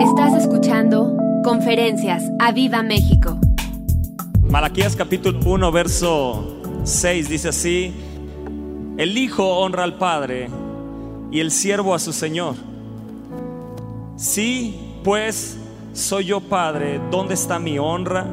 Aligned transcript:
Estás 0.00 0.34
escuchando 0.34 1.16
Conferencias 1.42 2.22
a 2.38 2.52
Viva 2.52 2.82
México. 2.82 3.38
Malaquías 4.42 4.94
capítulo 4.94 5.40
1, 5.42 5.72
verso 5.72 6.60
6 6.84 7.30
dice 7.30 7.48
así, 7.48 7.94
el 8.98 9.16
Hijo 9.16 9.58
honra 9.58 9.84
al 9.84 9.94
Padre 9.94 10.50
y 11.30 11.40
el 11.40 11.50
siervo 11.50 11.94
a 11.94 11.98
su 11.98 12.12
Señor. 12.12 12.56
Si 14.16 14.98
pues 15.02 15.56
soy 15.94 16.26
yo 16.26 16.40
Padre, 16.40 17.00
¿dónde 17.10 17.32
está 17.32 17.58
mi 17.58 17.78
honra? 17.78 18.26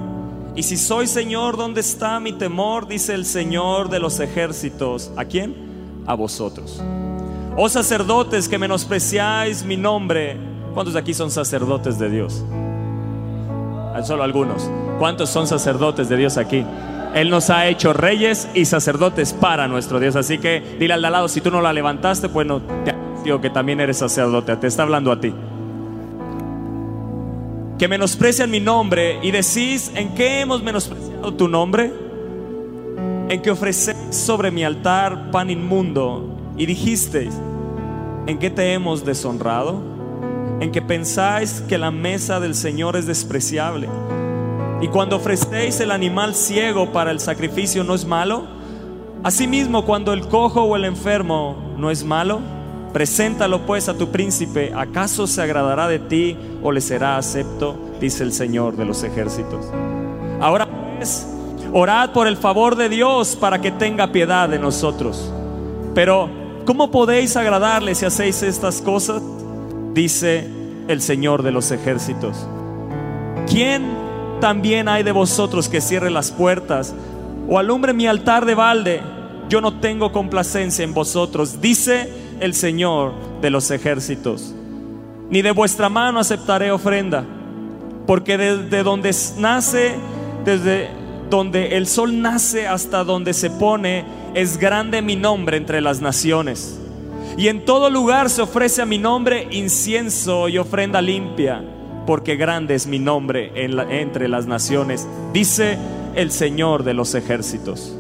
Y 0.56 0.64
si 0.64 0.76
soy 0.76 1.08
Señor, 1.08 1.56
¿dónde 1.56 1.80
está 1.80 2.20
mi 2.20 2.34
temor? 2.34 2.88
Dice 2.90 3.14
el 3.14 3.26
Señor 3.26 3.90
de 3.90 4.00
los 4.00 4.20
ejércitos. 4.20 5.12
¿A 5.16 5.24
quién? 5.24 5.56
A 6.08 6.14
vosotros. 6.14 6.84
Oh 7.56 7.70
sacerdotes 7.70 8.50
que 8.50 8.58
menospreciáis 8.58 9.64
mi 9.64 9.78
nombre, 9.78 10.53
¿Cuántos 10.74 10.94
de 10.94 11.00
aquí 11.00 11.14
son 11.14 11.30
sacerdotes 11.32 12.00
de 12.00 12.10
Dios? 12.10 12.44
Solo 14.04 14.24
algunos. 14.24 14.70
¿Cuántos 15.00 15.30
son 15.30 15.48
sacerdotes 15.48 16.10
de 16.10 16.18
Dios 16.18 16.38
aquí? 16.38 16.66
Él 17.14 17.30
nos 17.30 17.50
ha 17.50 17.68
hecho 17.68 17.94
reyes 17.94 18.50
y 18.54 18.66
sacerdotes 18.66 19.34
para 19.34 19.68
nuestro 19.68 20.00
Dios. 20.00 20.16
Así 20.16 20.40
que 20.40 20.62
dile 20.80 20.96
al 20.96 21.02
lado, 21.02 21.28
si 21.28 21.42
tú 21.42 21.52
no 21.52 21.62
la 21.62 21.72
levantaste, 21.72 22.28
pues 22.28 22.48
no 22.48 22.62
te 22.62 22.96
digo 23.24 23.40
que 23.40 23.50
también 23.50 23.80
eres 23.80 23.98
sacerdote. 23.98 24.56
Te 24.58 24.68
está 24.68 24.84
hablando 24.84 25.12
a 25.12 25.22
ti. 25.22 25.34
Que 27.78 27.88
menosprecian 27.88 28.50
mi 28.50 28.60
nombre 28.60 29.20
y 29.22 29.32
decís, 29.32 29.92
¿en 29.96 30.16
qué 30.16 30.42
hemos 30.42 30.64
menospreciado 30.64 31.34
tu 31.34 31.48
nombre? 31.48 31.94
En 33.30 33.42
que 33.42 33.52
ofreces 33.52 33.96
sobre 34.10 34.52
mi 34.52 34.64
altar 34.64 35.32
pan 35.32 35.50
inmundo 35.50 36.36
y 36.58 36.66
dijisteis, 36.66 37.34
¿en 38.28 38.38
qué 38.38 38.50
te 38.50 38.74
hemos 38.74 39.06
deshonrado? 39.06 39.93
En 40.64 40.72
que 40.72 40.82
pensáis 40.82 41.62
que 41.68 41.78
la 41.78 41.92
mesa 41.92 42.40
del 42.40 42.56
Señor 42.56 42.96
es 42.96 43.06
despreciable. 43.06 43.90
Y 44.80 44.88
cuando 44.88 45.18
ofrecéis 45.18 45.82
el 45.82 45.92
animal 45.92 46.36
ciego 46.36 46.94
para 46.94 47.12
el 47.12 47.20
sacrificio, 47.20 47.84
¿no 47.84 47.94
es 47.94 48.06
malo? 48.06 48.46
Asimismo, 49.24 49.84
cuando 49.84 50.14
el 50.14 50.26
cojo 50.30 50.64
o 50.64 50.78
el 50.78 50.86
enfermo 50.86 51.76
no 51.78 51.92
es 51.92 52.06
malo, 52.06 52.40
preséntalo 52.94 53.66
pues 53.66 53.90
a 53.90 53.98
tu 53.98 54.10
príncipe. 54.10 54.72
¿Acaso 54.74 55.28
se 55.28 55.42
agradará 55.42 55.90
de 55.90 56.00
ti 56.00 56.38
o 56.62 56.72
le 56.72 56.80
será 56.80 57.18
acepto? 57.18 57.78
Dice 58.00 58.24
el 58.24 58.32
Señor 58.32 58.78
de 58.78 58.86
los 58.86 59.04
ejércitos. 59.04 59.66
Ahora 60.40 60.66
pues, 60.96 61.28
orad 61.74 62.12
por 62.14 62.26
el 62.26 62.38
favor 62.38 62.78
de 62.78 62.88
Dios 62.88 63.36
para 63.36 63.60
que 63.60 63.72
tenga 63.72 64.14
piedad 64.14 64.48
de 64.48 64.60
nosotros. 64.60 65.30
Pero, 65.94 66.30
¿cómo 66.66 66.90
podéis 66.90 67.36
agradarle 67.36 67.96
si 67.96 68.06
hacéis 68.06 68.42
estas 68.44 68.82
cosas? 68.82 69.22
Dice 69.94 70.48
el 70.88 71.02
Señor 71.02 71.44
de 71.44 71.52
los 71.52 71.72
ejércitos. 71.72 72.48
¿Quién 73.48 73.84
también 74.40 74.88
hay 74.88 75.04
de 75.04 75.12
vosotros 75.12 75.70
que 75.70 75.82
cierre 75.82 76.10
las 76.10 76.32
puertas 76.32 76.94
o 77.48 77.60
alumbre 77.60 77.94
mi 77.94 78.08
altar 78.08 78.46
de 78.46 78.56
balde? 78.56 79.02
Yo 79.50 79.62
no 79.62 79.80
tengo 79.80 80.12
complacencia 80.12 80.84
en 80.84 80.94
vosotros, 80.94 81.62
dice 81.62 82.10
el 82.40 82.54
Señor 82.54 83.14
de 83.42 83.50
los 83.50 83.70
ejércitos. 83.72 84.54
Ni 85.30 85.42
de 85.42 85.52
vuestra 85.52 85.90
mano 85.90 86.20
aceptaré 86.20 86.72
ofrenda, 86.72 87.24
porque 88.08 88.38
desde 88.38 88.84
donde 88.84 89.16
nace, 89.38 89.96
desde 90.46 90.90
donde 91.30 91.78
el 91.78 91.88
sol 91.88 92.22
nace 92.22 92.68
hasta 92.68 93.04
donde 93.04 93.34
se 93.34 93.50
pone, 93.50 94.06
es 94.34 94.58
grande 94.58 95.02
mi 95.02 95.16
nombre 95.16 95.58
entre 95.58 95.82
las 95.82 96.02
naciones. 96.02 96.80
Y 97.38 97.48
en 97.48 97.66
todo 97.66 97.90
lugar 97.90 98.30
se 98.30 98.42
ofrece 98.42 98.82
a 98.82 98.86
mi 98.86 98.98
nombre 98.98 99.48
incienso 99.52 100.50
y 100.50 100.58
ofrenda 100.58 101.02
limpia, 101.02 101.64
porque 102.06 102.36
grande 102.36 102.76
es 102.76 102.86
mi 102.86 103.00
nombre 103.00 103.52
entre 103.56 104.28
las 104.28 104.46
naciones, 104.46 105.08
dice 105.32 105.78
el 106.16 106.32
Señor 106.32 106.84
de 106.84 106.94
los 106.94 107.16
ejércitos. 107.16 107.96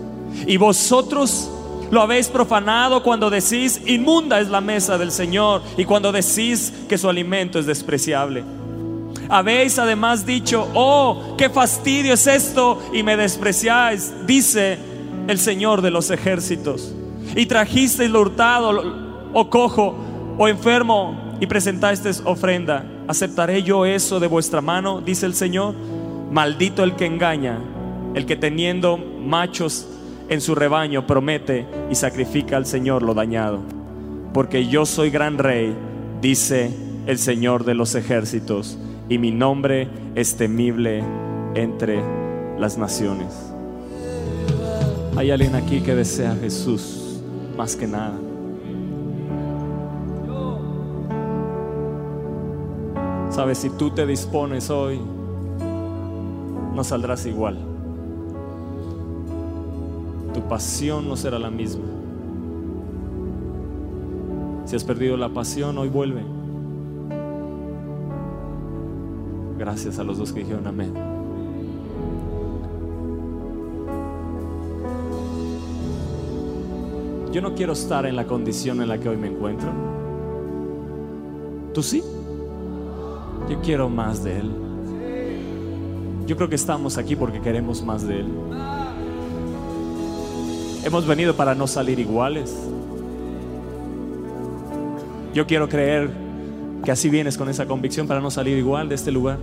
Y 0.45 0.57
vosotros 0.57 1.49
lo 1.89 2.01
habéis 2.01 2.27
profanado 2.27 3.01
cuando 3.03 3.29
decís, 3.29 3.81
inmunda 3.85 4.39
es 4.39 4.49
la 4.49 4.61
mesa 4.61 4.97
del 4.97 5.11
Señor, 5.11 5.61
y 5.77 5.85
cuando 5.85 6.11
decís 6.11 6.73
que 6.87 6.97
su 6.97 7.09
alimento 7.09 7.59
es 7.59 7.65
despreciable. 7.65 8.43
Habéis 9.29 9.79
además 9.79 10.25
dicho, 10.25 10.67
oh, 10.73 11.35
qué 11.37 11.49
fastidio 11.49 12.13
es 12.13 12.27
esto, 12.27 12.81
y 12.93 13.03
me 13.03 13.17
despreciáis, 13.17 14.13
dice 14.27 14.77
el 15.27 15.39
Señor 15.39 15.81
de 15.81 15.91
los 15.91 16.11
ejércitos. 16.11 16.93
Y 17.35 17.45
trajisteis 17.45 18.11
lo 18.11 18.21
hurtado, 18.21 19.02
o 19.33 19.49
cojo 19.49 19.95
o 20.37 20.47
enfermo 20.47 21.35
y 21.39 21.47
presentaste 21.47 22.11
ofrenda, 22.25 22.85
¿aceptaré 23.07 23.63
yo 23.63 23.85
eso 23.85 24.19
de 24.19 24.27
vuestra 24.27 24.61
mano? 24.61 25.01
Dice 25.01 25.25
el 25.25 25.33
Señor. 25.33 25.75
Maldito 26.31 26.83
el 26.83 26.95
que 26.95 27.05
engaña, 27.05 27.59
el 28.15 28.25
que 28.25 28.35
teniendo 28.35 28.97
machos 28.97 29.87
en 30.29 30.41
su 30.41 30.55
rebaño 30.55 31.05
promete 31.05 31.67
y 31.91 31.95
sacrifica 31.95 32.57
al 32.57 32.65
Señor 32.65 33.03
lo 33.03 33.13
dañado. 33.13 33.59
Porque 34.33 34.67
yo 34.67 34.85
soy 34.87 35.11
gran 35.11 35.37
rey, 35.37 35.75
dice 36.21 36.71
el 37.05 37.19
Señor 37.19 37.65
de 37.65 37.75
los 37.75 37.93
ejércitos, 37.93 38.79
y 39.09 39.19
mi 39.19 39.29
nombre 39.29 39.87
es 40.15 40.35
temible 40.37 41.03
entre 41.53 42.01
las 42.57 42.77
naciones. 42.79 43.27
Hay 45.15 45.29
alguien 45.29 45.53
aquí 45.53 45.81
que 45.81 45.93
desea 45.93 46.31
a 46.31 46.35
Jesús 46.35 47.19
más 47.55 47.75
que 47.75 47.85
nada. 47.85 48.22
Sabes, 53.33 53.57
si 53.57 53.71
tú 53.71 53.89
te 53.89 54.05
dispones 54.05 54.69
hoy, 54.69 55.01
no 56.75 56.83
saldrás 56.83 57.25
igual. 57.25 57.57
Tu 60.35 60.41
pasión 60.41 61.09
no 61.09 61.15
será 61.17 61.39
la 61.39 61.49
misma. 61.49 61.85
Si 64.65 64.75
has 64.75 64.83
perdido 64.83 65.17
la 65.17 65.29
pasión, 65.29 65.79
hoy 65.79 65.89
vuelve. 65.89 66.21
Gracias 69.57 69.97
a 69.97 70.03
los 70.03 70.19
dos 70.19 70.31
que 70.31 70.41
dijeron 70.41 70.67
amén. 70.67 70.93
Yo 77.31 77.41
no 77.41 77.55
quiero 77.55 77.73
estar 77.73 78.05
en 78.05 78.15
la 78.15 78.27
condición 78.27 78.79
en 78.83 78.89
la 78.89 78.99
que 78.99 79.09
hoy 79.09 79.17
me 79.17 79.29
encuentro. 79.29 79.69
¿Tú 81.73 81.81
sí? 81.81 82.03
Yo 83.49 83.61
quiero 83.61 83.89
más 83.89 84.23
de 84.23 84.39
Él. 84.39 84.51
Yo 86.25 86.37
creo 86.37 86.47
que 86.49 86.55
estamos 86.55 86.97
aquí 86.97 87.15
porque 87.15 87.41
queremos 87.41 87.83
más 87.83 88.07
de 88.07 88.21
Él. 88.21 88.27
Hemos 90.85 91.05
venido 91.05 91.35
para 91.35 91.55
no 91.55 91.67
salir 91.67 91.99
iguales. 91.99 92.55
Yo 95.33 95.47
quiero 95.47 95.67
creer 95.67 96.09
que 96.83 96.91
así 96.91 97.09
vienes 97.09 97.37
con 97.37 97.49
esa 97.49 97.65
convicción 97.65 98.07
para 98.07 98.19
no 98.19 98.29
salir 98.29 98.57
igual 98.57 98.89
de 98.89 98.95
este 98.95 99.11
lugar, 99.11 99.39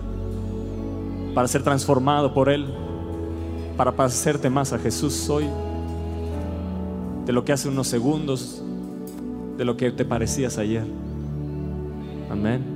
para 1.35 1.49
ser 1.49 1.63
transformado 1.63 2.33
por 2.35 2.49
Él, 2.49 2.67
para 3.77 3.93
parecerte 3.93 4.51
más 4.51 4.73
a 4.73 4.79
Jesús 4.79 5.29
hoy, 5.31 5.47
de 7.27 7.33
lo 7.33 7.45
que 7.45 7.53
hace 7.53 7.69
unos 7.69 7.89
segundos, 7.89 8.63
de 9.57 9.65
lo 9.65 9.77
que 9.77 9.91
te 9.91 10.05
parecías 10.05 10.59
ayer. 10.59 10.85
Amén. 12.31 12.70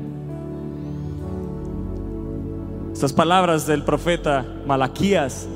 Estas 3.04 3.16
palabras 3.19 3.66
del 3.66 3.82
profeta 3.82 4.47
Malaquías 4.66 5.47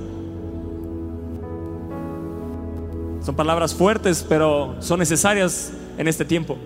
son 3.23 3.35
palabras 3.35 3.75
fuertes, 3.75 4.23
pero 4.29 4.77
son 4.81 4.99
necesarias 4.99 5.73
en 5.97 6.09
este 6.09 6.27
tiempo. 6.27 6.59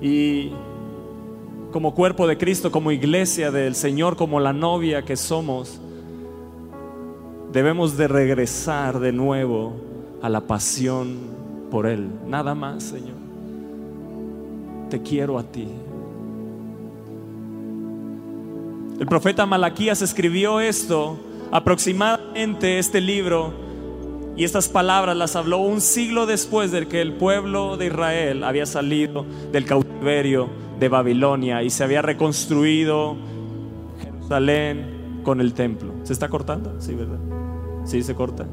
Y 0.00 0.52
como 1.72 1.94
cuerpo 1.94 2.26
de 2.26 2.38
Cristo, 2.38 2.72
como 2.72 2.90
iglesia 2.90 3.50
del 3.50 3.74
Señor, 3.74 4.16
como 4.16 4.40
la 4.40 4.54
novia 4.54 5.02
que 5.02 5.16
somos, 5.18 5.78
debemos 7.52 7.98
de 7.98 8.08
regresar 8.08 8.98
de 8.98 9.12
nuevo 9.12 9.74
a 10.22 10.30
la 10.30 10.40
pasión 10.40 11.18
por 11.70 11.84
Él. 11.84 12.08
Nada 12.26 12.54
más, 12.54 12.82
Señor. 12.82 13.18
Te 14.88 15.02
quiero 15.02 15.38
a 15.38 15.42
ti. 15.42 15.68
El 19.04 19.08
profeta 19.08 19.44
Malaquías 19.44 20.00
escribió 20.00 20.60
esto, 20.60 21.18
aproximadamente 21.52 22.78
este 22.78 23.02
libro, 23.02 23.52
y 24.34 24.44
estas 24.44 24.70
palabras 24.70 25.14
las 25.14 25.36
habló 25.36 25.58
un 25.58 25.82
siglo 25.82 26.24
después 26.24 26.72
de 26.72 26.88
que 26.88 27.02
el 27.02 27.12
pueblo 27.12 27.76
de 27.76 27.88
Israel 27.88 28.42
había 28.44 28.64
salido 28.64 29.26
del 29.52 29.66
cautiverio 29.66 30.48
de 30.80 30.88
Babilonia 30.88 31.62
y 31.62 31.68
se 31.68 31.84
había 31.84 32.00
reconstruido 32.00 33.18
Jerusalén 34.00 35.20
con 35.22 35.42
el 35.42 35.52
templo. 35.52 35.92
¿Se 36.04 36.14
está 36.14 36.30
cortando? 36.30 36.80
Sí, 36.80 36.94
¿verdad? 36.94 37.18
Sí, 37.84 38.02
se 38.02 38.14
corta. 38.14 38.46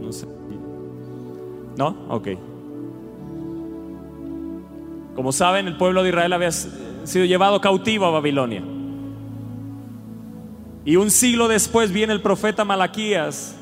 No 0.00 0.12
sé. 0.12 0.28
¿No? 1.76 1.88
Ok. 2.08 2.28
Como 5.16 5.32
saben, 5.32 5.66
el 5.66 5.76
pueblo 5.76 6.04
de 6.04 6.10
Israel 6.10 6.34
había 6.34 6.52
sido 6.52 7.24
llevado 7.24 7.60
cautivo 7.60 8.06
a 8.06 8.10
Babilonia. 8.10 8.62
Y 10.88 10.96
un 10.96 11.10
siglo 11.10 11.48
después 11.48 11.92
viene 11.92 12.14
el 12.14 12.22
profeta 12.22 12.64
Malaquías 12.64 13.54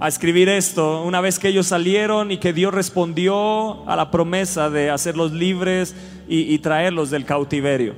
a 0.00 0.08
escribir 0.08 0.48
esto, 0.48 1.04
una 1.04 1.20
vez 1.20 1.38
que 1.38 1.46
ellos 1.46 1.68
salieron 1.68 2.32
y 2.32 2.38
que 2.38 2.52
Dios 2.52 2.74
respondió 2.74 3.88
a 3.88 3.94
la 3.94 4.10
promesa 4.10 4.68
de 4.68 4.90
hacerlos 4.90 5.30
libres 5.30 5.94
y, 6.26 6.58
traerlos 6.58 7.10
del 7.10 7.24
cautiverio. 7.24 7.94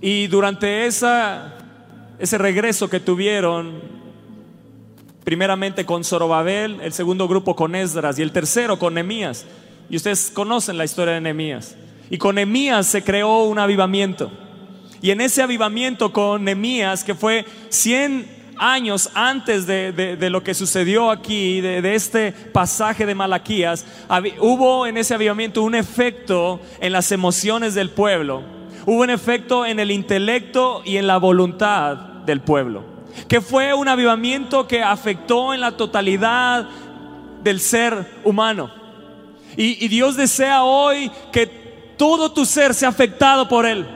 Y 0.00 0.26
durante 0.26 0.86
esa, 0.86 1.54
ese 2.18 2.38
regreso 2.38 2.90
que 2.90 2.98
tuvieron, 2.98 3.82
primeramente 5.22 5.86
con 5.86 6.02
Zorobabel, 6.02 6.80
el 6.80 6.92
segundo 6.92 7.28
grupo 7.28 7.54
con 7.54 7.76
Esdras 7.76 8.18
y 8.18 8.22
el 8.22 8.32
tercero 8.32 8.80
con 8.80 8.94
Nehemías. 8.94 9.46
Y 9.88 9.94
ustedes 9.94 10.32
conocen 10.34 10.76
la 10.76 10.84
historia 10.84 11.14
de 11.14 11.20
Nehemías. 11.20 11.76
Y 12.10 12.18
con 12.18 12.34
Nehemías 12.34 12.88
se 12.88 13.04
creó 13.04 13.44
un 13.44 13.60
avivamiento. 13.60 14.28
Y 15.00 15.10
en 15.10 15.20
ese 15.20 15.42
avivamiento 15.42 16.12
con 16.12 16.44
Nehemías, 16.44 17.04
que 17.04 17.14
fue 17.14 17.44
100 17.68 18.38
años 18.58 19.10
antes 19.14 19.66
de, 19.66 20.16
lo 20.30 20.42
que 20.42 20.54
sucedió 20.54 21.10
aquí, 21.10 21.60
de, 21.60 21.94
este 21.94 22.32
pasaje 22.32 23.06
de 23.06 23.14
Malaquías, 23.14 23.86
hubo 24.40 24.86
en 24.86 24.96
ese 24.96 25.14
avivamiento 25.14 25.62
un 25.62 25.74
efecto 25.74 26.60
en 26.80 26.92
las 26.92 27.12
emociones 27.12 27.74
del 27.74 27.90
pueblo. 27.90 28.42
Hubo 28.86 29.02
un 29.02 29.10
efecto 29.10 29.66
en 29.66 29.80
el 29.80 29.90
intelecto 29.90 30.82
y 30.84 30.96
en 30.96 31.06
la 31.06 31.18
voluntad 31.18 31.96
del 32.24 32.40
pueblo. 32.40 32.84
Que 33.28 33.40
fue 33.40 33.74
un 33.74 33.88
avivamiento 33.88 34.66
que 34.66 34.82
afectó 34.82 35.52
en 35.52 35.60
la 35.60 35.76
totalidad 35.76 36.68
del 37.42 37.60
ser 37.60 38.20
humano. 38.24 38.70
Y, 39.56 39.88
Dios 39.88 40.16
desea 40.16 40.62
hoy 40.62 41.10
que 41.32 41.46
todo 41.96 42.30
tu 42.32 42.46
ser 42.46 42.74
sea 42.74 42.90
afectado 42.90 43.48
por 43.48 43.66
Él. 43.66 43.86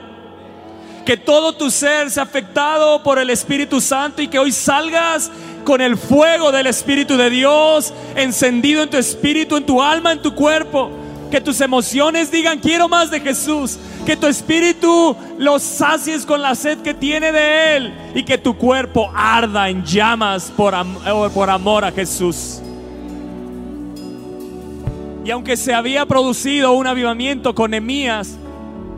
Que 1.05 1.17
todo 1.17 1.53
tu 1.53 1.69
ser 1.69 2.09
sea 2.09 2.23
afectado 2.23 3.03
por 3.03 3.19
el 3.19 3.29
Espíritu 3.29 3.81
Santo 3.81 4.21
y 4.21 4.27
que 4.27 4.39
hoy 4.39 4.51
salgas 4.51 5.29
con 5.63 5.81
el 5.81 5.97
fuego 5.97 6.51
del 6.51 6.67
Espíritu 6.67 7.17
de 7.17 7.29
Dios 7.29 7.93
encendido 8.15 8.83
en 8.83 8.89
tu 8.89 8.97
espíritu, 8.97 9.57
en 9.57 9.65
tu 9.65 9.81
alma, 9.81 10.11
en 10.11 10.21
tu 10.21 10.33
cuerpo. 10.33 10.91
Que 11.31 11.41
tus 11.41 11.61
emociones 11.61 12.29
digan, 12.29 12.59
quiero 12.59 12.87
más 12.87 13.09
de 13.09 13.19
Jesús. 13.19 13.79
Que 14.05 14.15
tu 14.15 14.27
espíritu 14.27 15.15
los 15.39 15.63
sacies 15.63 16.25
con 16.25 16.41
la 16.41 16.53
sed 16.53 16.77
que 16.79 16.93
tiene 16.93 17.31
de 17.31 17.75
Él. 17.75 17.93
Y 18.13 18.23
que 18.23 18.37
tu 18.37 18.55
cuerpo 18.55 19.11
arda 19.15 19.67
en 19.69 19.83
llamas 19.83 20.51
por, 20.55 20.75
por 21.33 21.49
amor 21.49 21.85
a 21.85 21.91
Jesús. 21.91 22.61
Y 25.25 25.31
aunque 25.31 25.57
se 25.57 25.73
había 25.73 26.05
producido 26.05 26.73
un 26.73 26.85
avivamiento 26.85 27.55
con 27.55 27.73
Emías, 27.73 28.37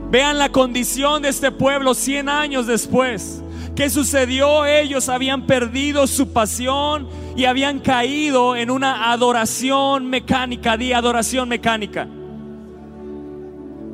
vean 0.10 0.38
la 0.38 0.50
condición 0.50 1.22
de 1.22 1.30
este 1.30 1.52
pueblo 1.52 1.94
100 1.94 2.30
años 2.30 2.68
después. 2.68 3.42
¿Qué 3.76 3.90
sucedió? 3.90 4.66
Ellos 4.66 5.10
habían 5.10 5.46
perdido 5.46 6.08
su 6.08 6.32
pasión 6.32 7.10
y 7.36 7.46
habían 7.46 7.80
caído 7.80 8.56
en 8.56 8.72
una 8.72 9.12
adoración 9.12 10.10
mecánica, 10.10 10.78
di 10.78 10.94
adoración 10.94 11.50
mecánica. 11.50 12.08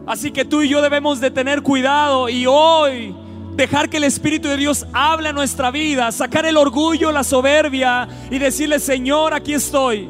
Así 0.05 0.31
que 0.31 0.45
tú 0.45 0.61
y 0.61 0.69
yo 0.69 0.81
debemos 0.81 1.19
de 1.19 1.31
tener 1.31 1.61
cuidado 1.61 2.29
y 2.29 2.45
hoy 2.45 3.15
dejar 3.55 3.89
que 3.89 3.97
el 3.97 4.03
Espíritu 4.03 4.47
de 4.49 4.57
Dios 4.57 4.85
hable 4.93 5.29
a 5.29 5.33
nuestra 5.33 5.71
vida, 5.71 6.11
sacar 6.11 6.45
el 6.45 6.57
orgullo, 6.57 7.11
la 7.11 7.23
soberbia 7.23 8.07
y 8.29 8.37
decirle, 8.37 8.79
Señor, 8.79 9.33
aquí 9.33 9.53
estoy. 9.53 10.09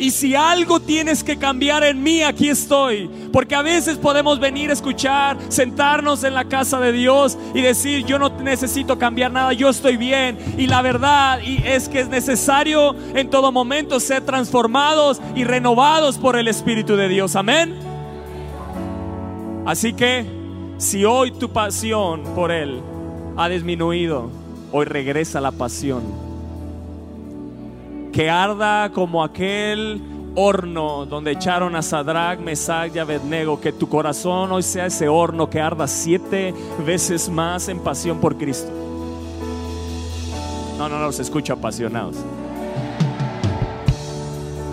Y 0.00 0.12
si 0.12 0.34
algo 0.34 0.80
tienes 0.80 1.22
que 1.22 1.36
cambiar 1.36 1.84
en 1.84 2.02
mí, 2.02 2.22
aquí 2.22 2.48
estoy. 2.48 3.10
Porque 3.30 3.54
a 3.54 3.60
veces 3.60 3.98
podemos 3.98 4.40
venir 4.40 4.70
a 4.70 4.72
escuchar, 4.72 5.36
sentarnos 5.50 6.24
en 6.24 6.32
la 6.32 6.46
casa 6.46 6.80
de 6.80 6.90
Dios 6.90 7.36
y 7.54 7.60
decir, 7.60 8.06
yo 8.06 8.18
no 8.18 8.30
necesito 8.30 8.98
cambiar 8.98 9.30
nada, 9.30 9.52
yo 9.52 9.68
estoy 9.68 9.98
bien. 9.98 10.38
Y 10.56 10.68
la 10.68 10.80
verdad 10.80 11.38
es 11.42 11.90
que 11.90 12.00
es 12.00 12.08
necesario 12.08 12.96
en 13.14 13.28
todo 13.28 13.52
momento 13.52 14.00
ser 14.00 14.24
transformados 14.24 15.20
y 15.36 15.44
renovados 15.44 16.16
por 16.16 16.36
el 16.36 16.48
Espíritu 16.48 16.96
de 16.96 17.10
Dios. 17.10 17.36
Amén. 17.36 17.76
Así 19.66 19.92
que 19.92 20.24
si 20.78 21.04
hoy 21.04 21.30
tu 21.30 21.50
pasión 21.50 22.22
por 22.34 22.52
Él 22.52 22.80
ha 23.36 23.50
disminuido, 23.50 24.30
hoy 24.72 24.86
regresa 24.86 25.42
la 25.42 25.52
pasión 25.52 26.29
que 28.12 28.28
arda 28.28 28.90
como 28.92 29.22
aquel 29.22 30.00
horno 30.34 31.06
donde 31.06 31.32
echaron 31.32 31.74
a 31.76 31.82
Sadrach, 31.82 32.38
Mesach 32.38 32.94
y 32.94 32.98
Abednego, 32.98 33.60
que 33.60 33.72
tu 33.72 33.88
corazón 33.88 34.52
hoy 34.52 34.62
sea 34.62 34.86
ese 34.86 35.08
horno 35.08 35.48
que 35.50 35.60
arda 35.60 35.86
siete 35.86 36.54
veces 36.84 37.28
más 37.28 37.68
en 37.68 37.80
pasión 37.80 38.20
por 38.20 38.36
Cristo. 38.36 38.70
No, 40.78 40.88
no, 40.88 40.98
no, 40.98 41.12
se 41.12 41.22
escucha 41.22 41.54
apasionados. 41.54 42.16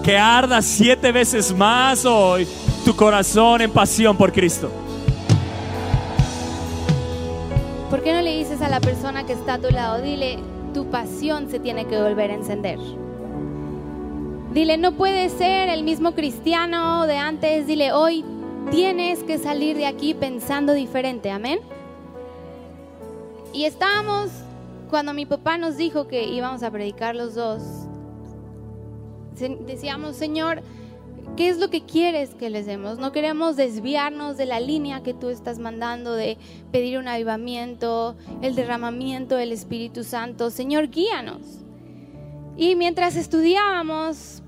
Que 0.03 0.17
arda 0.17 0.61
siete 0.61 1.11
veces 1.11 1.53
más 1.53 2.05
hoy 2.05 2.47
tu 2.85 2.95
corazón 2.95 3.61
en 3.61 3.71
pasión 3.71 4.15
por 4.15 4.31
Cristo. 4.31 4.71
¿Por 7.89 8.01
qué 8.01 8.13
no 8.13 8.21
le 8.21 8.37
dices 8.37 8.61
a 8.61 8.69
la 8.69 8.79
persona 8.79 9.25
que 9.25 9.33
está 9.33 9.55
a 9.55 9.59
tu 9.59 9.69
lado, 9.69 10.01
dile, 10.01 10.39
tu 10.73 10.89
pasión 10.89 11.49
se 11.49 11.59
tiene 11.59 11.85
que 11.87 12.01
volver 12.01 12.31
a 12.31 12.35
encender? 12.35 12.79
Dile, 14.53 14.77
no 14.77 14.93
puede 14.93 15.29
ser 15.29 15.67
el 15.69 15.83
mismo 15.83 16.13
cristiano 16.13 17.05
de 17.05 17.17
antes. 17.17 17.67
Dile, 17.67 17.91
hoy 17.91 18.23
tienes 18.71 19.23
que 19.23 19.37
salir 19.37 19.75
de 19.75 19.85
aquí 19.85 20.13
pensando 20.13 20.73
diferente. 20.73 21.29
Amén. 21.29 21.59
Y 23.53 23.65
estábamos, 23.65 24.29
cuando 24.89 25.13
mi 25.13 25.25
papá 25.25 25.57
nos 25.57 25.75
dijo 25.75 26.07
que 26.07 26.27
íbamos 26.27 26.63
a 26.63 26.71
predicar 26.71 27.15
los 27.15 27.35
dos, 27.35 27.61
decíamos, 29.65 30.15
Señor, 30.15 30.61
¿qué 31.35 31.49
es 31.49 31.59
lo 31.59 31.69
que 31.69 31.81
quieres 31.81 32.33
que 32.33 32.49
les 32.49 32.65
demos? 32.65 32.99
No 32.99 33.11
queremos 33.11 33.57
desviarnos 33.57 34.37
de 34.37 34.45
la 34.45 34.61
línea 34.61 35.03
que 35.03 35.13
tú 35.13 35.29
estás 35.29 35.59
mandando 35.59 36.13
de 36.13 36.37
pedir 36.71 36.97
un 36.99 37.09
avivamiento, 37.09 38.15
el 38.41 38.55
derramamiento 38.55 39.35
del 39.35 39.51
Espíritu 39.51 40.05
Santo. 40.05 40.49
Señor, 40.51 40.87
guíanos. 40.87 41.66
Y 42.57 42.75
mientras 42.75 43.15
estudiábamos, 43.15 44.41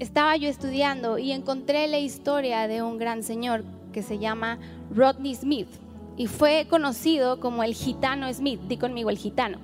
estaba 0.00 0.36
yo 0.36 0.48
estudiando 0.48 1.18
y 1.18 1.30
encontré 1.30 1.86
la 1.86 1.98
historia 1.98 2.66
de 2.66 2.82
un 2.82 2.98
gran 2.98 3.22
señor 3.22 3.64
que 3.92 4.02
se 4.02 4.18
llama 4.18 4.58
Rodney 4.92 5.34
Smith 5.34 5.68
y 6.16 6.26
fue 6.26 6.66
conocido 6.68 7.38
como 7.38 7.62
el 7.62 7.74
gitano 7.74 8.32
Smith. 8.32 8.60
Di 8.68 8.76
conmigo 8.76 9.08
el 9.08 9.18
gitano. 9.18 9.58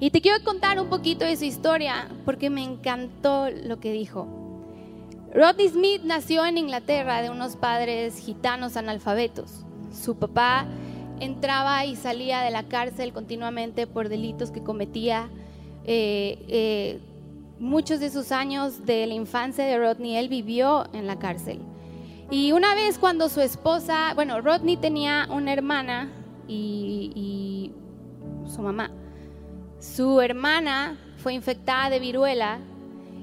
Y 0.00 0.10
te 0.10 0.20
quiero 0.20 0.42
contar 0.44 0.80
un 0.80 0.88
poquito 0.88 1.24
de 1.24 1.36
su 1.36 1.44
historia 1.44 2.08
porque 2.24 2.50
me 2.50 2.62
encantó 2.62 3.50
lo 3.50 3.78
que 3.78 3.92
dijo. 3.92 4.26
Rodney 5.34 5.68
Smith 5.68 6.02
nació 6.04 6.46
en 6.46 6.56
Inglaterra 6.56 7.20
de 7.20 7.30
unos 7.30 7.56
padres 7.56 8.18
gitanos 8.18 8.76
analfabetos. 8.76 9.66
Su 9.92 10.16
papá 10.16 10.66
entraba 11.20 11.84
y 11.84 11.96
salía 11.96 12.40
de 12.40 12.50
la 12.50 12.62
cárcel 12.62 13.12
continuamente 13.12 13.86
por 13.86 14.08
delitos 14.08 14.50
que 14.50 14.62
cometía. 14.62 15.28
Eh, 15.90 16.44
eh, 16.48 17.00
muchos 17.58 17.98
de 17.98 18.10
sus 18.10 18.30
años 18.30 18.84
de 18.84 19.06
la 19.06 19.14
infancia 19.14 19.64
de 19.64 19.78
Rodney, 19.78 20.16
él 20.16 20.28
vivió 20.28 20.84
en 20.92 21.06
la 21.06 21.18
cárcel. 21.18 21.60
Y 22.30 22.52
una 22.52 22.74
vez 22.74 22.98
cuando 22.98 23.30
su 23.30 23.40
esposa, 23.40 24.12
bueno, 24.14 24.42
Rodney 24.42 24.76
tenía 24.76 25.26
una 25.30 25.50
hermana 25.50 26.10
y, 26.46 27.72
su 28.54 28.60
mamá. 28.60 28.90
Su 29.80 30.20
hermana 30.20 30.98
fue 31.16 31.32
infectada 31.32 31.88
de 31.88 32.00
viruela 32.00 32.58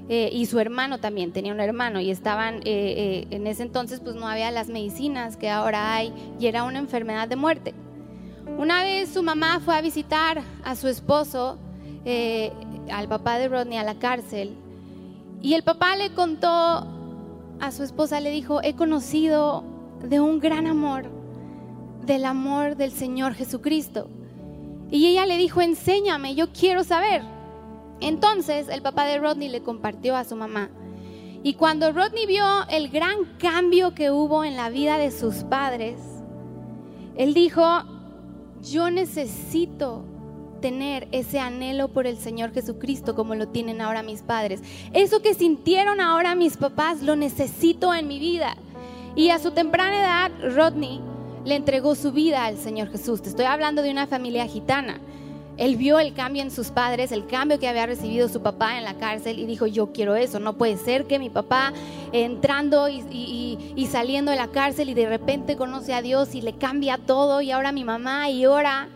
eh, 0.08 0.30
y 0.32 0.46
su 0.46 0.58
hermano 0.58 0.98
también 0.98 1.32
tenía 1.32 1.52
un 1.52 1.60
hermano 1.60 2.00
y 2.00 2.10
estaban, 2.10 2.62
en 2.64 3.46
ese 3.46 3.62
entonces 3.62 4.00
pues 4.00 4.16
no 4.16 4.26
había 4.26 4.50
las 4.50 4.68
medicinas 4.68 5.36
que 5.36 5.50
ahora 5.50 5.94
hay 5.94 6.12
y 6.40 6.48
era 6.48 6.64
una 6.64 6.80
enfermedad 6.80 7.28
de 7.28 7.36
muerte. 7.36 7.74
Una 8.58 8.82
vez 8.82 9.10
su 9.10 9.22
mamá 9.22 9.60
fue 9.64 9.76
a 9.76 9.80
visitar 9.80 10.42
a 10.64 10.74
su 10.74 10.88
esposo 10.88 11.58
al 12.06 13.08
papá 13.08 13.38
de 13.38 13.48
Rodney 13.48 13.78
a 13.78 13.84
la 13.84 13.98
cárcel. 13.98 14.56
Y 15.42 15.54
el 15.54 15.62
papá 15.62 15.96
le 15.96 16.12
contó 16.12 16.48
a 16.48 17.72
su 17.72 17.82
esposa, 17.82 18.20
le 18.20 18.30
dijo, 18.30 18.62
he 18.62 18.74
conocido 18.74 19.64
de 20.02 20.20
un 20.20 20.38
gran 20.38 20.66
amor, 20.66 21.04
del 22.04 22.24
amor 22.24 22.76
del 22.76 22.92
Señor 22.92 23.34
Jesucristo. 23.34 24.08
Y 24.90 25.06
ella 25.06 25.26
le 25.26 25.36
dijo, 25.36 25.60
enséñame, 25.60 26.34
yo 26.34 26.52
quiero 26.52 26.84
saber. 26.84 27.22
Entonces 28.00 28.68
el 28.68 28.82
papá 28.82 29.04
de 29.06 29.18
Rodney 29.18 29.48
le 29.48 29.62
compartió 29.62 30.16
a 30.16 30.24
su 30.24 30.36
mamá. 30.36 30.70
Y 31.42 31.54
cuando 31.54 31.92
Rodney 31.92 32.26
vio 32.26 32.44
el 32.68 32.88
gran 32.88 33.24
cambio 33.38 33.94
que 33.94 34.10
hubo 34.10 34.44
en 34.44 34.56
la 34.56 34.68
vida 34.68 34.98
de 34.98 35.10
sus 35.10 35.44
padres, 35.44 36.00
él 37.16 37.34
dijo, 37.34 37.62
yo 38.62 38.90
necesito 38.90 40.04
tener 40.66 41.06
ese 41.12 41.38
anhelo 41.38 41.86
por 41.86 42.08
el 42.08 42.16
Señor 42.16 42.52
Jesucristo 42.52 43.14
como 43.14 43.36
lo 43.36 43.46
tienen 43.46 43.80
ahora 43.80 44.02
mis 44.02 44.22
padres. 44.22 44.62
Eso 44.92 45.22
que 45.22 45.32
sintieron 45.32 46.00
ahora 46.00 46.34
mis 46.34 46.56
papás 46.56 47.02
lo 47.02 47.14
necesito 47.14 47.94
en 47.94 48.08
mi 48.08 48.18
vida. 48.18 48.56
Y 49.14 49.30
a 49.30 49.38
su 49.38 49.52
temprana 49.52 49.96
edad, 49.96 50.32
Rodney 50.56 51.00
le 51.44 51.54
entregó 51.54 51.94
su 51.94 52.10
vida 52.10 52.46
al 52.46 52.58
Señor 52.58 52.90
Jesús. 52.90 53.22
Te 53.22 53.28
estoy 53.28 53.44
hablando 53.44 53.80
de 53.80 53.92
una 53.92 54.08
familia 54.08 54.44
gitana. 54.48 54.98
Él 55.56 55.76
vio 55.76 56.00
el 56.00 56.14
cambio 56.14 56.42
en 56.42 56.50
sus 56.50 56.72
padres, 56.72 57.12
el 57.12 57.28
cambio 57.28 57.60
que 57.60 57.68
había 57.68 57.86
recibido 57.86 58.28
su 58.28 58.42
papá 58.42 58.76
en 58.76 58.82
la 58.82 58.94
cárcel 58.94 59.38
y 59.38 59.46
dijo, 59.46 59.68
yo 59.68 59.92
quiero 59.92 60.16
eso, 60.16 60.40
no 60.40 60.54
puede 60.54 60.78
ser 60.78 61.04
que 61.06 61.20
mi 61.20 61.30
papá 61.30 61.72
entrando 62.10 62.88
y, 62.88 63.86
saliendo 63.88 64.32
de 64.32 64.36
la 64.36 64.48
cárcel 64.48 64.90
y 64.90 64.94
de 64.94 65.08
repente 65.08 65.54
conoce 65.54 65.94
a 65.94 66.02
Dios 66.02 66.34
y 66.34 66.40
le 66.40 66.54
cambia 66.54 66.98
todo 66.98 67.40
y 67.40 67.52
ahora 67.52 67.70
mi 67.70 67.84
mamá 67.84 68.30
y 68.30 68.46
ora. 68.46 68.88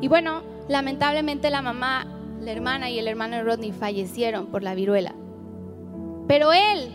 Y 0.00 0.06
bueno, 0.06 0.42
lamentablemente 0.68 1.50
la 1.50 1.62
mamá, 1.62 2.06
la 2.40 2.52
hermana 2.52 2.90
y 2.90 2.98
el 2.98 3.08
hermano 3.08 3.36
de 3.36 3.42
Rodney 3.42 3.72
fallecieron 3.72 4.46
por 4.46 4.62
la 4.62 4.74
viruela. 4.74 5.14
Pero 6.26 6.52
él 6.52 6.92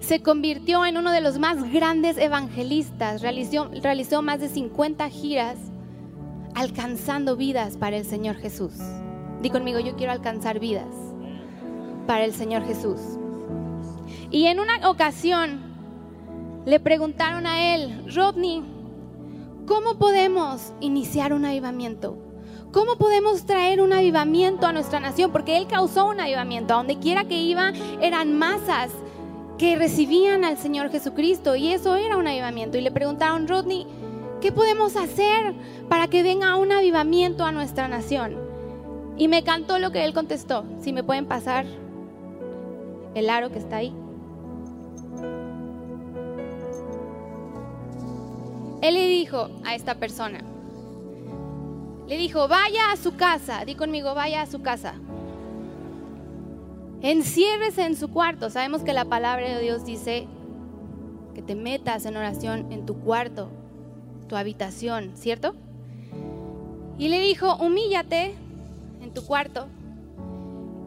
se 0.00 0.22
convirtió 0.22 0.86
en 0.86 0.96
uno 0.96 1.10
de 1.10 1.20
los 1.20 1.38
más 1.38 1.70
grandes 1.72 2.16
evangelistas, 2.18 3.22
realizó, 3.22 3.68
realizó 3.82 4.22
más 4.22 4.40
de 4.40 4.48
50 4.48 5.08
giras 5.10 5.58
alcanzando 6.54 7.36
vidas 7.36 7.76
para 7.76 7.96
el 7.96 8.04
Señor 8.04 8.36
Jesús. 8.36 8.72
Di 9.42 9.50
conmigo, 9.50 9.80
yo 9.80 9.96
quiero 9.96 10.12
alcanzar 10.12 10.60
vidas 10.60 10.86
para 12.06 12.24
el 12.24 12.32
Señor 12.32 12.64
Jesús. 12.64 13.00
Y 14.30 14.46
en 14.46 14.60
una 14.60 14.88
ocasión 14.88 15.60
le 16.64 16.80
preguntaron 16.80 17.46
a 17.46 17.74
él, 17.74 18.12
Rodney, 18.14 18.62
¿cómo 19.66 19.98
podemos 19.98 20.72
iniciar 20.80 21.32
un 21.32 21.44
avivamiento? 21.44 22.25
¿Cómo 22.72 22.96
podemos 22.96 23.46
traer 23.46 23.80
un 23.80 23.92
avivamiento 23.92 24.66
a 24.66 24.72
nuestra 24.72 25.00
nación? 25.00 25.32
Porque 25.32 25.56
él 25.56 25.66
causó 25.66 26.06
un 26.06 26.20
avivamiento. 26.20 26.74
A 26.74 26.78
donde 26.78 26.98
quiera 26.98 27.24
que 27.24 27.40
iba 27.40 27.72
eran 28.00 28.36
masas 28.36 28.90
que 29.58 29.76
recibían 29.76 30.44
al 30.44 30.58
Señor 30.58 30.90
Jesucristo 30.90 31.56
y 31.56 31.68
eso 31.68 31.96
era 31.96 32.16
un 32.16 32.26
avivamiento. 32.26 32.76
Y 32.76 32.82
le 32.82 32.90
preguntaron, 32.90 33.48
Rodney, 33.48 33.86
¿Qué 34.40 34.52
podemos 34.52 34.96
hacer 34.96 35.54
para 35.88 36.08
que 36.08 36.22
venga 36.22 36.56
un 36.56 36.70
avivamiento 36.70 37.44
a 37.44 37.52
nuestra 37.52 37.88
nación? 37.88 38.36
Y 39.16 39.28
me 39.28 39.42
cantó 39.42 39.78
lo 39.78 39.92
que 39.92 40.04
él 40.04 40.12
contestó. 40.12 40.64
Si 40.78 40.92
me 40.92 41.02
pueden 41.02 41.26
pasar 41.26 41.64
el 43.14 43.30
aro 43.30 43.50
que 43.50 43.58
está 43.58 43.78
ahí. 43.78 43.94
Él 48.82 48.94
le 48.94 49.06
dijo 49.06 49.48
a 49.64 49.74
esta 49.74 49.94
persona, 49.94 50.40
le 52.08 52.16
dijo, 52.16 52.48
vaya 52.48 52.92
a 52.92 52.96
su 52.96 53.16
casa, 53.16 53.64
di 53.64 53.74
conmigo, 53.74 54.14
vaya 54.14 54.42
a 54.42 54.46
su 54.46 54.62
casa. 54.62 54.94
Enciérrese 57.02 57.84
en 57.84 57.96
su 57.96 58.08
cuarto. 58.08 58.50
Sabemos 58.50 58.82
que 58.82 58.92
la 58.92 59.04
palabra 59.04 59.48
de 59.48 59.60
Dios 59.60 59.84
dice 59.84 60.26
que 61.34 61.42
te 61.42 61.54
metas 61.54 62.06
en 62.06 62.16
oración 62.16 62.72
en 62.72 62.86
tu 62.86 62.98
cuarto 63.00 63.50
tu 64.26 64.36
habitación, 64.36 65.12
¿cierto? 65.14 65.54
Y 66.98 67.08
le 67.08 67.20
dijo, 67.20 67.56
humíllate 67.56 68.34
en 69.02 69.12
tu 69.12 69.24
cuarto. 69.24 69.68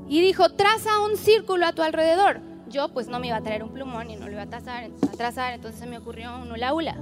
Y 0.07 0.21
dijo, 0.21 0.49
traza 0.49 1.01
un 1.01 1.17
círculo 1.17 1.65
a 1.65 1.73
tu 1.73 1.81
alrededor. 1.81 2.41
Yo 2.67 2.89
pues 2.89 3.07
no 3.07 3.19
me 3.19 3.27
iba 3.27 3.37
a 3.37 3.41
traer 3.41 3.63
un 3.63 3.69
plumón 3.69 4.09
y 4.09 4.15
no 4.15 4.25
lo 4.25 4.33
iba 4.33 4.43
a 4.43 4.49
trazar, 4.49 4.85
a 4.85 5.17
trazar 5.17 5.53
entonces 5.53 5.79
se 5.79 5.87
me 5.87 5.97
ocurrió 5.97 6.35
un 6.37 6.51
hula 6.51 6.73
hula. 6.73 6.97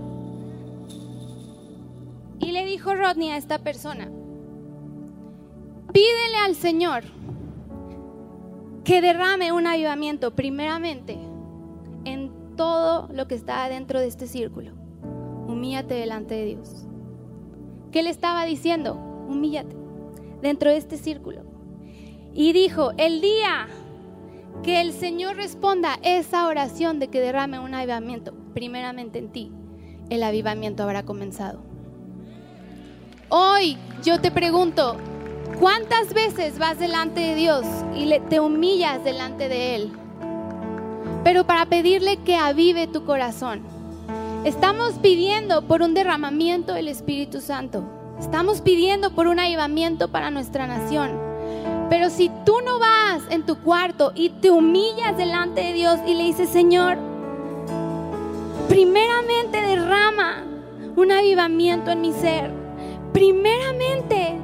Y 2.39 2.51
le 2.51 2.65
dijo 2.65 2.93
Rodney 2.93 3.29
a 3.29 3.37
esta 3.37 3.59
persona, 3.59 4.09
pídele 5.91 6.37
al 6.45 6.55
Señor 6.55 7.03
que 8.83 9.01
derrame 9.01 9.51
un 9.51 9.67
avivamiento 9.67 10.35
primeramente 10.35 11.17
en 12.05 12.31
todo 12.55 13.09
lo 13.11 13.27
que 13.27 13.35
está 13.35 13.67
dentro 13.69 13.99
de 13.99 14.07
este 14.07 14.27
círculo 14.27 14.77
humíllate 15.57 15.95
delante 15.95 16.35
de 16.35 16.45
Dios. 16.45 16.85
¿Qué 17.91 18.03
le 18.03 18.09
estaba 18.09 18.45
diciendo? 18.45 18.95
Humíllate 19.27 19.75
dentro 20.41 20.69
de 20.69 20.77
este 20.77 20.97
círculo. 20.97 21.41
Y 22.33 22.53
dijo, 22.53 22.91
el 22.97 23.21
día 23.21 23.67
que 24.63 24.81
el 24.81 24.93
Señor 24.93 25.35
responda 25.35 25.97
esa 26.03 26.47
oración 26.47 26.99
de 26.99 27.07
que 27.07 27.19
derrame 27.19 27.59
un 27.59 27.73
avivamiento, 27.73 28.33
primeramente 28.53 29.19
en 29.19 29.29
ti, 29.29 29.51
el 30.09 30.23
avivamiento 30.23 30.83
habrá 30.83 31.03
comenzado. 31.03 31.66
Hoy 33.29 33.77
yo 34.03 34.19
te 34.21 34.31
pregunto, 34.31 34.97
¿cuántas 35.59 36.13
veces 36.13 36.59
vas 36.59 36.79
delante 36.79 37.19
de 37.19 37.35
Dios 37.35 37.65
y 37.95 38.19
te 38.29 38.39
humillas 38.39 39.03
delante 39.03 39.49
de 39.49 39.75
Él? 39.75 39.91
Pero 41.23 41.45
para 41.45 41.65
pedirle 41.65 42.17
que 42.17 42.35
avive 42.35 42.87
tu 42.87 43.05
corazón 43.05 43.77
Estamos 44.47 44.93
pidiendo 44.93 45.63
por 45.63 45.81
un 45.81 45.93
derramamiento 45.93 46.73
del 46.73 46.87
Espíritu 46.87 47.41
Santo. 47.41 47.83
Estamos 48.17 48.61
pidiendo 48.61 49.13
por 49.13 49.27
un 49.27 49.39
avivamiento 49.39 50.07
para 50.07 50.31
nuestra 50.31 50.67
nación. 50.67 51.19
Pero 51.89 52.09
si 52.09 52.31
tú 52.45 52.53
no 52.63 52.79
vas 52.79 53.23
en 53.29 53.45
tu 53.45 53.57
cuarto 53.57 54.13
y 54.15 54.29
te 54.29 54.49
humillas 54.49 55.17
delante 55.17 55.59
de 55.59 55.73
Dios 55.73 55.99
y 56.07 56.13
le 56.13 56.23
dices, 56.23 56.47
Señor, 56.49 56.97
primeramente 58.69 59.59
derrama 59.59 60.45
un 60.95 61.11
avivamiento 61.11 61.91
en 61.91 61.99
mi 61.99 62.13
ser. 62.13 62.56
Primeramente 63.13 64.37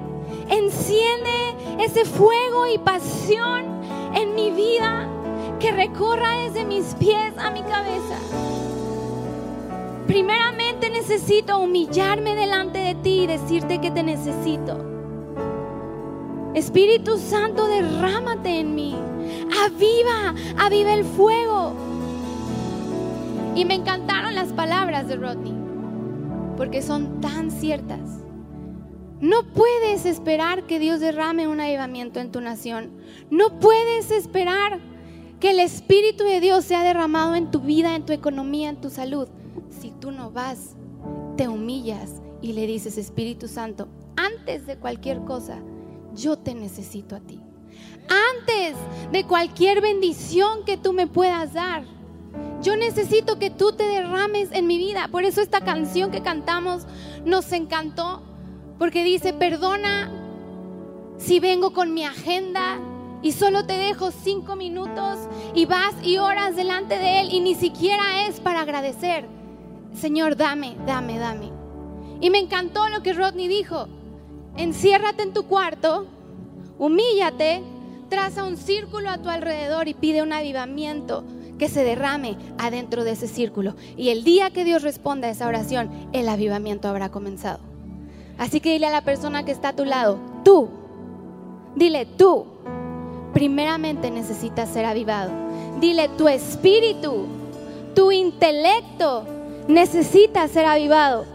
enciende 0.49 1.83
ese 1.83 2.05
fuego 2.05 2.67
y 2.67 2.77
pasión 2.77 3.65
en 4.15 4.35
mi 4.35 4.51
vida 4.51 5.07
que 5.59 5.71
recorra 5.71 6.37
desde 6.37 6.65
mis 6.65 6.95
pies 6.95 7.33
a 7.37 7.49
mi 7.51 7.61
cabeza. 7.61 8.17
Primeramente 10.07 10.89
necesito 10.89 11.59
humillarme 11.59 12.35
delante 12.35 12.79
de 12.79 12.95
ti 12.95 13.23
y 13.23 13.27
decirte 13.27 13.79
que 13.79 13.89
te 13.89 14.03
necesito. 14.03 14.77
Espíritu 16.53 17.17
Santo, 17.17 17.67
derrámate 17.67 18.59
en 18.59 18.75
mí. 18.75 18.95
Aviva, 19.65 20.35
aviva 20.57 20.93
el 20.93 21.03
fuego. 21.03 21.73
Y 23.55 23.65
me 23.65 23.75
encantaron 23.75 24.35
las 24.35 24.51
palabras 24.53 25.07
de 25.07 25.15
Rodney, 25.15 25.55
porque 26.57 26.81
son 26.81 27.21
tan 27.21 27.49
ciertas. 27.49 28.22
No 29.23 29.43
puedes 29.53 30.05
esperar 30.05 30.67
que 30.67 30.79
Dios 30.79 30.99
derrame 30.99 31.47
un 31.47 31.61
avivamiento 31.61 32.19
en 32.19 32.31
tu 32.31 32.41
nación. 32.41 32.91
No 33.29 33.59
puedes 33.59 34.11
esperar 34.11 34.79
que 35.39 35.51
el 35.51 35.59
Espíritu 35.59 36.23
de 36.23 36.41
Dios 36.41 36.65
sea 36.65 36.83
derramado 36.83 37.35
en 37.35 37.49
tu 37.49 37.59
vida, 37.61 37.95
en 37.95 38.05
tu 38.05 38.13
economía, 38.13 38.69
en 38.69 38.81
tu 38.81 38.89
salud 38.89 39.27
si 39.69 39.91
tú 39.91 40.11
no 40.11 40.31
vas, 40.31 40.75
te 41.35 41.47
humillas 41.47 42.21
y 42.41 42.53
le 42.53 42.67
dices, 42.67 42.97
Espíritu 42.97 43.47
Santo, 43.47 43.87
antes 44.15 44.65
de 44.65 44.77
cualquier 44.77 45.23
cosa, 45.25 45.59
yo 46.15 46.37
te 46.37 46.53
necesito 46.53 47.15
a 47.15 47.19
ti. 47.19 47.41
Antes 48.37 48.75
de 49.11 49.25
cualquier 49.25 49.81
bendición 49.81 50.63
que 50.65 50.77
tú 50.77 50.93
me 50.93 51.07
puedas 51.07 51.53
dar, 51.53 51.83
yo 52.61 52.77
necesito 52.77 53.39
que 53.39 53.49
tú 53.49 53.73
te 53.73 53.83
derrames 53.83 54.51
en 54.51 54.67
mi 54.67 54.77
vida. 54.77 55.07
Por 55.11 55.23
eso 55.23 55.41
esta 55.41 55.61
canción 55.61 56.11
que 56.11 56.21
cantamos 56.21 56.85
nos 57.25 57.51
encantó, 57.51 58.21
porque 58.77 59.03
dice, 59.03 59.33
perdona 59.33 60.11
si 61.17 61.39
vengo 61.39 61.73
con 61.73 61.93
mi 61.93 62.05
agenda 62.05 62.79
y 63.21 63.31
solo 63.31 63.65
te 63.65 63.73
dejo 63.73 64.11
cinco 64.11 64.55
minutos 64.55 65.19
y 65.53 65.65
vas 65.65 65.95
y 66.03 66.17
oras 66.17 66.55
delante 66.55 66.97
de 66.97 67.21
Él 67.21 67.29
y 67.31 67.39
ni 67.39 67.55
siquiera 67.55 68.27
es 68.27 68.39
para 68.39 68.61
agradecer 68.61 69.27
Señor, 69.95 70.35
dame, 70.35 70.75
dame, 70.85 71.19
dame. 71.19 71.51
Y 72.19 72.29
me 72.29 72.39
encantó 72.39 72.89
lo 72.89 73.03
que 73.03 73.13
Rodney 73.13 73.47
dijo. 73.47 73.87
Enciérrate 74.57 75.23
en 75.23 75.33
tu 75.33 75.43
cuarto, 75.43 76.05
humíllate, 76.77 77.63
traza 78.09 78.43
un 78.43 78.57
círculo 78.57 79.09
a 79.09 79.17
tu 79.19 79.29
alrededor 79.29 79.87
y 79.87 79.93
pide 79.93 80.21
un 80.21 80.33
avivamiento 80.33 81.23
que 81.57 81.69
se 81.69 81.83
derrame 81.83 82.37
adentro 82.57 83.03
de 83.03 83.11
ese 83.11 83.27
círculo. 83.27 83.75
Y 83.97 84.09
el 84.09 84.23
día 84.23 84.51
que 84.51 84.63
Dios 84.63 84.83
responda 84.83 85.27
a 85.27 85.31
esa 85.31 85.47
oración, 85.47 85.89
el 86.11 86.27
avivamiento 86.27 86.87
habrá 86.87 87.09
comenzado. 87.09 87.72
Así 88.37 88.59
que 88.59 88.71
dile 88.73 88.87
a 88.87 88.91
la 88.91 89.01
persona 89.01 89.43
que 89.43 89.51
está 89.51 89.69
a 89.69 89.75
tu 89.75 89.85
lado, 89.85 90.19
tú, 90.43 90.69
dile 91.75 92.05
tú, 92.05 92.45
primeramente 93.33 94.11
necesitas 94.11 94.69
ser 94.69 94.85
avivado. 94.85 95.31
Dile 95.79 96.09
tu 96.09 96.27
espíritu, 96.27 97.25
tu 97.95 98.11
intelecto 98.11 99.25
necesita 99.67 100.47
ser 100.47 100.65
avivado. 100.65 101.25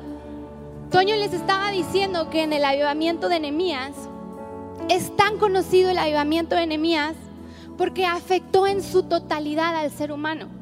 Toño 0.91 1.17
les 1.17 1.33
estaba 1.33 1.71
diciendo 1.71 2.31
que 2.31 2.43
en 2.43 2.53
el 2.53 2.65
avivamiento 2.65 3.29
de 3.29 3.41
Nehemías 3.41 3.93
es 4.89 5.15
tan 5.17 5.39
conocido 5.39 5.91
el 5.91 5.99
avivamiento 5.99 6.57
de 6.57 6.67
Nehemías 6.67 7.15
porque 7.77 8.07
afectó 8.07 8.67
en 8.67 8.83
su 8.83 9.03
totalidad 9.03 9.77
al 9.77 9.91
ser 9.91 10.13
humano. 10.13 10.58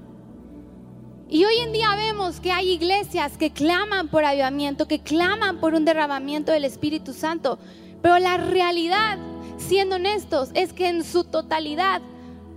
Y 1.29 1.45
hoy 1.45 1.57
en 1.59 1.73
día 1.73 1.89
vemos 1.97 2.39
que 2.39 2.53
hay 2.53 2.71
iglesias 2.71 3.37
que 3.37 3.51
claman 3.51 4.09
por 4.09 4.25
avivamiento, 4.25 4.87
que 4.87 5.01
claman 5.01 5.59
por 5.59 5.75
un 5.75 5.85
derramamiento 5.85 6.53
del 6.53 6.65
Espíritu 6.65 7.13
Santo, 7.13 7.59
pero 8.01 8.19
la 8.21 8.37
realidad, 8.37 9.19
siendo 9.57 9.97
honestos, 9.97 10.51
es 10.55 10.73
que 10.73 10.89
en 10.89 11.03
su 11.03 11.25
totalidad 11.25 12.01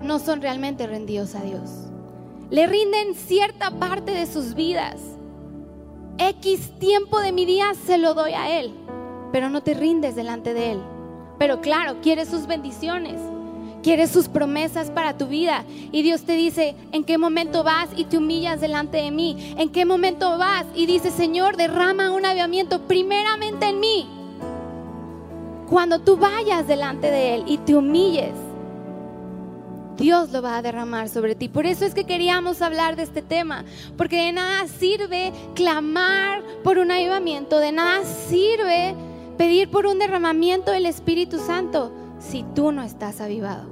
no 0.01 0.19
son 0.19 0.41
realmente 0.41 0.85
rendidos 0.85 1.35
a 1.35 1.41
Dios. 1.41 1.69
le 2.51 2.65
rinden 2.65 3.13
cierta 3.13 3.69
parte 3.71 4.11
de 4.11 4.25
sus 4.25 4.55
vidas. 4.55 4.99
X 6.17 6.71
tiempo 6.79 7.19
de 7.19 7.31
mi 7.31 7.45
día 7.45 7.73
se 7.85 7.99
lo 7.99 8.15
doy 8.15 8.33
a 8.33 8.59
Él, 8.59 8.73
pero 9.31 9.49
no 9.49 9.61
te 9.61 9.75
rindes 9.75 10.15
delante 10.15 10.55
de 10.55 10.71
Él. 10.71 10.81
Pero 11.37 11.61
claro, 11.61 12.01
quieres 12.01 12.27
sus 12.27 12.47
bendiciones, 12.47 13.21
quieres 13.83 14.11
sus 14.11 14.27
promesas 14.27 14.91
para 14.91 15.17
tu 15.17 15.27
vida. 15.27 15.63
Y 15.91 16.01
Dios 16.01 16.23
te 16.23 16.33
dice, 16.33 16.75
¿en 16.91 17.03
qué 17.03 17.17
momento 17.17 17.63
vas 17.63 17.89
y 17.95 18.05
te 18.05 18.17
humillas 18.17 18.61
delante 18.61 18.97
de 18.97 19.11
mí? 19.11 19.55
¿En 19.57 19.69
qué 19.69 19.85
momento 19.85 20.37
vas 20.37 20.65
y 20.75 20.85
dices, 20.85 21.13
Señor, 21.13 21.57
derrama 21.57 22.11
un 22.11 22.25
avivamiento 22.25 22.81
primeramente 22.87 23.67
en 23.67 23.79
mí? 23.79 24.07
Cuando 25.69 25.99
tú 25.99 26.17
vayas 26.17 26.67
delante 26.67 27.11
de 27.11 27.35
Él 27.35 27.43
y 27.45 27.59
te 27.59 27.75
humilles, 27.75 28.33
Dios 29.97 30.31
lo 30.31 30.41
va 30.41 30.57
a 30.57 30.61
derramar 30.61 31.09
sobre 31.09 31.35
ti. 31.35 31.49
Por 31.49 31.65
eso 31.65 31.85
es 31.85 31.93
que 31.93 32.05
queríamos 32.05 32.61
hablar 32.61 32.95
de 32.95 33.03
este 33.03 33.21
tema, 33.21 33.65
porque 33.97 34.25
de 34.25 34.31
nada 34.31 34.65
sirve 34.67 35.33
clamar 35.55 36.41
por 36.63 36.79
un 36.79 36.89
avivamiento, 36.89 37.59
de 37.59 37.73
nada 37.73 38.03
sirve 38.05 38.95
pedir 39.37 39.69
por 39.69 39.85
un 39.85 39.99
derramamiento 39.99 40.71
del 40.71 40.85
Espíritu 40.85 41.37
Santo 41.37 41.91
si 42.19 42.43
tú 42.55 42.71
no 42.71 42.81
estás 42.83 43.21
avivado. 43.21 43.68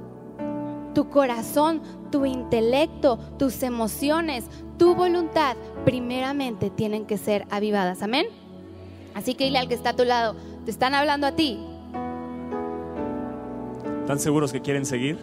Tu 0.94 1.08
corazón, 1.10 1.82
tu 2.10 2.24
intelecto, 2.26 3.18
tus 3.38 3.62
emociones, 3.62 4.44
tu 4.78 4.94
voluntad, 4.94 5.56
primeramente 5.84 6.70
tienen 6.70 7.04
que 7.04 7.18
ser 7.18 7.46
avivadas. 7.50 8.02
Amén. 8.02 8.26
Así 9.14 9.34
que 9.34 9.44
dile 9.44 9.58
al 9.58 9.68
que 9.68 9.74
está 9.74 9.90
a 9.90 9.96
tu 9.96 10.04
lado, 10.04 10.36
te 10.64 10.70
están 10.70 10.94
hablando 10.94 11.26
a 11.26 11.32
ti. 11.32 11.58
¿Están 14.00 14.20
seguros 14.20 14.52
que 14.52 14.62
quieren 14.62 14.86
seguir? 14.86 15.18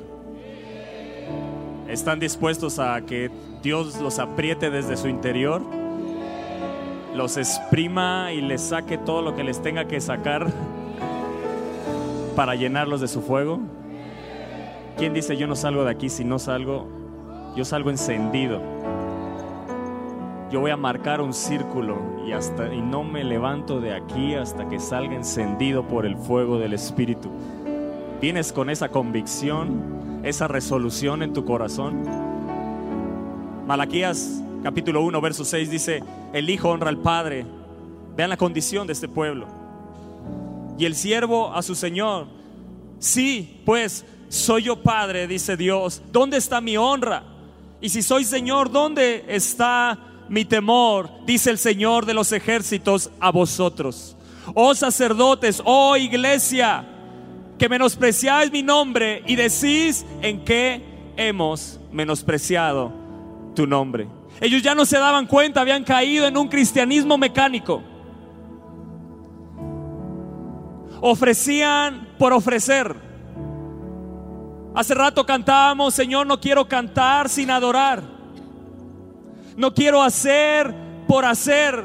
¿Están 1.88 2.20
dispuestos 2.20 2.78
a 2.78 3.02
que 3.02 3.32
Dios 3.64 4.00
los 4.02 4.20
apriete 4.20 4.70
desde 4.70 4.98
su 4.98 5.08
interior? 5.08 5.62
Los 7.16 7.38
exprima 7.38 8.34
y 8.34 8.42
les 8.42 8.62
saque 8.62 8.98
todo 8.98 9.22
lo 9.22 9.36
que 9.36 9.44
les 9.44 9.62
tenga 9.62 9.86
que 9.86 10.02
sacar 10.02 10.52
para 12.36 12.56
llenarlos 12.56 13.02
de 13.02 13.08
su 13.08 13.22
fuego. 13.22 13.62
¿Quién 14.98 15.14
dice 15.14 15.38
yo 15.38 15.48
no 15.48 15.56
salgo 15.56 15.84
de 15.84 15.92
aquí 15.92 16.10
si 16.10 16.24
no 16.24 16.40
salgo? 16.40 16.88
Yo 17.56 17.66
salgo 17.66 17.90
encendido. 17.90 18.62
Yo 20.52 20.60
voy 20.60 20.72
a 20.72 20.78
marcar 20.78 21.22
un 21.22 21.34
círculo 21.34 21.98
y 22.26 22.32
hasta 22.32 22.74
y 22.74 22.82
no 22.82 23.04
me 23.04 23.24
levanto 23.24 23.82
de 23.82 23.94
aquí 23.94 24.36
hasta 24.36 24.68
que 24.70 24.80
salga 24.80 25.16
encendido 25.16 25.88
por 25.88 26.06
el 26.06 26.16
fuego 26.16 26.60
del 26.60 26.74
Espíritu. 26.74 27.30
¿Vienes 28.22 28.54
con 28.54 28.70
esa 28.70 28.90
convicción? 28.90 29.96
esa 30.26 30.48
resolución 30.48 31.22
en 31.22 31.34
tu 31.34 31.46
corazón. 31.46 32.04
Malaquías 33.68 34.42
capítulo 34.64 35.04
1, 35.04 35.22
verso 35.22 35.46
6 35.46 35.70
dice, 35.70 36.04
el 36.34 36.50
Hijo 36.50 36.70
honra 36.70 36.90
al 36.90 36.98
Padre. 36.98 37.46
Vean 38.18 38.32
la 38.32 38.38
condición 38.38 38.88
de 38.88 38.94
este 38.94 39.08
pueblo. 39.08 39.48
Y 40.80 40.86
el 40.86 40.96
siervo 40.96 41.54
a 41.54 41.62
su 41.62 41.76
Señor. 41.76 42.26
Sí, 42.98 43.62
pues 43.66 44.04
soy 44.30 44.64
yo 44.64 44.82
Padre, 44.82 45.28
dice 45.28 45.58
Dios. 45.58 46.02
¿Dónde 46.12 46.38
está 46.38 46.62
mi 46.62 46.78
honra? 46.78 47.24
Y 47.82 47.90
si 47.90 48.02
soy 48.02 48.24
Señor, 48.24 48.72
¿dónde 48.72 49.26
está 49.28 50.00
mi 50.30 50.46
temor? 50.46 51.10
Dice 51.26 51.52
el 51.52 51.58
Señor 51.58 52.06
de 52.06 52.14
los 52.14 52.32
ejércitos 52.32 53.12
a 53.20 53.32
vosotros. 53.32 54.16
Oh 54.54 54.74
sacerdotes, 54.76 55.62
oh 55.66 55.96
iglesia 55.98 56.86
que 57.58 57.70
menospreciáis 57.70 58.52
mi 58.52 58.64
nombre 58.64 59.24
y 59.26 59.36
decís 59.36 60.06
en 60.22 60.44
qué 60.44 60.82
hemos 61.16 61.80
menospreciado 61.92 62.92
tu 63.56 63.66
nombre. 63.66 64.08
Ellos 64.42 64.62
ya 64.62 64.76
no 64.76 64.86
se 64.86 64.98
daban 64.98 65.28
cuenta, 65.28 65.62
habían 65.62 65.84
caído 65.84 66.28
en 66.28 66.38
un 66.38 66.50
cristianismo 66.50 67.18
mecánico. 67.18 67.82
Ofrecían 71.00 72.10
por 72.18 72.34
ofrecer. 72.34 73.05
Hace 74.76 74.94
rato 74.94 75.26
cantábamos, 75.26 75.94
Señor, 75.94 76.28
no 76.28 76.40
quiero 76.40 76.68
cantar 76.68 77.30
sin 77.30 77.50
adorar. 77.50 78.04
No 79.56 79.74
quiero 79.74 80.04
hacer 80.04 80.76
por 81.08 81.24
hacer. 81.24 81.84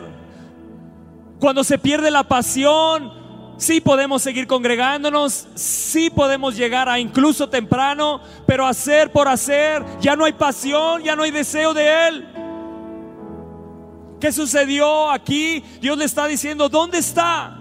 Cuando 1.39 1.63
se 1.63 1.79
pierde 1.79 2.11
la 2.11 2.25
pasión, 2.25 3.21
Sí 3.61 3.83
podemos 3.83 4.23
seguir 4.23 4.47
congregándonos, 4.47 5.47
sí 5.55 6.09
podemos 6.09 6.57
llegar 6.57 6.89
a 6.89 6.99
incluso 6.99 7.51
temprano, 7.51 8.23
pero 8.47 8.67
hacer 8.67 9.13
por 9.13 9.29
hacer, 9.29 9.85
ya 10.01 10.17
no 10.17 10.25
hay 10.25 10.33
pasión, 10.33 11.03
ya 11.03 11.15
no 11.15 11.25
hay 11.25 11.31
deseo 11.31 11.75
de 11.75 12.09
Él. 12.09 12.29
¿Qué 14.19 14.33
sucedió 14.33 15.11
aquí? 15.11 15.63
Dios 15.79 15.99
le 15.99 16.07
está 16.07 16.27
diciendo, 16.27 16.71
¿dónde 16.71 16.97
está? 16.97 17.55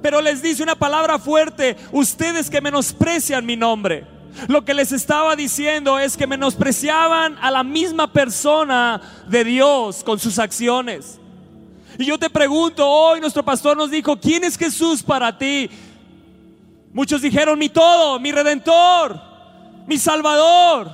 Pero 0.00 0.22
les 0.22 0.40
dice 0.40 0.62
una 0.62 0.76
palabra 0.76 1.18
fuerte, 1.18 1.76
ustedes 1.92 2.48
que 2.48 2.62
menosprecian 2.62 3.44
mi 3.44 3.54
nombre. 3.54 4.13
Lo 4.48 4.64
que 4.64 4.74
les 4.74 4.92
estaba 4.92 5.36
diciendo 5.36 5.98
es 5.98 6.16
que 6.16 6.26
menospreciaban 6.26 7.36
a 7.40 7.50
la 7.50 7.62
misma 7.62 8.12
persona 8.12 9.00
de 9.28 9.44
Dios 9.44 10.02
con 10.04 10.18
sus 10.18 10.38
acciones. 10.38 11.18
Y 11.98 12.04
yo 12.06 12.18
te 12.18 12.28
pregunto, 12.28 12.88
hoy 12.88 13.20
nuestro 13.20 13.44
pastor 13.44 13.76
nos 13.76 13.90
dijo, 13.90 14.18
¿quién 14.18 14.44
es 14.44 14.58
Jesús 14.58 15.02
para 15.02 15.36
ti? 15.38 15.70
Muchos 16.92 17.22
dijeron, 17.22 17.58
mi 17.58 17.68
todo, 17.68 18.18
mi 18.18 18.32
redentor, 18.32 19.20
mi 19.86 19.98
salvador. 19.98 20.90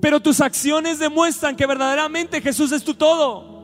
Pero 0.00 0.20
tus 0.20 0.40
acciones 0.40 0.98
demuestran 0.98 1.56
que 1.56 1.66
verdaderamente 1.66 2.40
Jesús 2.40 2.70
es 2.70 2.84
tu 2.84 2.94
todo. 2.94 3.57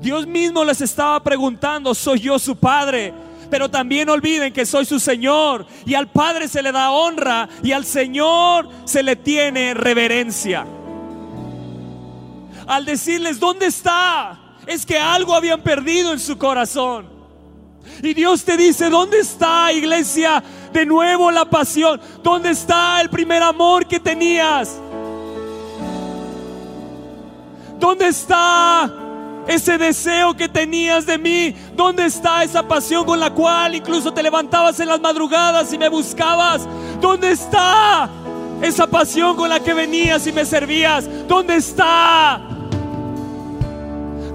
Dios 0.00 0.26
mismo 0.26 0.64
les 0.64 0.80
estaba 0.80 1.22
preguntando, 1.22 1.94
¿soy 1.94 2.20
yo 2.20 2.38
su 2.38 2.56
padre? 2.56 3.14
pero 3.50 3.70
también 3.70 4.08
olviden 4.08 4.52
que 4.52 4.66
soy 4.66 4.84
su 4.84 5.00
Señor 5.00 5.66
y 5.86 5.94
al 5.94 6.08
Padre 6.08 6.48
se 6.48 6.62
le 6.62 6.72
da 6.72 6.90
honra 6.90 7.48
y 7.62 7.72
al 7.72 7.84
Señor 7.84 8.68
se 8.84 9.02
le 9.02 9.16
tiene 9.16 9.74
reverencia. 9.74 10.66
Al 12.66 12.84
decirles, 12.84 13.40
¿dónde 13.40 13.66
está? 13.66 14.38
Es 14.66 14.84
que 14.84 14.98
algo 14.98 15.34
habían 15.34 15.62
perdido 15.62 16.12
en 16.12 16.20
su 16.20 16.36
corazón. 16.36 17.08
Y 18.02 18.12
Dios 18.12 18.44
te 18.44 18.56
dice, 18.56 18.90
¿dónde 18.90 19.20
está, 19.20 19.72
iglesia? 19.72 20.42
De 20.72 20.84
nuevo 20.84 21.30
la 21.30 21.46
pasión. 21.46 21.98
¿Dónde 22.22 22.50
está 22.50 23.00
el 23.00 23.08
primer 23.08 23.42
amor 23.42 23.86
que 23.86 23.98
tenías? 23.98 24.78
¿Dónde 27.78 28.08
está 28.08 29.07
ese 29.48 29.78
deseo 29.78 30.36
que 30.36 30.48
tenías 30.48 31.06
de 31.06 31.18
mí? 31.18 31.54
¿Dónde 31.74 32.04
está 32.04 32.44
esa 32.44 32.68
pasión 32.68 33.04
con 33.04 33.18
la 33.18 33.30
cual 33.30 33.74
incluso 33.74 34.12
te 34.12 34.22
levantabas 34.22 34.78
en 34.78 34.88
las 34.88 35.00
madrugadas 35.00 35.72
y 35.72 35.78
me 35.78 35.88
buscabas? 35.88 36.68
¿Dónde 37.00 37.32
está 37.32 38.10
esa 38.60 38.86
pasión 38.86 39.36
con 39.36 39.48
la 39.48 39.58
que 39.58 39.72
venías 39.72 40.26
y 40.26 40.32
me 40.32 40.44
servías? 40.44 41.08
¿Dónde 41.26 41.56
está? 41.56 42.40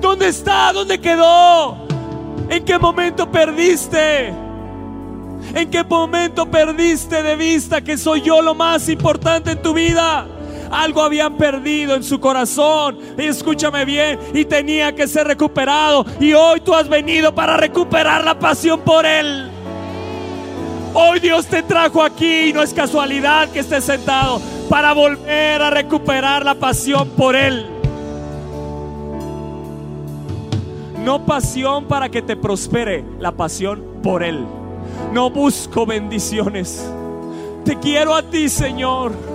¿Dónde 0.02 0.28
está? 0.30 0.74
¿Dónde 0.74 1.00
quedó? 1.00 1.78
¿En 2.50 2.66
qué 2.66 2.80
momento 2.80 3.32
perdiste? 3.32 4.34
¿En 5.54 5.70
qué 5.70 5.84
momento 5.84 6.50
perdiste 6.50 7.22
de 7.22 7.36
vista 7.36 7.82
que 7.82 7.98
soy 7.98 8.22
yo 8.22 8.42
lo 8.42 8.56
más 8.56 8.90
importante 8.90 9.52
en 9.52 9.62
tu 9.62 9.74
vida? 9.74 10.26
Algo 10.74 11.04
habían 11.04 11.36
perdido 11.38 11.96
en 11.96 12.04
su 12.04 12.20
corazón. 12.20 12.98
Escúchame 13.18 13.86
bien. 13.86 14.20
Y 14.34 14.44
tenía 14.46 14.94
que 14.96 15.08
ser 15.08 15.28
recuperado. 15.28 16.06
Y 16.20 16.34
hoy 16.34 16.62
tú 16.62 16.74
has 16.74 16.90
venido 16.90 17.34
para 17.34 17.58
recuperar 17.58 18.24
la 18.26 18.38
pasión 18.38 18.82
por 18.82 19.06
Él. 19.06 19.50
Hoy 20.96 21.20
Dios 21.20 21.48
te 21.48 21.64
trajo 21.64 22.04
aquí 22.04 22.50
y 22.50 22.54
no 22.54 22.62
es 22.62 22.74
casualidad 22.74 23.50
que 23.50 23.60
estés 23.60 23.84
sentado 23.84 24.40
para 24.70 24.94
volver 24.94 25.62
a 25.62 25.70
recuperar 25.70 26.46
la 26.46 26.56
pasión 26.56 27.10
por 27.10 27.36
Él. 27.36 27.68
No 31.04 31.26
pasión 31.26 31.86
para 31.86 32.10
que 32.10 32.22
te 32.22 32.36
prospere, 32.36 33.04
la 33.20 33.32
pasión 33.32 33.84
por 34.02 34.24
Él. 34.24 34.46
No 35.12 35.30
busco 35.30 35.86
bendiciones. 35.86 36.88
Te 37.66 37.78
quiero 37.78 38.16
a 38.16 38.24
ti, 38.24 38.48
Señor. 38.48 39.33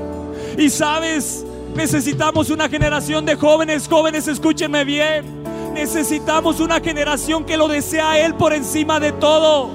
Y 0.58 0.70
sabes, 0.70 1.44
necesitamos 1.76 2.50
una 2.50 2.68
generación 2.68 3.24
de 3.24 3.36
jóvenes, 3.36 3.86
jóvenes, 3.88 4.26
escúchenme 4.26 4.84
bien. 4.84 5.24
Necesitamos 5.72 6.58
una 6.58 6.80
generación 6.80 7.44
que 7.44 7.56
lo 7.56 7.68
desea 7.68 8.10
a 8.10 8.18
Él 8.18 8.34
por 8.34 8.52
encima 8.52 8.98
de 8.98 9.12
todo. 9.12 9.70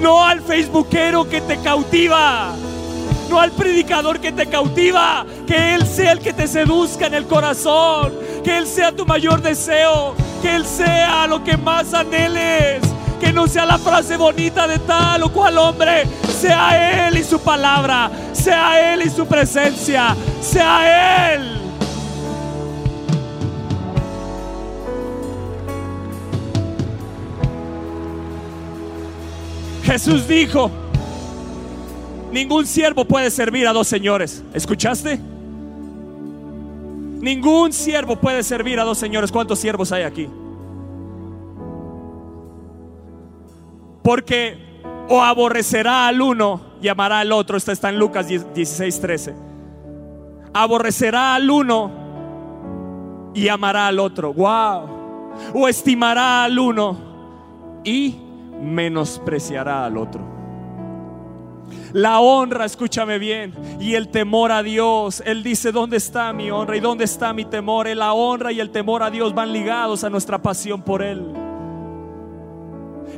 No 0.00 0.24
al 0.24 0.40
facebookero 0.40 1.28
que 1.28 1.42
te 1.42 1.58
cautiva. 1.58 2.54
No 3.28 3.38
al 3.38 3.52
predicador 3.52 4.18
que 4.18 4.32
te 4.32 4.46
cautiva. 4.46 5.26
Que 5.46 5.74
Él 5.74 5.86
sea 5.86 6.12
el 6.12 6.20
que 6.20 6.32
te 6.32 6.48
seduzca 6.48 7.08
en 7.08 7.14
el 7.14 7.26
corazón. 7.26 8.14
Que 8.42 8.56
Él 8.56 8.66
sea 8.66 8.92
tu 8.92 9.04
mayor 9.04 9.42
deseo. 9.42 10.14
Que 10.40 10.56
Él 10.56 10.64
sea 10.64 11.26
lo 11.26 11.44
que 11.44 11.58
más 11.58 11.92
anheles. 11.92 12.80
Que 13.20 13.32
no 13.32 13.46
sea 13.46 13.64
la 13.64 13.78
frase 13.78 14.16
bonita 14.16 14.66
de 14.66 14.78
tal 14.80 15.22
o 15.22 15.32
cual 15.32 15.56
hombre, 15.58 16.04
sea 16.28 17.08
Él 17.08 17.16
y 17.16 17.24
su 17.24 17.40
palabra, 17.40 18.10
sea 18.32 18.92
Él 18.92 19.02
y 19.02 19.10
su 19.10 19.26
presencia, 19.26 20.14
sea 20.40 21.34
Él. 21.34 21.56
Jesús 29.86 30.26
dijo, 30.26 30.70
ningún 32.32 32.66
siervo 32.66 33.04
puede 33.04 33.30
servir 33.30 33.68
a 33.68 33.72
dos 33.72 33.86
señores. 33.86 34.42
¿Escuchaste? 34.52 35.18
Ningún 37.20 37.72
siervo 37.72 38.16
puede 38.16 38.42
servir 38.42 38.78
a 38.80 38.84
dos 38.84 38.98
señores. 38.98 39.32
¿Cuántos 39.32 39.58
siervos 39.58 39.92
hay 39.92 40.02
aquí? 40.02 40.28
Porque 44.06 44.56
o 45.08 45.20
aborrecerá 45.20 46.06
al 46.06 46.22
uno 46.22 46.60
y 46.80 46.86
amará 46.86 47.18
al 47.18 47.32
otro. 47.32 47.56
Esto 47.56 47.72
está 47.72 47.88
en 47.88 47.98
Lucas 47.98 48.28
16, 48.28 49.00
13. 49.00 49.34
Aborrecerá 50.54 51.34
al 51.34 51.50
uno 51.50 51.90
y 53.34 53.48
amará 53.48 53.88
al 53.88 53.98
otro. 53.98 54.32
Wow. 54.32 54.88
O 55.54 55.66
estimará 55.66 56.44
al 56.44 56.56
uno 56.56 56.96
y 57.82 58.14
menospreciará 58.62 59.84
al 59.84 59.98
otro. 59.98 60.20
La 61.92 62.20
honra, 62.20 62.64
escúchame 62.64 63.18
bien, 63.18 63.54
y 63.80 63.94
el 63.94 64.06
temor 64.06 64.52
a 64.52 64.62
Dios. 64.62 65.20
Él 65.26 65.42
dice, 65.42 65.72
¿dónde 65.72 65.96
está 65.96 66.32
mi 66.32 66.48
honra 66.48 66.76
y 66.76 66.80
dónde 66.80 67.02
está 67.02 67.32
mi 67.32 67.44
temor? 67.44 67.88
La 67.88 68.12
honra 68.12 68.52
y 68.52 68.60
el 68.60 68.70
temor 68.70 69.02
a 69.02 69.10
Dios 69.10 69.34
van 69.34 69.52
ligados 69.52 70.04
a 70.04 70.10
nuestra 70.10 70.40
pasión 70.40 70.80
por 70.82 71.02
Él. 71.02 71.45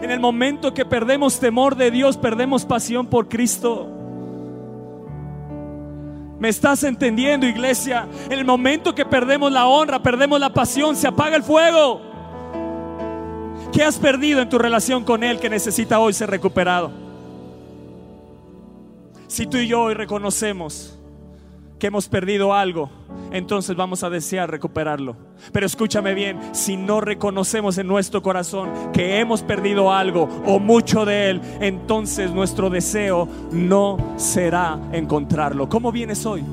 En 0.01 0.11
el 0.11 0.21
momento 0.21 0.73
que 0.73 0.85
perdemos 0.85 1.41
temor 1.41 1.75
de 1.77 1.91
Dios, 1.91 2.17
perdemos 2.17 2.65
pasión 2.65 3.07
por 3.07 3.29
Cristo. 3.29 3.89
¿Me 6.39 6.49
estás 6.49 6.85
entendiendo, 6.85 7.47
iglesia? 7.47 8.07
En 8.27 8.39
el 8.39 8.45
momento 8.45 8.95
que 8.95 9.05
perdemos 9.05 9.51
la 9.51 9.67
honra, 9.67 10.01
perdemos 10.01 10.39
la 10.39 10.53
pasión, 10.55 10.95
se 10.95 11.09
apaga 11.09 11.37
el 11.37 11.43
fuego. 11.43 12.01
¿Qué 13.73 13.83
has 13.83 13.99
perdido 13.99 14.41
en 14.41 14.49
tu 14.49 14.57
relación 14.57 15.05
con 15.05 15.25
Él 15.25 15.41
que 15.41 15.51
necesita 15.51 15.99
hoy 15.99 16.13
ser 16.13 16.31
recuperado? 16.31 16.93
Si 19.27 19.47
tú 19.47 19.57
y 19.59 19.67
yo 19.67 19.83
hoy 19.83 19.95
reconocemos 19.95 20.97
que 21.79 21.89
hemos 21.89 22.09
perdido 22.09 22.55
algo, 22.55 22.91
entonces 23.33 23.77
vamos 23.77 24.03
a 24.03 24.11
desear 24.11 24.51
recuperarlo. 24.51 25.17
Pero 25.53 25.67
escúchame 25.67 26.14
bien, 26.14 26.38
si 26.53 26.77
no 26.77 27.01
reconocemos 27.01 27.79
en 27.79 27.87
nuestro 27.87 28.23
corazón 28.23 28.71
que 28.93 29.19
hemos 29.19 29.43
perdido 29.43 29.93
algo 29.93 30.29
o 30.47 30.59
mucho 30.59 31.05
de 31.05 31.31
él, 31.31 31.41
entonces 31.61 32.31
nuestro 32.33 32.71
deseo 32.71 33.29
no 33.53 33.97
será 34.17 34.79
encontrarlo. 34.93 35.69
¿Cómo 35.69 35.93
vienes 35.93 36.25
hoy? 36.27 36.45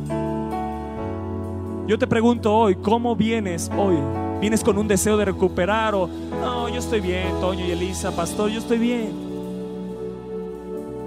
Yo 1.87 1.99
te 1.99 2.07
pregunto 2.07 2.53
hoy, 2.53 2.75
¿cómo 2.75 3.15
vienes 3.15 3.69
hoy? 3.77 3.95
¿Vienes 4.41 4.63
con 4.63 4.77
un 4.77 4.87
deseo 4.87 5.17
de 5.17 5.25
recuperar 5.25 5.93
o 5.95 6.07
no, 6.41 6.67
yo 6.67 6.79
estoy 6.79 6.99
bien, 6.99 7.39
Toño 7.39 7.65
y 7.65 7.71
Elisa, 7.71 8.15
pastor, 8.15 8.49
yo 8.49 8.59
estoy 8.59 8.79
bien? 8.79 9.25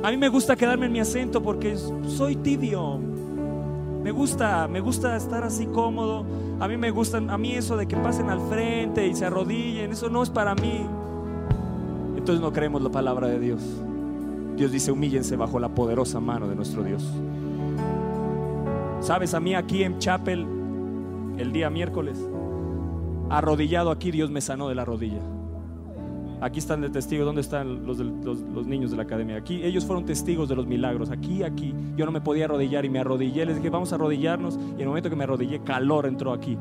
A 0.03 0.11
mí 0.11 0.17
me 0.17 0.29
gusta 0.29 0.55
quedarme 0.55 0.87
en 0.87 0.93
mi 0.93 1.01
acento 1.01 1.43
porque 1.43 1.77
soy 2.07 2.37
tibio. 2.37 3.18
Me 4.09 4.13
gusta, 4.13 4.67
me 4.69 4.81
gusta 4.81 5.17
estar 5.17 5.45
así 5.45 5.67
cómodo. 5.67 6.25
A 6.61 6.67
mí 6.67 6.79
me 6.79 6.91
gusta, 6.91 7.19
a 7.19 7.37
mí 7.37 7.53
eso 7.53 7.77
de 7.77 7.87
que 7.87 7.95
pasen 7.95 8.31
al 8.31 8.41
frente 8.49 9.07
y 9.07 9.15
se 9.15 9.27
arrodillen, 9.27 9.93
eso 9.93 10.09
no 10.09 10.23
es 10.23 10.31
para 10.31 10.55
mí. 10.55 10.87
Entonces 12.17 12.41
no 12.41 12.51
creemos 12.51 12.81
la 12.81 12.89
palabra 12.89 13.27
de 13.27 13.39
Dios. 13.39 13.61
Dios 14.57 14.73
dice, 14.73 14.93
humíllense 14.93 15.37
bajo 15.37 15.61
la 15.61 15.69
poderosa 15.69 16.21
mano 16.21 16.49
de 16.49 16.57
nuestro 16.57 16.83
Dios. 16.85 17.07
Sabes, 19.01 19.35
a 19.35 19.41
mí 19.41 19.55
aquí 19.55 19.83
en 19.83 19.99
Chapel, 19.99 20.47
el 21.37 21.53
día 21.53 21.69
miércoles, 21.69 22.19
arrodillado 23.29 23.91
aquí, 23.91 24.11
Dios 24.11 24.31
me 24.31 24.41
sanó 24.41 24.71
de 24.71 24.75
la 24.75 24.87
rodilla. 24.87 25.21
Aquí 26.41 26.61
están 26.61 26.81
de 26.81 26.91
testigos. 26.91 27.27
¿Dónde 27.27 27.41
están 27.41 27.85
los, 27.87 27.99
los, 27.99 28.67
niños 28.67 28.91
de 28.91 28.97
la 28.97 29.03
academia? 29.03 29.37
Aquí 29.37 29.63
ellos 29.65 29.85
fueron 29.85 30.05
testigos 30.05 30.49
de 30.49 30.55
los 30.55 30.67
milagros. 30.67 31.11
Aquí, 31.11 31.43
aquí. 31.43 31.75
Yo 31.97 32.07
no 32.07 32.13
me 32.13 32.21
podía 32.21 32.45
arrodillar 32.45 32.85
y 32.85 32.91
me 32.91 33.01
arrodillé. 33.01 33.45
Les 33.45 33.57
dije, 33.57 33.71
vamos 33.71 33.93
a 33.93 33.97
arrodillarnos. 33.97 34.57
Y 34.57 34.75
en 34.75 34.81
el 34.81 34.89
momento 34.89 35.11
que 35.11 35.17
me 35.17 35.25
arrodillé, 35.25 35.61
calor 35.61 36.07
entró 36.07 36.33
aquí. 36.33 36.57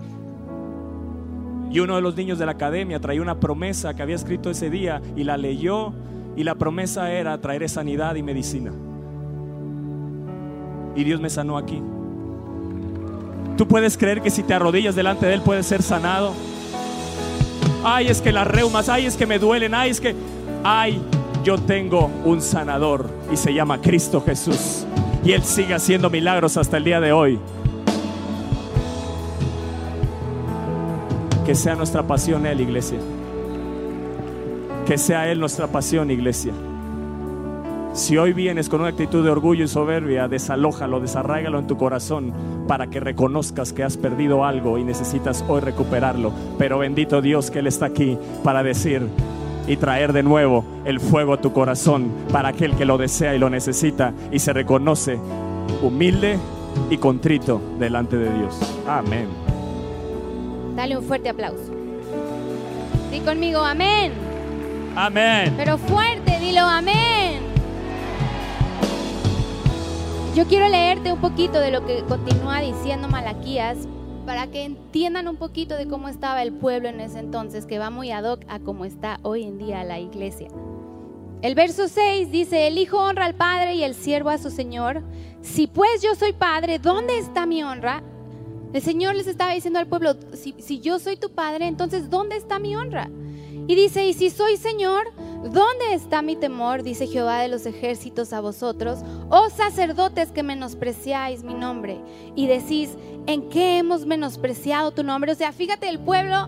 Y 1.72 1.80
uno 1.80 1.96
de 1.96 2.02
los 2.02 2.16
niños 2.16 2.40
de 2.40 2.46
la 2.46 2.54
academia 2.54 3.00
traía 3.00 3.22
una 3.22 3.40
promesa 3.40 3.94
que 3.94 4.02
había 4.02 4.16
escrito 4.16 4.50
ese 4.50 4.70
día 4.70 5.02
y 5.16 5.24
la 5.24 5.38
leyó. 5.38 5.94
Y 6.36 6.44
la 6.44 6.56
promesa 6.56 7.12
era 7.12 7.40
traer 7.40 7.68
sanidad 7.70 8.16
y 8.16 8.24
medicina. 8.24 8.72
Y 10.96 11.04
Dios 11.04 11.22
me 11.22 11.30
sanó 11.30 11.58
aquí. 11.58 11.82
¿Tú 13.58 13.68
puedes 13.68 13.98
creer 13.98 14.22
que 14.22 14.30
si 14.30 14.44
te 14.44 14.54
arrodillas 14.54 14.96
delante 14.96 15.26
de 15.26 15.34
Él 15.36 15.42
puedes 15.42 15.66
ser 15.66 15.84
sanado? 15.84 16.34
Ay, 17.88 18.10
es 18.10 18.21
que 18.21 18.34
las 18.34 18.45
reumas, 18.45 18.89
ay, 18.89 19.06
es 19.06 19.15
que 19.15 19.26
me 19.26 19.39
duelen, 19.39 19.73
ay, 19.73 19.91
es 19.91 20.02
que, 20.02 20.13
ay, 20.63 21.02
yo 21.43 21.58
tengo 21.58 22.12
un 22.26 22.41
sanador 22.41 23.10
y 23.32 23.38
se 23.38 23.54
llama 23.54 23.80
Cristo 23.80 24.21
Jesús. 24.21 24.86
Y 25.23 25.32
Él 25.32 25.43
sigue 25.43 25.73
haciendo 25.73 26.10
milagros 26.10 26.58
hasta 26.58 26.78
el 26.78 26.84
día 26.84 27.00
de 27.00 27.13
hoy. 27.13 27.39
Que 31.45 31.56
sea 31.56 31.76
nuestra 31.76 32.04
pasión 32.04 32.45
Él, 32.45 32.60
iglesia. 32.60 33.00
Que 34.86 34.97
sea 34.97 35.30
Él 35.32 35.39
nuestra 35.39 35.67
pasión, 35.67 36.12
iglesia. 36.12 36.54
Si 37.93 38.17
hoy 38.17 38.34
vienes 38.34 38.69
con 38.69 38.82
una 38.82 38.89
actitud 38.89 39.23
de 39.23 39.32
orgullo 39.32 39.65
y 39.65 39.67
soberbia, 39.67 40.28
desalójalo, 40.28 41.00
desarráigalo 41.00 41.60
en 41.60 41.67
tu 41.67 41.78
corazón 41.78 42.34
para 42.67 42.88
que 42.88 43.00
reconozcas 43.00 43.73
que 43.73 43.84
has 43.84 43.97
perdido 43.97 44.45
algo 44.45 44.78
y 44.78 44.84
necesitas 44.84 45.43
hoy 45.47 45.62
recuperarlo. 45.62 46.32
Pero 46.58 46.80
bendito 46.80 47.21
Dios 47.21 47.50
que 47.50 47.60
Él 47.60 47.67
está 47.67 47.88
aquí 47.88 48.17
para 48.43 48.62
decir 48.62 49.08
y 49.67 49.78
traer 49.78 50.13
de 50.13 50.23
nuevo 50.23 50.63
el 50.86 51.00
fuego 51.00 51.34
a 51.34 51.41
tu 51.41 51.52
corazón 51.54 52.12
para 52.32 52.50
aquel 52.50 52.76
que 52.76 52.86
lo 52.86 52.97
desea 52.97 53.36
y 53.36 53.39
lo 53.39 53.50
necesita 53.50 54.13
y 54.32 54.39
se 54.39 54.54
reconoce 54.54 55.19
humilde 55.82 56.38
y 56.89 56.97
contrito 56.97 57.62
delante 57.80 58.17
de 58.17 58.34
Dios. 58.34 58.58
Amén. 58.88 59.28
Dale 60.76 60.97
un 60.97 61.04
fuerte 61.04 61.30
aplauso. 61.30 61.73
Di 63.12 63.19
conmigo, 63.21 63.60
amén. 63.60 64.13
Amén. 64.95 65.54
Pero 65.58 65.78
fuerte, 65.78 66.39
dilo, 66.39 66.62
amén. 66.62 67.47
Yo 70.38 70.45
quiero 70.45 70.69
leerte 70.69 71.12
un 71.12 71.19
poquito 71.19 71.60
de 71.60 71.71
lo 71.71 71.84
que 71.88 72.04
continúa 72.04 72.62
diciendo 72.62 73.08
Malaquías 73.08 73.76
para 74.23 74.45
que 74.45 74.65
entiendan 74.65 75.28
un 75.28 75.36
poquito 75.36 75.76
de 75.76 75.88
cómo 75.88 76.10
estaba 76.10 76.43
el 76.43 76.54
pueblo 76.54 76.89
en 76.89 77.02
ese 77.02 77.17
entonces, 77.17 77.65
que 77.65 77.80
va 77.80 77.89
muy 77.89 78.12
ad 78.12 78.23
hoc 78.23 78.41
a 78.47 78.60
cómo 78.60 78.86
está 78.86 79.19
hoy 79.23 79.45
en 79.45 79.58
día 79.58 79.84
la 79.84 79.97
iglesia. 79.97 80.50
El 81.41 81.56
verso 81.56 81.88
6 81.88 82.30
dice, 82.30 82.67
el 82.67 82.78
hijo 82.78 83.00
honra 83.00 83.26
al 83.26 83.34
padre 83.34 83.73
y 83.73 83.84
el 83.84 83.95
siervo 83.95 84.30
a 84.30 84.38
su 84.38 84.52
señor. 84.52 85.02
Si 85.41 85.65
pues 85.65 86.04
yo 86.04 86.13
soy 86.13 86.34
padre, 86.34 86.78
¿dónde 86.78 87.17
está 87.17 87.47
mi 87.47 87.63
honra? 87.63 88.04
El 88.73 88.84
Señor 88.84 89.15
les 89.15 89.26
estaba 89.26 89.56
diciendo 89.56 89.80
al 89.80 89.88
pueblo, 89.88 90.17
si, 90.34 90.54
si 90.60 90.80
yo 90.82 91.00
soy 91.00 91.17
tu 91.17 91.32
padre, 91.32 91.65
entonces 91.65 92.12
¿dónde 92.12 92.36
está 92.36 92.60
mi 92.60 92.76
honra? 92.76 93.10
Y 93.67 93.73
dice, 93.73 94.06
y 94.06 94.13
si 94.13 94.30
soy 94.30 94.58
Señor, 94.58 95.08
¿dónde 95.48 95.94
está 95.94 96.22
mi 96.22 96.36
temor? 96.36 96.84
Dice 96.84 97.08
Jehová 97.08 97.42
de 97.42 97.48
los 97.48 97.66
ejércitos 97.66 98.34
a 98.34 98.42
vosotros, 98.42 99.00
oh 99.30 99.50
sacerdotes 99.50 100.32
que 100.32 100.44
menospreciáis 100.44 101.44
mi 101.44 101.54
nombre. 101.54 102.02
Y 102.36 102.48
decís, 102.48 102.96
¿en 103.26 103.50
qué 103.50 103.78
hemos 103.78 104.06
menospreciado 104.06 104.92
tu 104.92 105.04
nombre? 105.04 105.32
O 105.32 105.36
sea, 105.36 105.52
fíjate, 105.52 105.90
el 105.90 106.00
pueblo 106.00 106.48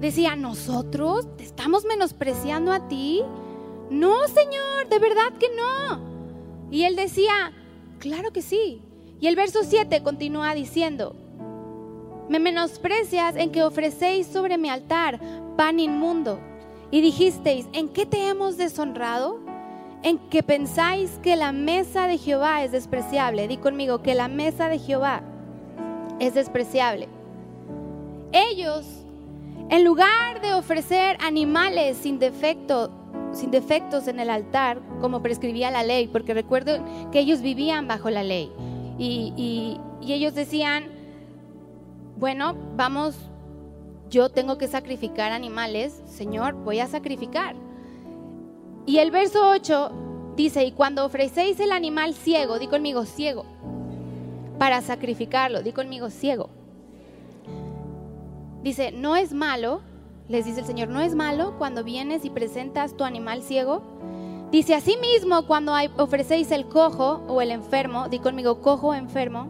decía, 0.00 0.36
¿nosotros 0.36 1.26
te 1.36 1.44
estamos 1.44 1.84
menospreciando 1.84 2.72
a 2.72 2.88
ti? 2.88 3.22
No, 3.90 4.26
Señor, 4.28 4.88
de 4.90 4.98
verdad 4.98 5.32
que 5.38 5.48
no. 5.56 6.00
Y 6.70 6.84
él 6.84 6.96
decía, 6.96 7.52
claro 7.98 8.32
que 8.32 8.42
sí. 8.42 8.82
Y 9.20 9.26
el 9.26 9.36
verso 9.36 9.60
7 9.62 10.02
continúa 10.02 10.54
diciendo, 10.54 11.16
me 12.28 12.38
menosprecias 12.38 13.36
en 13.36 13.50
que 13.50 13.62
ofrecéis 13.62 14.26
sobre 14.26 14.58
mi 14.58 14.68
altar 14.68 15.18
pan 15.56 15.80
inmundo. 15.80 16.47
Y 16.90 17.00
dijisteis, 17.00 17.66
¿en 17.72 17.88
qué 17.88 18.06
te 18.06 18.28
hemos 18.28 18.56
deshonrado? 18.56 19.38
En 20.02 20.18
que 20.18 20.42
pensáis 20.42 21.18
que 21.22 21.36
la 21.36 21.52
mesa 21.52 22.06
de 22.06 22.18
Jehová 22.18 22.64
es 22.64 22.72
despreciable. 22.72 23.48
Di 23.48 23.58
conmigo 23.58 24.00
que 24.02 24.14
la 24.14 24.28
mesa 24.28 24.68
de 24.68 24.78
Jehová 24.78 25.22
es 26.18 26.34
despreciable. 26.34 27.08
Ellos, 28.32 28.86
en 29.70 29.84
lugar 29.84 30.40
de 30.40 30.54
ofrecer 30.54 31.18
animales 31.20 31.98
sin 31.98 32.18
defecto, 32.18 32.90
sin 33.32 33.50
defectos 33.50 34.08
en 34.08 34.20
el 34.20 34.30
altar, 34.30 34.80
como 35.00 35.22
prescribía 35.22 35.70
la 35.70 35.82
ley, 35.82 36.08
porque 36.08 36.32
recuerdo 36.32 36.78
que 37.12 37.20
ellos 37.20 37.42
vivían 37.42 37.86
bajo 37.86 38.08
la 38.08 38.22
ley, 38.22 38.50
y, 38.98 39.78
y 40.00 40.12
ellos 40.12 40.34
decían, 40.34 40.84
bueno, 42.16 42.56
vamos, 42.76 43.27
yo 44.10 44.28
tengo 44.30 44.58
que 44.58 44.68
sacrificar 44.68 45.32
animales, 45.32 46.02
Señor, 46.06 46.54
voy 46.54 46.80
a 46.80 46.86
sacrificar. 46.86 47.54
Y 48.86 48.98
el 48.98 49.10
verso 49.10 49.48
8 49.50 49.90
dice, 50.36 50.64
y 50.64 50.72
cuando 50.72 51.04
ofrecéis 51.04 51.60
el 51.60 51.72
animal 51.72 52.14
ciego, 52.14 52.58
di 52.58 52.68
conmigo 52.68 53.04
ciego, 53.04 53.44
para 54.58 54.80
sacrificarlo, 54.80 55.62
di 55.62 55.72
conmigo 55.72 56.10
ciego. 56.10 56.50
Dice, 58.62 58.92
no 58.92 59.14
es 59.14 59.32
malo, 59.32 59.82
les 60.28 60.44
dice 60.44 60.60
el 60.60 60.66
Señor, 60.66 60.88
no 60.88 61.00
es 61.00 61.14
malo 61.14 61.54
cuando 61.58 61.84
vienes 61.84 62.24
y 62.24 62.30
presentas 62.30 62.96
tu 62.96 63.04
animal 63.04 63.42
ciego. 63.42 63.82
Dice, 64.50 64.74
asimismo, 64.74 65.46
cuando 65.46 65.74
ofrecéis 65.98 66.50
el 66.50 66.66
cojo 66.66 67.22
o 67.28 67.42
el 67.42 67.50
enfermo, 67.50 68.08
di 68.08 68.18
conmigo 68.18 68.62
cojo 68.62 68.88
o 68.88 68.94
enfermo, 68.94 69.48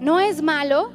no 0.00 0.18
es 0.18 0.42
malo. 0.42 0.90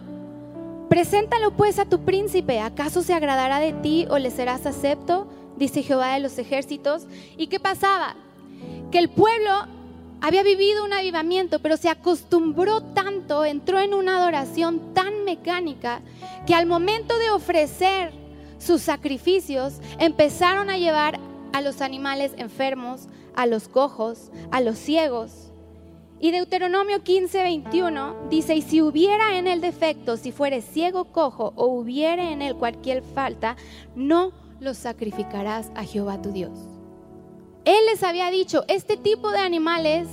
Preséntalo 0.92 1.52
pues 1.52 1.80
a 1.80 1.86
tu 1.86 2.04
príncipe, 2.04 2.60
¿acaso 2.60 3.02
se 3.02 3.14
agradará 3.14 3.62
de 3.62 3.72
ti 3.72 4.06
o 4.10 4.18
le 4.18 4.30
serás 4.30 4.66
acepto? 4.66 5.26
Dice 5.56 5.84
Jehová 5.84 6.16
de 6.16 6.20
los 6.20 6.38
ejércitos. 6.38 7.04
¿Y 7.38 7.48
qué 7.48 7.62
pasaba? 7.62 8.18
Que 8.92 9.00
el 9.00 9.08
pueblo 9.08 9.52
había 10.20 10.44
vivido 10.44 10.84
un 10.84 10.92
avivamiento, 10.92 11.60
pero 11.60 11.78
se 11.78 11.88
acostumbró 11.88 12.82
tanto, 12.82 13.46
entró 13.46 13.80
en 13.80 13.94
una 13.94 14.18
adoración 14.18 14.94
tan 14.94 15.24
mecánica, 15.24 16.02
que 16.46 16.56
al 16.56 16.66
momento 16.66 17.18
de 17.20 17.30
ofrecer 17.30 18.12
sus 18.60 18.82
sacrificios, 18.82 19.76
empezaron 19.98 20.70
a 20.70 20.78
llevar 20.78 21.22
a 21.54 21.62
los 21.62 21.80
animales 21.80 22.34
enfermos, 22.36 23.08
a 23.34 23.46
los 23.46 23.70
cojos, 23.70 24.30
a 24.52 24.60
los 24.60 24.78
ciegos. 24.78 25.51
Y 26.24 26.30
Deuteronomio 26.30 27.02
15, 27.02 27.42
21 27.42 28.28
dice, 28.30 28.54
y 28.54 28.62
si 28.62 28.80
hubiera 28.80 29.38
en 29.40 29.48
él 29.48 29.60
defecto, 29.60 30.18
si 30.18 30.32
fuere 30.32 30.62
ciego, 30.62 31.06
cojo, 31.06 31.52
o 31.56 31.66
hubiere 31.66 32.32
en 32.32 32.44
él 32.44 32.56
cualquier 32.56 33.02
falta, 33.02 33.56
no 33.96 34.32
los 34.60 34.78
sacrificarás 34.78 35.72
a 35.74 35.84
Jehová 35.84 36.22
tu 36.22 36.32
Dios. 36.32 36.52
Él 37.66 37.84
les 37.90 38.04
había 38.04 38.30
dicho, 38.30 38.66
este 38.68 38.98
tipo 38.98 39.32
de 39.32 39.40
animales, 39.40 40.08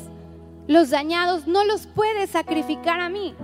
los 0.67 0.89
dañados, 0.89 1.47
no 1.47 1.67
los 1.67 1.87
puedes 1.87 2.31
sacrificar 2.31 3.01
a 3.01 3.11
mí. 3.11 3.35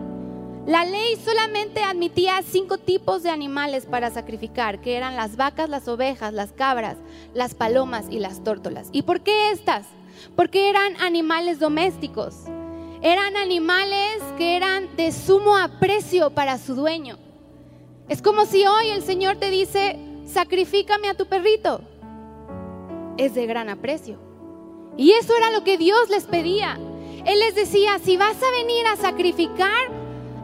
La 0.65 0.87
ley 0.87 1.17
solamente 1.23 1.83
admitía 1.83 2.41
cinco 2.43 2.79
tipos 2.79 3.23
de 3.23 3.29
animales 3.29 3.85
para 3.85 4.11
sacrificar, 4.11 4.81
que 4.81 4.97
eran 4.97 5.17
las 5.17 5.37
vacas, 5.37 5.69
las 5.69 5.87
ovejas, 5.87 6.33
las 6.33 6.53
cabras, 6.53 6.97
las 7.35 7.55
palomas 7.55 8.07
y 8.09 8.21
las 8.21 8.43
tórtolas. 8.43 8.89
¿Y 8.91 9.03
por 9.03 9.21
qué 9.21 9.51
estas? 9.51 9.85
Porque 10.37 10.69
eran 10.69 11.01
animales 11.01 11.59
domésticos. 11.59 12.35
Eran 13.03 13.37
animales 13.37 14.23
que 14.39 14.57
eran 14.57 14.97
de 14.97 15.13
sumo 15.13 15.57
aprecio 15.57 16.31
para 16.31 16.59
su 16.59 16.75
dueño. 16.75 17.19
Es 18.09 18.23
como 18.23 18.47
si 18.47 18.67
hoy 18.67 18.89
el 18.89 19.03
Señor 19.03 19.37
te 19.37 19.51
dice, 19.51 19.99
sacrifícame 20.27 21.09
a 21.09 21.15
tu 21.15 21.27
perrito. 21.27 21.81
Es 23.17 23.35
de 23.35 23.47
gran 23.47 23.69
aprecio. 23.69 24.19
Y 24.97 25.13
eso 25.13 25.37
era 25.37 25.51
lo 25.51 25.65
que 25.65 25.79
Dios 25.79 26.09
les 26.11 26.25
pedía. 26.25 26.79
Él 27.27 27.39
les 27.39 27.55
decía, 27.55 27.99
si 28.03 28.17
vas 28.17 28.37
a 28.43 28.51
venir 28.51 28.87
a 28.87 28.97
sacrificar 28.97 29.91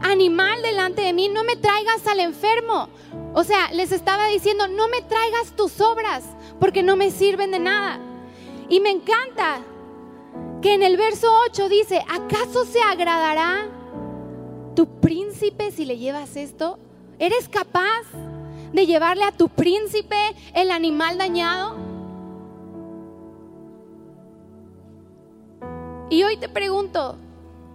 animal 0.01 0.61
delante 0.61 1.01
de 1.01 1.13
mí, 1.13 1.29
no 1.29 1.43
me 1.43 1.55
traigas 1.55 2.05
al 2.07 2.19
enfermo. 2.19 2.89
O 3.33 3.43
sea, 3.43 3.71
les 3.71 3.91
estaba 3.91 4.27
diciendo, 4.27 4.67
no 4.67 4.87
me 4.87 5.01
traigas 5.01 5.55
tus 5.55 5.79
obras, 5.79 6.23
porque 6.59 6.83
no 6.83 6.95
me 6.95 7.11
sirven 7.11 7.51
de 7.51 7.59
nada. 7.59 7.99
Y 8.71 8.79
me 8.79 8.89
encanta 8.89 9.59
que 10.61 10.73
en 10.73 10.81
el 10.81 10.95
verso 10.95 11.27
8 11.49 11.67
dice, 11.67 12.01
¿acaso 12.09 12.63
se 12.63 12.79
agradará 12.79 13.67
tu 14.75 14.87
príncipe 15.01 15.71
si 15.71 15.83
le 15.83 15.97
llevas 15.97 16.37
esto? 16.37 16.79
¿Eres 17.19 17.49
capaz 17.49 18.03
de 18.71 18.85
llevarle 18.85 19.25
a 19.25 19.33
tu 19.33 19.49
príncipe 19.49 20.15
el 20.55 20.71
animal 20.71 21.17
dañado? 21.17 21.75
Y 26.09 26.23
hoy 26.23 26.37
te 26.37 26.47
pregunto, 26.47 27.17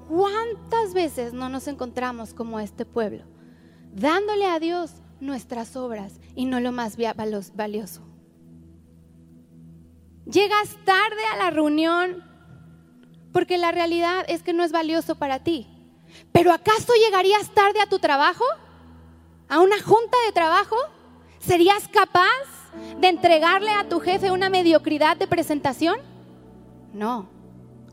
¿cuántas 0.09 0.95
veces 0.95 1.35
no 1.35 1.51
nos 1.51 1.69
encontramos 1.69 2.33
como 2.33 2.59
este 2.59 2.87
pueblo, 2.87 3.25
dándole 3.93 4.47
a 4.47 4.59
Dios 4.59 4.93
nuestras 5.21 5.77
obras 5.77 6.21
y 6.35 6.47
no 6.47 6.59
lo 6.59 6.73
más 6.73 6.97
valioso? 7.55 8.16
Llegas 10.27 10.77
tarde 10.85 11.25
a 11.33 11.37
la 11.37 11.51
reunión 11.51 12.25
porque 13.33 13.59
la 13.59 13.71
realidad 13.71 14.25
es 14.29 14.43
que 14.43 14.53
no 14.53 14.65
es 14.65 14.73
valioso 14.73 15.15
para 15.15 15.45
ti. 15.45 15.69
Pero 16.33 16.53
¿acaso 16.53 16.93
llegarías 16.95 17.51
tarde 17.55 17.81
a 17.81 17.89
tu 17.89 17.99
trabajo? 17.99 18.45
¿A 19.49 19.61
una 19.61 19.81
junta 19.81 20.17
de 20.27 20.33
trabajo? 20.33 20.77
¿Serías 21.39 21.87
capaz 21.89 22.27
de 23.01 23.09
entregarle 23.09 23.71
a 23.71 23.89
tu 23.89 24.01
jefe 24.01 24.31
una 24.31 24.49
mediocridad 24.49 25.17
de 25.17 25.27
presentación? 25.27 25.99
No, 26.93 27.29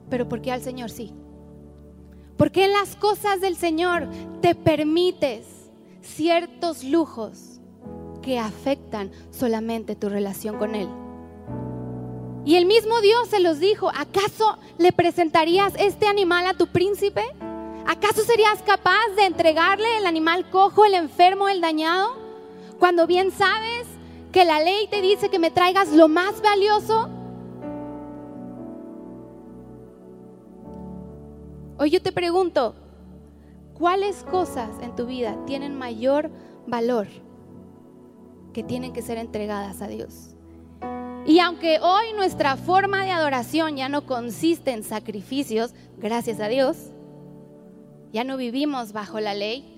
pero 0.09 0.27
¿por 0.27 0.41
qué 0.41 0.51
al 0.51 0.61
Señor 0.61 0.89
sí? 0.89 1.13
Porque 2.37 2.65
en 2.65 2.73
las 2.73 2.95
cosas 2.95 3.41
del 3.41 3.55
Señor 3.55 4.09
te 4.41 4.55
permites 4.55 5.45
ciertos 6.01 6.83
lujos 6.83 7.59
que 8.21 8.39
afectan 8.39 9.11
solamente 9.29 9.95
tu 9.95 10.09
relación 10.09 10.57
con 10.57 10.73
Él. 10.73 10.89
Y 12.45 12.55
el 12.55 12.65
mismo 12.65 12.99
Dios 12.99 13.29
se 13.29 13.39
los 13.39 13.59
dijo, 13.59 13.89
¿acaso 13.89 14.57
le 14.77 14.91
presentarías 14.91 15.73
este 15.77 16.07
animal 16.07 16.45
a 16.45 16.53
tu 16.53 16.67
príncipe? 16.67 17.23
¿Acaso 17.87 18.21
serías 18.23 18.61
capaz 18.63 19.07
de 19.15 19.25
entregarle 19.25 19.97
el 19.97 20.05
animal 20.05 20.49
cojo, 20.49 20.83
el 20.83 20.93
enfermo, 20.93 21.47
el 21.47 21.61
dañado? 21.61 22.15
Cuando 22.79 23.07
bien 23.07 23.31
sabes 23.31 23.87
que 24.33 24.43
la 24.43 24.59
ley 24.59 24.87
te 24.87 25.01
dice 25.01 25.29
que 25.29 25.39
me 25.39 25.51
traigas 25.51 25.93
lo 25.93 26.09
más 26.09 26.41
valioso. 26.41 27.07
Hoy 31.77 31.91
yo 31.91 32.01
te 32.01 32.11
pregunto, 32.11 32.75
¿cuáles 33.73 34.23
cosas 34.23 34.69
en 34.81 34.95
tu 34.95 35.05
vida 35.05 35.37
tienen 35.45 35.77
mayor 35.77 36.29
valor 36.67 37.07
que 38.51 38.63
tienen 38.63 38.91
que 38.91 39.01
ser 39.01 39.17
entregadas 39.17 39.81
a 39.81 39.87
Dios? 39.87 40.32
Y 41.25 41.39
aunque 41.39 41.79
hoy 41.79 42.13
nuestra 42.15 42.57
forma 42.57 43.05
de 43.05 43.11
adoración 43.11 43.77
ya 43.77 43.87
no 43.87 44.05
consiste 44.05 44.71
en 44.71 44.83
sacrificios, 44.83 45.73
gracias 45.97 46.39
a 46.41 46.49
Dios, 46.49 46.91
ya 48.11 48.23
no 48.23 48.35
vivimos 48.35 48.91
bajo 48.91 49.19
la 49.19 49.33
ley, 49.33 49.73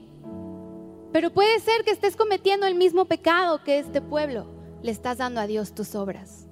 pero 1.14 1.32
puede 1.32 1.60
ser 1.60 1.84
que 1.86 1.92
estés 1.92 2.16
cometiendo 2.16 2.66
el 2.66 2.76
mismo 2.76 3.06
pecado 3.06 3.64
que 3.64 3.80
este 3.80 4.02
pueblo. 4.02 4.48
Le 4.82 4.92
estás 4.92 5.20
dando 5.20 5.40
a 5.40 5.48
Dios 5.48 5.74
tus 5.74 5.96
obras. 5.96 6.46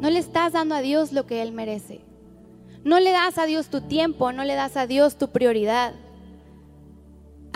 No 0.00 0.10
le 0.10 0.18
estás 0.18 0.52
dando 0.52 0.74
a 0.74 0.80
Dios 0.80 1.12
lo 1.12 1.24
que 1.24 1.40
Él 1.40 1.52
merece. 1.52 2.00
No 2.82 2.98
le 2.98 3.12
das 3.12 3.38
a 3.38 3.46
Dios 3.46 3.68
tu 3.68 3.82
tiempo, 3.82 4.32
no 4.32 4.42
le 4.42 4.54
das 4.54 4.76
a 4.76 4.86
Dios 4.86 5.16
tu 5.16 5.28
prioridad. 5.28 5.94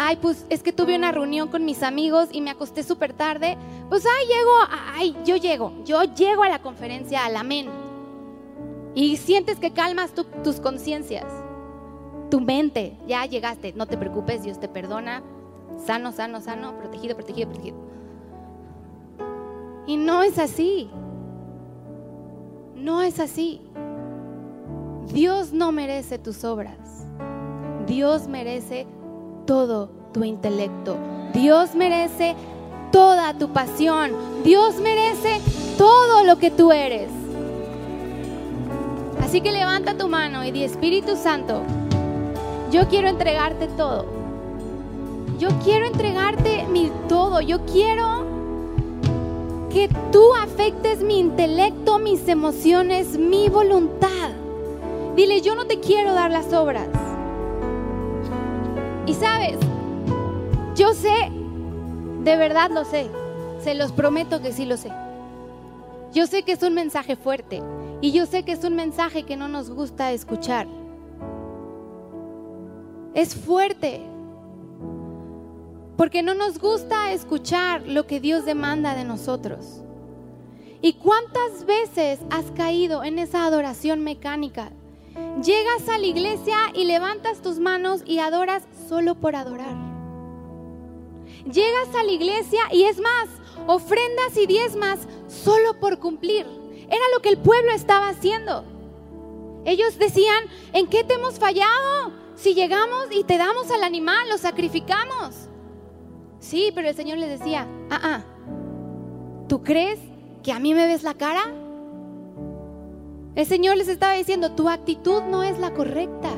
Ay, 0.05 0.17
pues 0.21 0.45
es 0.49 0.65
que 0.65 0.73
tuve 0.73 0.97
una 0.97 1.13
reunión 1.13 1.47
con 1.47 1.65
mis 1.65 1.85
amigos 1.85 2.29
y 2.33 2.41
me 2.41 2.51
acosté 2.51 2.83
súper 2.83 3.13
tarde. 3.13 3.57
Pues 3.89 4.05
ay, 4.05 4.27
llego, 4.27 4.51
ay, 4.97 5.17
yo 5.25 5.37
llego, 5.37 5.73
yo 5.85 6.03
llego 6.03 6.43
a 6.43 6.49
la 6.49 6.61
conferencia, 6.61 7.25
al 7.25 7.37
amén. 7.37 7.69
Y 8.97 9.17
sientes 9.17 9.61
que 9.61 9.73
calmas 9.73 10.13
tus 10.43 10.59
conciencias, 10.59 11.33
tu 12.33 12.41
mente, 12.41 12.99
ya 13.07 13.25
llegaste, 13.27 13.75
no 13.75 13.87
te 13.87 13.97
preocupes, 13.97 14.43
Dios 14.43 14.59
te 14.59 14.67
perdona, 14.67 15.23
sano, 15.87 16.11
sano, 16.11 16.41
sano, 16.41 16.77
protegido, 16.79 17.15
protegido, 17.15 17.51
protegido. 17.51 17.77
Y 19.87 19.99
no 19.99 20.25
es 20.25 20.37
así, 20.41 20.91
no 22.75 23.03
es 23.03 23.21
así. 23.21 23.61
Dios 25.13 25.53
no 25.53 25.71
merece 25.71 26.19
tus 26.19 26.43
obras, 26.43 27.07
Dios 27.87 28.27
merece 28.27 28.85
todo 29.47 29.89
tu 30.13 30.25
intelecto. 30.25 30.97
Dios 31.33 31.75
merece 31.75 32.37
toda 32.91 33.35
tu 33.35 33.49
pasión. 33.49 34.13
Dios 34.45 34.77
merece 34.77 35.41
todo 35.79 36.25
lo 36.25 36.37
que 36.39 36.51
tú 36.51 36.73
eres. 36.73 37.11
Así 39.23 39.41
que 39.41 39.51
levanta 39.51 39.97
tu 39.97 40.09
mano 40.09 40.45
y 40.45 40.51
di, 40.51 40.63
Espíritu 40.63 41.17
Santo, 41.17 41.63
yo 42.71 42.87
quiero 42.89 43.09
entregarte 43.09 43.67
todo. 43.69 44.05
Yo 45.39 45.49
quiero 45.65 45.87
entregarte 45.87 46.67
mi 46.71 46.91
todo. 47.09 47.41
Yo 47.41 47.65
quiero 47.65 48.27
que 49.73 49.89
tú 50.13 50.35
afectes 50.35 51.01
mi 51.01 51.19
intelecto, 51.19 51.99
mis 51.99 52.29
emociones, 52.29 53.19
mi 53.19 53.49
voluntad. 53.49 54.31
Dile, 55.17 55.41
yo 55.41 55.55
no 55.55 55.65
te 55.65 55.81
quiero 55.81 56.13
dar 56.13 56.31
las 56.31 56.53
obras. 56.53 56.89
Y 59.07 59.15
sabes, 59.15 59.59
yo 60.77 60.95
sé, 60.95 61.31
de 62.23 62.37
verdad 62.37 62.71
lo 62.71 62.85
sé, 62.85 63.11
se 63.61 63.75
los 63.75 63.91
prometo 63.91 64.41
que 64.41 64.53
sí 64.53 64.65
lo 64.65 64.77
sé. 64.77 64.93
Yo 66.13 66.27
sé 66.27 66.45
que 66.45 66.53
es 66.53 66.63
un 66.63 66.75
mensaje 66.75 67.17
fuerte 67.17 67.63
y 68.01 68.13
yo 68.13 68.27
sé 68.27 68.45
que 68.45 68.53
es 68.53 68.63
un 68.65 68.77
mensaje 68.77 69.25
que 69.25 69.37
no 69.37 69.49
nos 69.49 69.71
gusta 69.71 70.13
escuchar. 70.13 70.69
Es 73.15 73.35
fuerte 73.35 74.03
porque 75.97 76.23
no 76.23 76.35
nos 76.35 76.59
gusta 76.59 77.13
escuchar 77.13 77.83
lo 77.87 78.07
que 78.07 78.21
Dios 78.21 78.45
demanda 78.45 78.95
de 78.95 79.05
nosotros. 79.05 79.83
¿Y 80.81 80.95
cuántas 80.95 81.65
veces 81.65 82.21
has 82.31 82.51
caído 82.53 83.05
en 83.05 83.19
esa 83.19 83.47
adoración 83.47 84.03
mecánica? 84.03 84.73
Llegas 85.43 85.89
a 85.89 85.99
la 85.99 86.07
iglesia 86.07 86.57
y 86.75 86.85
levantas 86.85 87.43
tus 87.43 87.59
manos 87.59 88.03
y 88.07 88.19
adoras 88.19 88.63
solo 88.89 89.15
por 89.15 89.37
adorar. 89.37 89.77
Llegas 91.45 91.95
a 91.95 92.05
la 92.05 92.13
iglesia 92.13 92.61
y 92.71 92.85
es 92.85 92.99
más, 93.01 93.29
ofrendas 93.67 94.37
y 94.37 94.47
diezmas 94.47 95.01
solo 95.27 95.79
por 95.81 95.99
cumplir. 95.99 96.47
Era 96.89 97.05
lo 97.15 97.21
que 97.21 97.31
el 97.31 97.39
pueblo 97.39 97.73
estaba 97.73 98.09
haciendo. 98.09 98.65
Ellos 99.65 99.99
decían, 99.99 100.45
¿en 100.73 100.87
qué 100.87 101.05
te 101.05 101.15
hemos 101.15 101.39
fallado? 101.39 102.13
Si 102.35 102.55
llegamos 102.55 103.07
y 103.11 103.25
te 103.25 103.39
damos 103.39 103.71
al 103.71 103.85
animal, 103.85 104.29
lo 104.29 104.39
sacrificamos. 104.39 105.49
Sí, 106.41 106.73
pero 106.75 106.89
el 106.89 106.97
Señor 106.97 107.19
les 107.19 107.39
decía, 107.39 107.69
ah, 107.91 108.01
ah, 108.03 108.25
¿tú 109.49 109.63
crees 109.63 110.01
que 110.43 110.53
a 110.53 110.59
mí 110.59 110.75
me 110.75 110.87
ves 110.87 111.03
la 111.03 111.15
cara? 111.15 111.62
El 113.35 113.47
Señor 113.47 113.77
les 113.77 113.89
estaba 113.89 114.13
diciendo, 114.13 114.53
tu 114.53 114.69
actitud 114.69 115.23
no 115.23 115.43
es 115.43 115.59
la 115.59 115.73
correcta. 115.73 116.29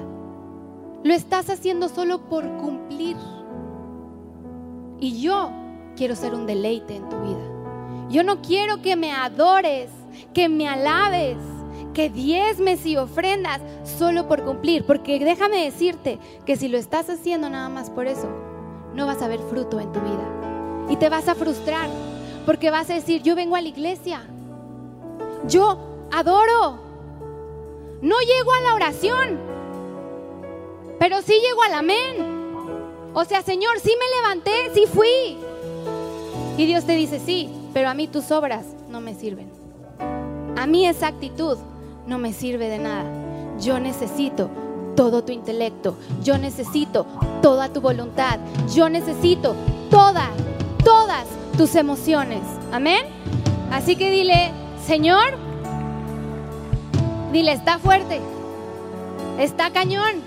Lo 1.03 1.13
estás 1.13 1.51
haciendo 1.51 1.89
solo 1.89 2.29
por 2.29 2.49
cumplir. 2.59 3.17
Y 5.01 5.21
yo 5.21 5.51
quiero 5.97 6.15
ser 6.15 6.35
un 6.35 6.47
deleite 6.47 6.97
en 6.97 7.09
tu 7.09 7.17
vida. 7.21 8.09
Yo 8.11 8.23
no 8.23 8.41
quiero 8.43 8.81
que 8.81 8.95
me 8.95 9.11
adores, 9.11 9.91
que 10.33 10.49
me 10.49 10.69
alabes, 10.69 11.37
que 11.95 12.11
diezmes 12.11 12.87
y 12.87 12.97
ofrendas 12.97 13.61
solo 13.99 14.29
por 14.29 14.45
cumplir. 14.45 14.87
Porque 14.87 15.19
déjame 15.19 15.65
decirte 15.65 16.21
que 16.47 16.57
si 16.57 16.69
lo 16.69 16.79
estás 16.79 17.11
haciendo 17.11 17.51
nada 17.51 17.69
más 17.69 17.91
por 17.91 18.07
eso, 18.07 18.29
no 18.95 19.07
vas 19.07 19.21
a 19.21 19.29
ver 19.29 19.41
fruto 19.41 19.81
en 19.81 19.93
tu 19.93 20.01
vida. 20.01 20.87
Y 20.89 20.97
te 20.97 21.09
vas 21.09 21.29
a 21.29 21.35
frustrar 21.35 21.89
porque 22.47 22.71
vas 22.71 22.89
a 22.91 22.95
decir, 22.95 23.23
yo 23.23 23.35
vengo 23.35 23.57
a 23.57 23.63
la 23.63 23.69
iglesia, 23.69 24.23
yo 25.49 25.79
adoro, 26.13 26.84
no 28.03 28.17
llego 28.21 28.53
a 28.53 28.61
la 28.61 28.75
oración, 28.75 29.39
pero 30.99 31.23
sí 31.23 31.35
llego 31.41 31.63
al 31.63 31.75
amén. 31.75 32.35
O 33.15 33.25
sea, 33.25 33.43
Señor, 33.43 33.79
sí 33.81 33.93
me 33.99 34.17
levanté, 34.17 34.75
sí 34.75 34.87
fui. 34.87 35.39
Y 36.57 36.67
Dios 36.67 36.85
te 36.85 36.97
dice, 36.97 37.21
sí, 37.21 37.51
pero 37.73 37.89
a 37.89 37.95
mí 37.95 38.09
tus 38.09 38.31
obras 38.31 38.65
no 38.89 39.01
me 39.01 39.15
sirven. 39.15 39.51
A 40.57 40.67
mí 40.67 40.87
esa 40.87 41.09
actitud 41.09 41.59
no 42.07 42.19
me 42.19 42.33
sirve 42.33 42.69
de 42.69 42.79
nada. 42.79 43.05
Yo 43.61 43.79
necesito 43.81 44.51
todo 44.97 45.25
tu 45.25 45.33
intelecto. 45.33 45.97
Yo 46.23 46.39
necesito 46.39 47.07
toda 47.43 47.73
tu 47.73 47.81
voluntad. 47.81 48.39
Yo 48.75 48.89
necesito 48.89 49.55
todas, 49.91 50.31
todas 50.85 51.27
tus 51.57 51.75
emociones. 51.75 52.43
Amén. 52.73 53.07
Así 53.71 53.97
que 53.97 54.11
dile, 54.11 54.53
Señor, 54.85 55.37
dile, 57.35 57.53
está 57.53 57.81
fuerte, 57.81 58.21
está 59.41 59.71
cañón, 59.71 60.23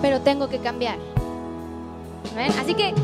pero 0.00 0.22
tengo 0.22 0.48
que 0.48 0.58
cambiar. 0.58 0.96
Así 2.58 2.74
que 2.74 2.94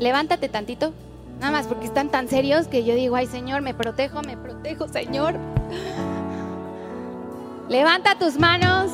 levántate 0.00 0.48
tantito, 0.48 0.92
nada 1.38 1.52
más 1.52 1.68
porque 1.68 1.86
están 1.86 2.08
tan 2.08 2.28
serios 2.28 2.66
que 2.66 2.82
yo 2.82 2.96
digo, 2.96 3.14
ay 3.14 3.26
Señor, 3.26 3.62
me 3.62 3.72
protejo, 3.72 4.20
me 4.22 4.36
protejo, 4.36 4.88
Señor. 4.88 5.36
Levanta 7.68 8.16
tus 8.18 8.36
manos 8.36 8.90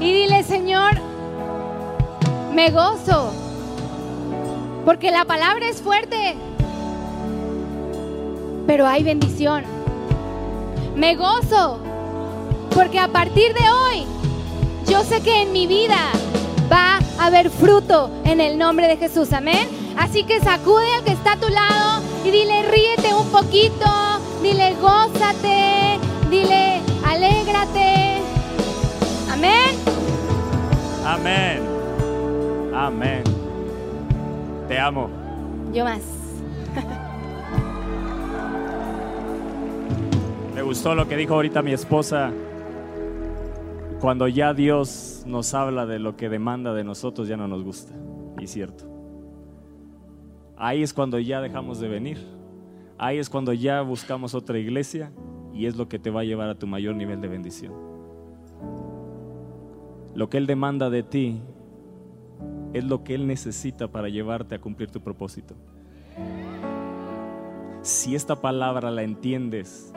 y 0.00 0.12
dile, 0.12 0.42
Señor, 0.42 0.92
me 2.54 2.70
gozo, 2.70 3.32
porque 4.84 5.10
la 5.10 5.24
palabra 5.24 5.66
es 5.66 5.80
fuerte, 5.80 6.36
pero 8.66 8.86
hay 8.86 9.02
bendición. 9.02 9.81
Me 10.96 11.16
gozo, 11.16 11.78
porque 12.74 12.98
a 12.98 13.08
partir 13.08 13.54
de 13.54 13.70
hoy 13.70 14.06
yo 14.86 15.02
sé 15.04 15.20
que 15.22 15.42
en 15.42 15.52
mi 15.52 15.66
vida 15.66 15.96
va 16.70 16.98
a 17.18 17.26
haber 17.26 17.50
fruto 17.50 18.10
en 18.24 18.40
el 18.40 18.58
nombre 18.58 18.88
de 18.88 18.96
Jesús. 18.96 19.32
Amén. 19.32 19.68
Así 19.96 20.24
que 20.24 20.40
sacude 20.40 20.94
al 20.94 21.04
que 21.04 21.12
está 21.12 21.32
a 21.32 21.36
tu 21.36 21.48
lado 21.48 22.02
y 22.24 22.30
dile, 22.30 22.62
ríete 22.62 23.14
un 23.14 23.26
poquito, 23.28 23.86
dile, 24.42 24.74
gózate, 24.80 25.98
dile, 26.30 26.80
alégrate. 27.06 28.22
Amén. 29.30 29.76
Amén. 31.06 31.62
Amén. 32.74 33.24
Te 34.68 34.78
amo. 34.78 35.10
Yo 35.72 35.84
más. 35.84 36.21
Me 40.62 40.68
gustó 40.68 40.94
lo 40.94 41.08
que 41.08 41.16
dijo 41.16 41.34
ahorita 41.34 41.60
mi 41.60 41.72
esposa. 41.72 42.30
Cuando 44.00 44.28
ya 44.28 44.54
Dios 44.54 45.24
nos 45.26 45.54
habla 45.54 45.86
de 45.86 45.98
lo 45.98 46.16
que 46.16 46.28
demanda 46.28 46.72
de 46.72 46.84
nosotros, 46.84 47.26
ya 47.26 47.36
no 47.36 47.48
nos 47.48 47.64
gusta. 47.64 47.92
Y 48.38 48.46
cierto. 48.46 48.84
Ahí 50.56 50.84
es 50.84 50.94
cuando 50.94 51.18
ya 51.18 51.40
dejamos 51.40 51.80
de 51.80 51.88
venir. 51.88 52.18
Ahí 52.96 53.18
es 53.18 53.28
cuando 53.28 53.52
ya 53.52 53.80
buscamos 53.80 54.36
otra 54.36 54.56
iglesia 54.56 55.10
y 55.52 55.66
es 55.66 55.74
lo 55.74 55.88
que 55.88 55.98
te 55.98 56.10
va 56.10 56.20
a 56.20 56.24
llevar 56.24 56.48
a 56.48 56.54
tu 56.56 56.68
mayor 56.68 56.94
nivel 56.94 57.20
de 57.20 57.26
bendición. 57.26 57.74
Lo 60.14 60.30
que 60.30 60.38
Él 60.38 60.46
demanda 60.46 60.90
de 60.90 61.02
ti 61.02 61.42
es 62.72 62.84
lo 62.84 63.02
que 63.02 63.16
Él 63.16 63.26
necesita 63.26 63.88
para 63.88 64.08
llevarte 64.08 64.54
a 64.54 64.60
cumplir 64.60 64.92
tu 64.92 65.00
propósito. 65.00 65.56
Si 67.82 68.14
esta 68.14 68.40
palabra 68.40 68.92
la 68.92 69.02
entiendes 69.02 69.92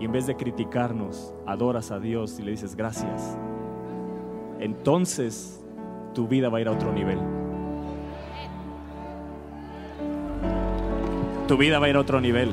y 0.00 0.06
en 0.06 0.12
vez 0.12 0.26
de 0.26 0.34
criticarnos, 0.34 1.34
adoras 1.46 1.90
a 1.90 2.00
Dios 2.00 2.38
y 2.40 2.42
le 2.42 2.52
dices 2.52 2.74
gracias, 2.74 3.36
entonces 4.58 5.60
tu 6.14 6.26
vida 6.26 6.48
va 6.48 6.58
a 6.58 6.60
ir 6.62 6.68
a 6.68 6.72
otro 6.72 6.90
nivel. 6.90 7.18
Tu 11.46 11.56
vida 11.56 11.78
va 11.78 11.86
a 11.86 11.90
ir 11.90 11.96
a 11.96 12.00
otro 12.00 12.20
nivel. 12.20 12.52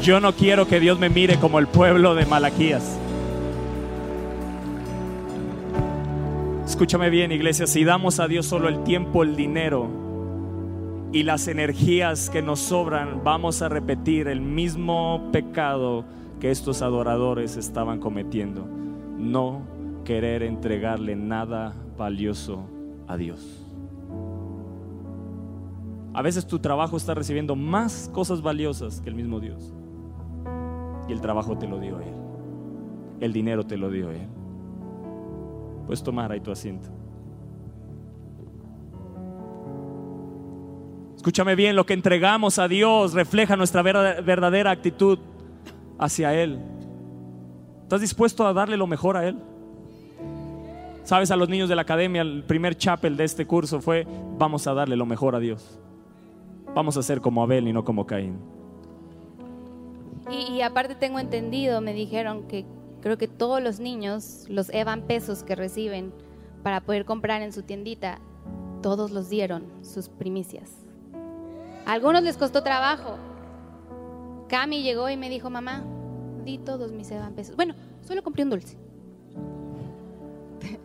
Yo 0.00 0.20
no 0.20 0.32
quiero 0.32 0.68
que 0.68 0.78
Dios 0.78 0.98
me 0.98 1.08
mire 1.08 1.36
como 1.38 1.58
el 1.58 1.66
pueblo 1.66 2.14
de 2.14 2.26
Malaquías. 2.26 2.98
Escúchame 6.66 7.10
bien, 7.10 7.32
iglesia, 7.32 7.66
si 7.66 7.84
damos 7.84 8.20
a 8.20 8.28
Dios 8.28 8.46
solo 8.46 8.68
el 8.68 8.84
tiempo, 8.84 9.22
el 9.22 9.36
dinero 9.36 10.01
y 11.12 11.24
las 11.24 11.46
energías 11.46 12.30
que 12.30 12.40
nos 12.40 12.58
sobran, 12.60 13.22
vamos 13.22 13.60
a 13.60 13.68
repetir 13.68 14.28
el 14.28 14.40
mismo 14.40 15.28
pecado 15.30 16.06
que 16.40 16.50
estos 16.50 16.80
adoradores 16.80 17.58
estaban 17.58 18.00
cometiendo. 18.00 18.66
No 19.18 19.60
querer 20.04 20.42
entregarle 20.42 21.14
nada 21.14 21.74
valioso 21.98 22.64
a 23.06 23.18
Dios. 23.18 23.62
A 26.14 26.22
veces 26.22 26.46
tu 26.46 26.58
trabajo 26.58 26.96
está 26.96 27.14
recibiendo 27.14 27.56
más 27.56 28.10
cosas 28.12 28.40
valiosas 28.40 29.02
que 29.02 29.10
el 29.10 29.14
mismo 29.14 29.38
Dios. 29.38 29.74
Y 31.08 31.12
el 31.12 31.20
trabajo 31.20 31.58
te 31.58 31.66
lo 31.66 31.78
dio 31.78 32.00
Él. 32.00 32.14
El 33.20 33.34
dinero 33.34 33.64
te 33.64 33.76
lo 33.76 33.90
dio 33.90 34.10
Él. 34.10 34.28
Puedes 35.86 36.02
tomar 36.02 36.32
ahí 36.32 36.40
tu 36.40 36.50
asiento. 36.50 36.88
Escúchame 41.22 41.54
bien, 41.54 41.76
lo 41.76 41.86
que 41.86 41.94
entregamos 41.94 42.58
a 42.58 42.66
Dios 42.66 43.12
refleja 43.12 43.54
nuestra 43.54 43.80
verdadera 43.82 44.72
actitud 44.72 45.20
hacia 45.96 46.34
Él. 46.34 46.58
¿Estás 47.84 48.00
dispuesto 48.00 48.44
a 48.44 48.52
darle 48.52 48.76
lo 48.76 48.88
mejor 48.88 49.16
a 49.16 49.28
Él? 49.28 49.38
Sabes, 51.04 51.30
a 51.30 51.36
los 51.36 51.48
niños 51.48 51.68
de 51.68 51.76
la 51.76 51.82
academia, 51.82 52.22
el 52.22 52.42
primer 52.42 52.76
chapel 52.76 53.16
de 53.16 53.22
este 53.22 53.46
curso 53.46 53.80
fue, 53.80 54.04
vamos 54.36 54.66
a 54.66 54.74
darle 54.74 54.96
lo 54.96 55.06
mejor 55.06 55.36
a 55.36 55.38
Dios. 55.38 55.78
Vamos 56.74 56.96
a 56.96 57.02
ser 57.02 57.20
como 57.20 57.40
Abel 57.44 57.68
y 57.68 57.72
no 57.72 57.84
como 57.84 58.04
Caín. 58.04 58.40
Y, 60.28 60.60
aparte 60.62 60.96
tengo 60.96 61.20
entendido, 61.20 61.80
me 61.80 61.94
dijeron 61.94 62.48
que 62.48 62.66
Creo 63.02 63.18
que 63.18 63.26
todos 63.26 63.60
los 63.60 63.80
niños, 63.80 64.46
los 64.48 64.70
evan 64.70 65.02
pesos 65.02 65.42
que 65.42 65.56
reciben 65.56 66.12
para 66.62 66.80
poder 66.80 67.04
comprar 67.04 67.42
en 67.42 67.52
su 67.52 67.64
tiendita, 67.64 68.20
todos 68.80 69.10
los 69.10 69.28
dieron 69.28 69.64
sus 69.82 70.08
primicias. 70.08 70.81
A 71.86 71.92
algunos 71.92 72.22
les 72.22 72.36
costó 72.36 72.62
trabajo. 72.62 73.18
Cami 74.48 74.82
llegó 74.82 75.08
y 75.08 75.16
me 75.16 75.30
dijo, 75.30 75.50
mamá, 75.50 75.84
di 76.44 76.58
todos 76.58 76.92
mis 76.92 77.10
evan 77.10 77.34
pesos. 77.34 77.56
Bueno, 77.56 77.74
solo 78.06 78.22
compré 78.22 78.44
un 78.44 78.50
dulce. 78.50 78.76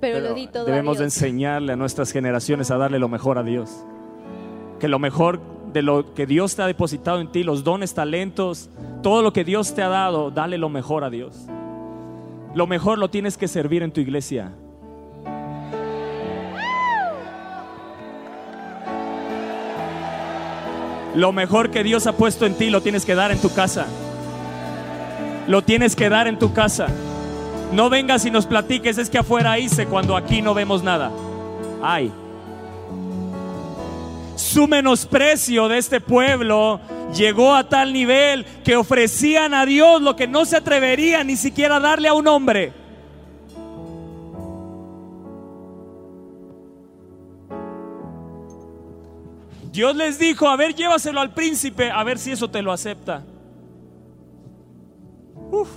Pero, 0.00 0.20
lo 0.20 0.34
di 0.34 0.46
todo. 0.48 0.64
Debemos 0.64 1.00
enseñarle 1.00 1.72
a 1.72 1.76
nuestras 1.76 2.12
generaciones 2.12 2.70
a 2.70 2.76
darle 2.76 2.98
lo 2.98 3.08
mejor 3.08 3.38
a 3.38 3.42
Dios. 3.42 3.84
Que 4.80 4.88
lo 4.88 4.98
mejor 4.98 5.40
de 5.72 5.82
lo 5.82 6.14
que 6.14 6.26
Dios 6.26 6.56
te 6.56 6.62
ha 6.62 6.66
depositado 6.66 7.20
en 7.20 7.30
ti, 7.30 7.42
los 7.42 7.64
dones, 7.64 7.94
talentos, 7.94 8.70
todo 9.02 9.22
lo 9.22 9.32
que 9.32 9.44
Dios 9.44 9.74
te 9.74 9.82
ha 9.82 9.88
dado, 9.88 10.30
dale 10.30 10.58
lo 10.58 10.68
mejor 10.68 11.04
a 11.04 11.10
Dios. 11.10 11.46
Lo 12.54 12.66
mejor 12.66 12.98
lo 12.98 13.10
tienes 13.10 13.36
que 13.36 13.48
servir 13.48 13.82
en 13.82 13.92
tu 13.92 14.00
iglesia. 14.00 14.52
Lo 21.16 21.32
mejor 21.32 21.70
que 21.70 21.82
Dios 21.82 22.06
ha 22.06 22.12
puesto 22.12 22.44
en 22.44 22.56
ti 22.56 22.68
lo 22.68 22.82
tienes 22.82 23.06
que 23.06 23.14
dar 23.14 23.32
en 23.32 23.40
tu 23.40 23.52
casa. 23.54 23.86
Lo 25.48 25.62
tienes 25.62 25.96
que 25.96 26.10
dar 26.10 26.28
en 26.28 26.38
tu 26.38 26.52
casa. 26.52 26.88
No 27.72 27.88
vengas 27.88 28.26
y 28.26 28.30
nos 28.30 28.44
platiques, 28.44 28.98
es 28.98 29.08
que 29.08 29.16
afuera 29.16 29.58
hice 29.58 29.86
cuando 29.86 30.14
aquí 30.14 30.42
no 30.42 30.52
vemos 30.52 30.82
nada. 30.82 31.10
Ay. 31.82 32.12
Su 34.36 34.68
menosprecio 34.68 35.68
de 35.68 35.78
este 35.78 36.02
pueblo 36.02 36.80
llegó 37.14 37.54
a 37.54 37.66
tal 37.66 37.94
nivel 37.94 38.44
que 38.62 38.76
ofrecían 38.76 39.54
a 39.54 39.64
Dios 39.64 40.02
lo 40.02 40.16
que 40.16 40.26
no 40.26 40.44
se 40.44 40.56
atreverían 40.56 41.28
ni 41.28 41.36
siquiera 41.36 41.80
darle 41.80 42.08
a 42.08 42.12
un 42.12 42.28
hombre. 42.28 42.74
Dios 49.76 49.94
les 49.94 50.18
dijo, 50.18 50.48
a 50.48 50.56
ver, 50.56 50.74
llévaselo 50.74 51.20
al 51.20 51.34
príncipe, 51.34 51.90
a 51.90 52.02
ver 52.02 52.18
si 52.18 52.32
eso 52.32 52.48
te 52.48 52.62
lo 52.62 52.72
acepta. 52.72 53.22
Uf. 55.50 55.68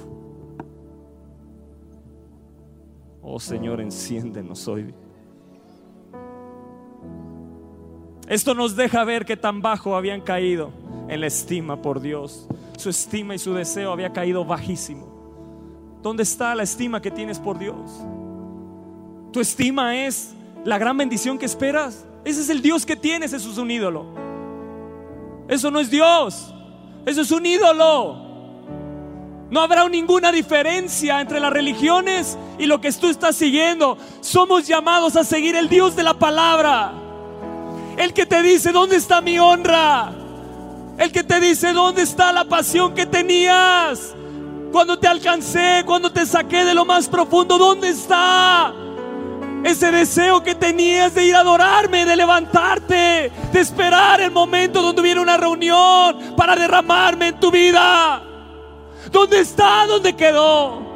Oh 3.22 3.42
Señor, 3.42 3.82
enciéndenos 3.82 4.70
hoy. 4.70 4.94
Esto 8.30 8.54
nos 8.56 8.78
deja 8.78 9.04
ver 9.04 9.26
que 9.26 9.36
tan 9.36 9.62
bajo 9.62 9.98
habían 9.98 10.22
caído 10.22 10.72
en 11.10 11.20
la 11.20 11.28
estima 11.28 11.82
por 11.82 12.00
Dios. 12.00 12.48
Su 12.78 12.92
estima 12.92 13.36
y 13.36 13.38
su 13.38 13.54
deseo 13.54 13.92
había 13.92 14.14
caído 14.14 14.46
bajísimo. 14.46 16.00
¿Dónde 16.02 16.24
está 16.24 16.56
la 16.56 16.64
estima 16.64 17.02
que 17.02 17.12
tienes 17.12 17.38
por 17.38 17.60
Dios? 17.60 17.92
Tu 19.34 19.42
estima 19.42 19.98
es 20.06 20.34
la 20.64 20.78
gran 20.78 20.96
bendición 20.96 21.38
que 21.38 21.46
esperas. 21.46 22.06
Ese 22.26 22.42
es 22.42 22.50
el 22.50 22.62
Dios 22.62 22.86
que 22.86 22.96
tienes, 22.96 23.34
eso 23.34 23.50
es 23.50 23.58
un 23.58 23.72
ídolo. 23.72 24.06
Eso 25.48 25.72
no 25.72 25.80
es 25.80 25.90
Dios, 25.90 26.54
eso 27.06 27.22
es 27.22 27.32
un 27.32 27.46
ídolo. 27.46 28.30
No 29.50 29.62
habrá 29.62 29.88
ninguna 29.90 30.32
diferencia 30.32 31.20
entre 31.22 31.40
las 31.40 31.52
religiones 31.52 32.38
y 32.60 32.68
lo 32.68 32.80
que 32.80 32.92
tú 32.92 33.08
estás 33.08 33.36
siguiendo. 33.36 33.98
Somos 34.22 34.68
llamados 34.68 35.16
a 35.16 35.24
seguir 35.24 35.56
el 35.56 35.70
Dios 35.70 35.96
de 35.96 36.04
la 36.04 36.14
palabra. 36.14 36.94
El 37.98 38.14
que 38.14 38.26
te 38.26 38.44
dice, 38.44 38.72
¿dónde 38.72 38.98
está 38.98 39.22
mi 39.22 39.40
honra? 39.40 40.12
El 41.00 41.12
que 41.12 41.24
te 41.24 41.40
dice, 41.40 41.74
¿dónde 41.74 42.04
está 42.04 42.32
la 42.32 42.46
pasión 42.46 42.94
que 42.94 43.06
tenías? 43.06 44.14
Cuando 44.72 45.00
te 45.00 45.08
alcancé, 45.08 45.84
cuando 45.86 46.12
te 46.12 46.26
saqué 46.26 46.64
de 46.64 46.76
lo 46.76 46.86
más 46.86 47.10
profundo, 47.10 47.58
¿dónde 47.58 47.90
está? 47.90 48.72
Ese 49.64 49.92
deseo 49.92 50.42
que 50.42 50.56
tenías 50.56 51.14
de 51.14 51.26
ir 51.26 51.36
a 51.36 51.42
adorarme, 51.42 52.06
de 52.06 52.16
levantarte, 52.16 53.32
de 53.52 53.60
esperar 53.60 54.22
el 54.22 54.32
momento 54.32 54.82
donde 54.82 55.02
hubiera 55.02 55.22
una 55.22 55.38
reunión 55.38 56.36
para 56.38 56.56
derramarme 56.56 57.28
en 57.28 57.40
tu 57.40 57.52
vida. 57.52 58.24
¿Dónde 59.12 59.40
está? 59.40 59.86
¿Dónde 59.86 60.16
quedó? 60.16 60.88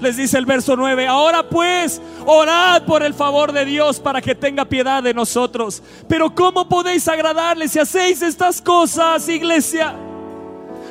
Les 0.00 0.16
dice 0.16 0.36
el 0.36 0.44
verso 0.44 0.76
9, 0.76 1.06
ahora 1.06 1.48
pues, 1.48 2.02
orad 2.26 2.82
por 2.82 3.02
el 3.02 3.14
favor 3.14 3.52
de 3.52 3.64
Dios 3.64 3.98
para 3.98 4.20
que 4.20 4.34
tenga 4.34 4.66
piedad 4.66 5.02
de 5.02 5.14
nosotros. 5.14 5.82
Pero 6.06 6.34
¿cómo 6.34 6.68
podéis 6.68 7.08
agradarle 7.08 7.66
si 7.68 7.78
hacéis 7.78 8.20
estas 8.20 8.60
cosas, 8.60 9.26
iglesia? 9.28 9.94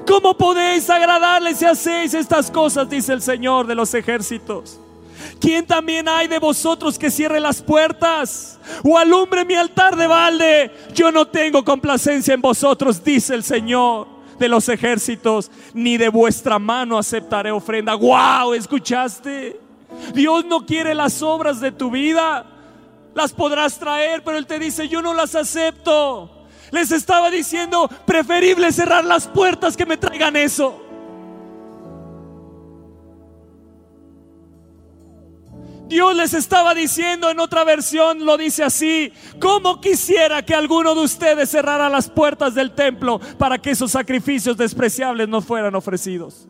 ¿Cómo 0.07 0.37
podéis 0.37 0.89
agradarle 0.89 1.55
si 1.55 1.65
hacéis 1.65 2.13
estas 2.13 2.51
cosas? 2.51 2.89
Dice 2.89 3.13
el 3.13 3.21
Señor 3.21 3.65
de 3.65 3.75
los 3.75 3.93
ejércitos. 3.93 4.79
¿Quién 5.39 5.65
también 5.65 6.07
hay 6.07 6.27
de 6.27 6.39
vosotros 6.39 6.99
que 6.99 7.09
cierre 7.09 7.39
las 7.39 7.61
puertas 7.61 8.59
o 8.83 8.97
alumbre 8.97 9.45
mi 9.45 9.55
altar 9.55 9.95
de 9.95 10.07
balde? 10.07 10.71
Yo 10.93 11.11
no 11.11 11.27
tengo 11.27 11.63
complacencia 11.63 12.33
en 12.33 12.41
vosotros, 12.41 13.03
dice 13.03 13.33
el 13.33 13.43
Señor 13.43 14.07
de 14.37 14.49
los 14.49 14.69
ejércitos, 14.69 15.49
ni 15.73 15.97
de 15.97 16.09
vuestra 16.09 16.59
mano 16.59 16.97
aceptaré 16.97 17.51
ofrenda. 17.51 17.95
¡Wow! 17.95 18.53
¿Escuchaste? 18.53 19.59
Dios 20.13 20.45
no 20.45 20.65
quiere 20.65 20.93
las 20.93 21.21
obras 21.21 21.59
de 21.59 21.71
tu 21.71 21.89
vida. 21.89 22.45
Las 23.13 23.31
podrás 23.31 23.79
traer, 23.79 24.23
pero 24.23 24.37
Él 24.37 24.45
te 24.45 24.59
dice, 24.59 24.87
yo 24.87 25.01
no 25.01 25.13
las 25.13 25.35
acepto. 25.35 26.34
Les 26.75 26.91
estaba 26.91 27.31
diciendo, 27.31 27.89
preferible 28.05 28.69
cerrar 28.69 29.05
las 29.05 29.29
puertas 29.29 29.77
que 29.77 29.85
me 29.85 29.95
traigan 29.95 30.35
eso. 30.35 30.81
Dios 35.87 36.13
les 36.17 36.33
estaba 36.33 36.73
diciendo 36.73 37.29
en 37.29 37.39
otra 37.39 37.63
versión, 37.63 38.25
lo 38.25 38.35
dice 38.35 38.65
así, 38.65 39.13
¿cómo 39.39 39.79
quisiera 39.79 40.43
que 40.43 40.53
alguno 40.53 40.93
de 40.95 41.05
ustedes 41.05 41.49
cerrara 41.49 41.87
las 41.87 42.09
puertas 42.09 42.53
del 42.53 42.71
templo 42.75 43.21
para 43.37 43.57
que 43.57 43.71
esos 43.71 43.91
sacrificios 43.91 44.57
despreciables 44.57 45.29
no 45.29 45.41
fueran 45.41 45.75
ofrecidos? 45.75 46.49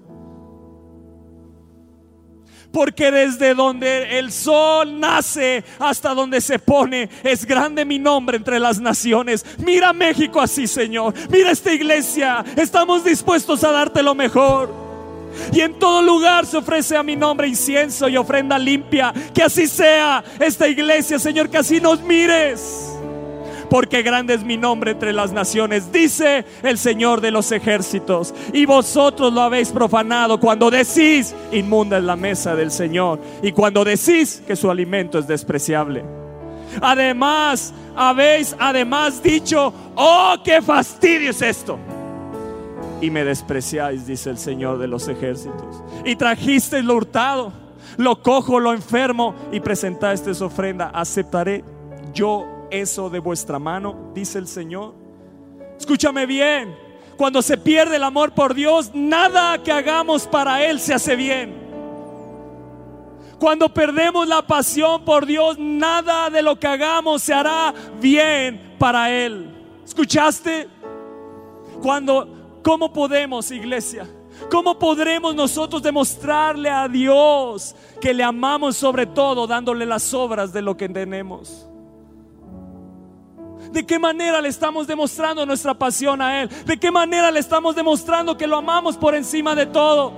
Porque 2.75 3.09
desde 3.09 3.55
donde 3.55 4.19
el 4.19 4.33
sol 4.33 4.99
nace 4.99 5.63
hasta 5.79 6.13
donde 6.13 6.41
se 6.41 6.59
pone, 6.59 7.07
es 7.23 7.45
grande 7.45 7.85
mi 7.85 7.99
nombre 7.99 8.35
entre 8.35 8.59
las 8.59 8.81
naciones. 8.81 9.45
Mira 9.59 9.93
México 9.93 10.41
así, 10.41 10.67
Señor. 10.67 11.13
Mira 11.29 11.51
esta 11.51 11.71
iglesia. 11.71 12.43
Estamos 12.57 13.05
dispuestos 13.05 13.63
a 13.63 13.71
darte 13.71 14.03
lo 14.03 14.13
mejor. 14.13 14.73
Y 15.53 15.61
en 15.61 15.79
todo 15.79 16.01
lugar 16.01 16.45
se 16.45 16.57
ofrece 16.57 16.97
a 16.97 17.03
mi 17.03 17.15
nombre 17.15 17.47
incienso 17.47 18.09
y 18.09 18.17
ofrenda 18.17 18.59
limpia. 18.59 19.13
Que 19.33 19.43
así 19.43 19.67
sea 19.67 20.21
esta 20.37 20.67
iglesia, 20.67 21.17
Señor, 21.17 21.49
que 21.49 21.59
así 21.59 21.79
nos 21.79 22.01
mires 22.01 22.94
porque 23.69 24.01
grande 24.01 24.33
es 24.33 24.43
mi 24.43 24.57
nombre 24.57 24.91
entre 24.91 25.13
las 25.13 25.31
naciones, 25.31 25.91
dice 25.91 26.45
el 26.63 26.77
Señor 26.77 27.21
de 27.21 27.31
los 27.31 27.51
ejércitos. 27.51 28.33
Y 28.53 28.65
vosotros 28.65 29.33
lo 29.33 29.41
habéis 29.41 29.69
profanado 29.69 30.39
cuando 30.39 30.69
decís, 30.71 31.35
inmunda 31.51 31.97
es 31.97 32.03
la 32.03 32.15
mesa 32.15 32.55
del 32.55 32.71
Señor, 32.71 33.19
y 33.41 33.51
cuando 33.51 33.83
decís 33.83 34.43
que 34.45 34.55
su 34.55 34.69
alimento 34.69 35.19
es 35.19 35.27
despreciable. 35.27 36.03
Además, 36.81 37.73
habéis 37.95 38.55
además 38.59 39.21
dicho, 39.21 39.73
oh, 39.95 40.35
qué 40.43 40.61
fastidio 40.61 41.31
es 41.31 41.41
esto. 41.41 41.79
Y 43.01 43.09
me 43.09 43.23
despreciáis, 43.23 44.07
dice 44.07 44.29
el 44.29 44.37
Señor 44.37 44.77
de 44.77 44.87
los 44.87 45.07
ejércitos. 45.07 45.83
Y 46.05 46.15
trajisteis 46.15 46.83
lo 46.83 46.95
hurtado, 46.95 47.51
lo 47.97 48.21
cojo, 48.21 48.59
lo 48.59 48.73
enfermo, 48.73 49.35
y 49.51 49.59
presentasteis 49.59 50.41
ofrenda. 50.41 50.91
Aceptaré 50.93 51.63
yo 52.13 52.54
eso 52.71 53.09
de 53.09 53.19
vuestra 53.19 53.59
mano, 53.59 54.11
dice 54.13 54.39
el 54.39 54.47
Señor. 54.47 54.93
Escúchame 55.77 56.25
bien, 56.25 56.75
cuando 57.17 57.41
se 57.41 57.57
pierde 57.57 57.95
el 57.95 58.03
amor 58.03 58.33
por 58.33 58.53
Dios, 58.53 58.91
nada 58.93 59.61
que 59.63 59.71
hagamos 59.71 60.27
para 60.27 60.65
Él 60.65 60.79
se 60.79 60.93
hace 60.93 61.15
bien. 61.15 61.65
Cuando 63.39 63.73
perdemos 63.73 64.27
la 64.27 64.41
pasión 64.41 65.03
por 65.03 65.25
Dios, 65.25 65.57
nada 65.59 66.29
de 66.29 66.41
lo 66.41 66.57
que 66.59 66.67
hagamos 66.67 67.21
se 67.21 67.33
hará 67.33 67.73
bien 67.99 68.75
para 68.79 69.11
Él. 69.11 69.53
¿Escuchaste? 69.83 70.67
Cuando, 71.81 72.59
¿cómo 72.63 72.91
podemos, 72.91 73.51
iglesia? 73.51 74.07
¿Cómo 74.49 74.77
podremos 74.77 75.35
nosotros 75.35 75.81
demostrarle 75.81 76.69
a 76.69 76.87
Dios 76.87 77.75
que 78.01 78.13
le 78.13 78.23
amamos 78.23 78.77
sobre 78.77 79.05
todo 79.05 79.47
dándole 79.47 79.85
las 79.85 80.13
obras 80.13 80.51
de 80.51 80.61
lo 80.61 80.75
que 80.75 80.89
tenemos? 80.89 81.67
¿De 83.75 83.85
qué 83.85 83.99
manera 83.99 84.39
le 84.39 84.47
estamos 84.47 84.87
demostrando 84.87 85.45
nuestra 85.45 85.73
pasión 85.73 86.21
a 86.21 86.41
Él? 86.41 86.49
¿De 86.65 86.77
qué 86.77 86.91
manera 86.91 87.29
le 87.29 87.41
estamos 87.41 87.75
demostrando 87.75 88.37
que 88.37 88.47
lo 88.47 88.55
amamos 88.55 88.95
por 88.95 89.13
encima 89.13 89.53
de 89.53 89.65
todo? 89.65 90.13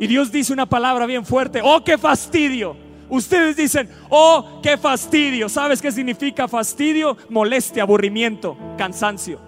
Y 0.00 0.08
Dios 0.08 0.32
dice 0.32 0.52
una 0.52 0.66
palabra 0.66 1.06
bien 1.06 1.24
fuerte, 1.24 1.60
oh, 1.62 1.84
qué 1.84 1.96
fastidio. 1.96 2.76
Ustedes 3.08 3.56
dicen, 3.56 3.88
oh, 4.10 4.58
qué 4.60 4.76
fastidio. 4.76 5.48
¿Sabes 5.48 5.80
qué 5.80 5.92
significa 5.92 6.48
fastidio? 6.48 7.16
Molestia, 7.28 7.84
aburrimiento, 7.84 8.56
cansancio. 8.76 9.38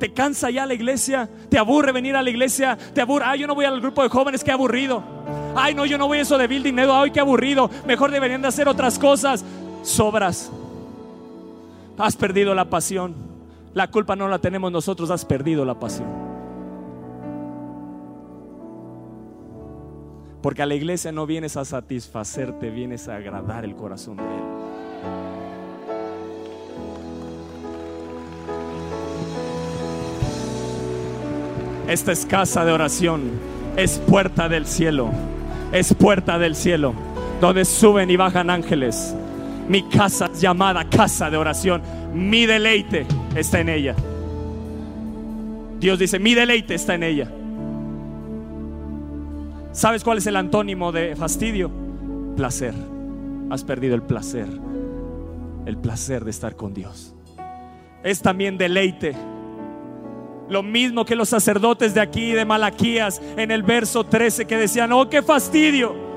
¿Te 0.00 0.14
cansa 0.14 0.48
ya 0.48 0.64
la 0.64 0.72
iglesia? 0.72 1.28
¿Te 1.50 1.58
aburre 1.58 1.92
venir 1.92 2.16
a 2.16 2.22
la 2.22 2.30
iglesia? 2.30 2.78
¿Te 2.94 3.02
aburre? 3.02 3.26
Ay, 3.26 3.40
yo 3.40 3.46
no 3.46 3.54
voy 3.54 3.66
al 3.66 3.82
grupo 3.82 4.02
de 4.02 4.08
jóvenes, 4.08 4.42
qué 4.42 4.52
aburrido. 4.52 5.04
Ay, 5.54 5.74
no, 5.74 5.84
yo 5.84 5.98
no 5.98 6.06
voy 6.06 6.20
a 6.20 6.22
eso 6.22 6.38
de 6.38 6.46
building, 6.46 6.78
ay, 6.90 7.10
qué 7.10 7.20
aburrido. 7.20 7.70
Mejor 7.86 8.10
deberían 8.10 8.40
de 8.40 8.48
hacer 8.48 8.66
otras 8.66 8.98
cosas. 8.98 9.44
Sobras. 9.82 10.50
Has 11.98 12.16
perdido 12.16 12.54
la 12.54 12.70
pasión. 12.70 13.14
La 13.74 13.90
culpa 13.90 14.14
no 14.14 14.28
la 14.28 14.38
tenemos 14.38 14.70
nosotros, 14.70 15.10
has 15.10 15.24
perdido 15.24 15.64
la 15.64 15.74
pasión. 15.74 16.08
Porque 20.40 20.62
a 20.62 20.66
la 20.66 20.76
iglesia 20.76 21.10
no 21.10 21.26
vienes 21.26 21.56
a 21.56 21.64
satisfacerte, 21.64 22.70
vienes 22.70 23.08
a 23.08 23.16
agradar 23.16 23.64
el 23.64 23.74
corazón 23.74 24.16
de 24.16 24.22
Él. 24.22 24.42
Esta 31.88 32.12
es 32.12 32.24
casa 32.26 32.64
de 32.64 32.72
oración, 32.72 33.30
es 33.76 33.98
puerta 33.98 34.48
del 34.48 34.66
cielo, 34.66 35.10
es 35.72 35.94
puerta 35.94 36.38
del 36.38 36.54
cielo, 36.54 36.94
donde 37.40 37.64
suben 37.64 38.10
y 38.10 38.16
bajan 38.16 38.50
ángeles 38.50 39.16
Mi 39.68 39.82
casa 39.82 40.30
llamada 40.32 40.88
casa 40.88 41.30
de 41.30 41.36
oración. 41.36 41.82
Mi 42.14 42.46
deleite 42.46 43.06
está 43.34 43.60
en 43.60 43.68
ella. 43.68 43.94
Dios 45.78 45.98
dice, 45.98 46.18
mi 46.18 46.34
deleite 46.34 46.74
está 46.74 46.94
en 46.94 47.02
ella. 47.02 47.30
¿Sabes 49.72 50.02
cuál 50.02 50.18
es 50.18 50.26
el 50.26 50.36
antónimo 50.36 50.90
de 50.90 51.14
fastidio? 51.14 51.70
Placer. 52.36 52.74
Has 53.50 53.62
perdido 53.62 53.94
el 53.94 54.02
placer. 54.02 54.48
El 55.66 55.76
placer 55.76 56.24
de 56.24 56.30
estar 56.30 56.56
con 56.56 56.74
Dios. 56.74 57.14
Es 58.02 58.22
también 58.22 58.58
deleite. 58.58 59.14
Lo 60.48 60.62
mismo 60.62 61.04
que 61.04 61.14
los 61.14 61.28
sacerdotes 61.28 61.92
de 61.94 62.00
aquí, 62.00 62.32
de 62.32 62.46
Malaquías, 62.46 63.20
en 63.36 63.50
el 63.50 63.62
verso 63.62 64.04
13, 64.04 64.46
que 64.46 64.56
decían, 64.56 64.92
oh, 64.92 65.08
qué 65.10 65.22
fastidio. 65.22 66.07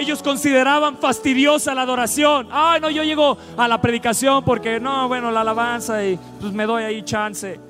Ellos 0.00 0.22
consideraban 0.22 0.96
fastidiosa 0.96 1.74
la 1.74 1.82
adoración. 1.82 2.48
Ay, 2.50 2.80
no, 2.80 2.88
yo 2.88 3.04
llego 3.04 3.36
a 3.54 3.68
la 3.68 3.82
predicación 3.82 4.42
porque 4.42 4.80
no, 4.80 5.06
bueno, 5.08 5.30
la 5.30 5.42
alabanza 5.42 6.02
y 6.02 6.18
pues 6.40 6.54
me 6.54 6.64
doy 6.64 6.84
ahí 6.84 7.02
chance. 7.02 7.60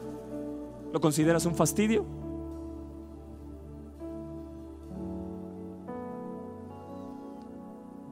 ¿Lo 0.93 1.01
consideras 1.01 1.45
un 1.45 1.57
fastidio? 1.57 2.07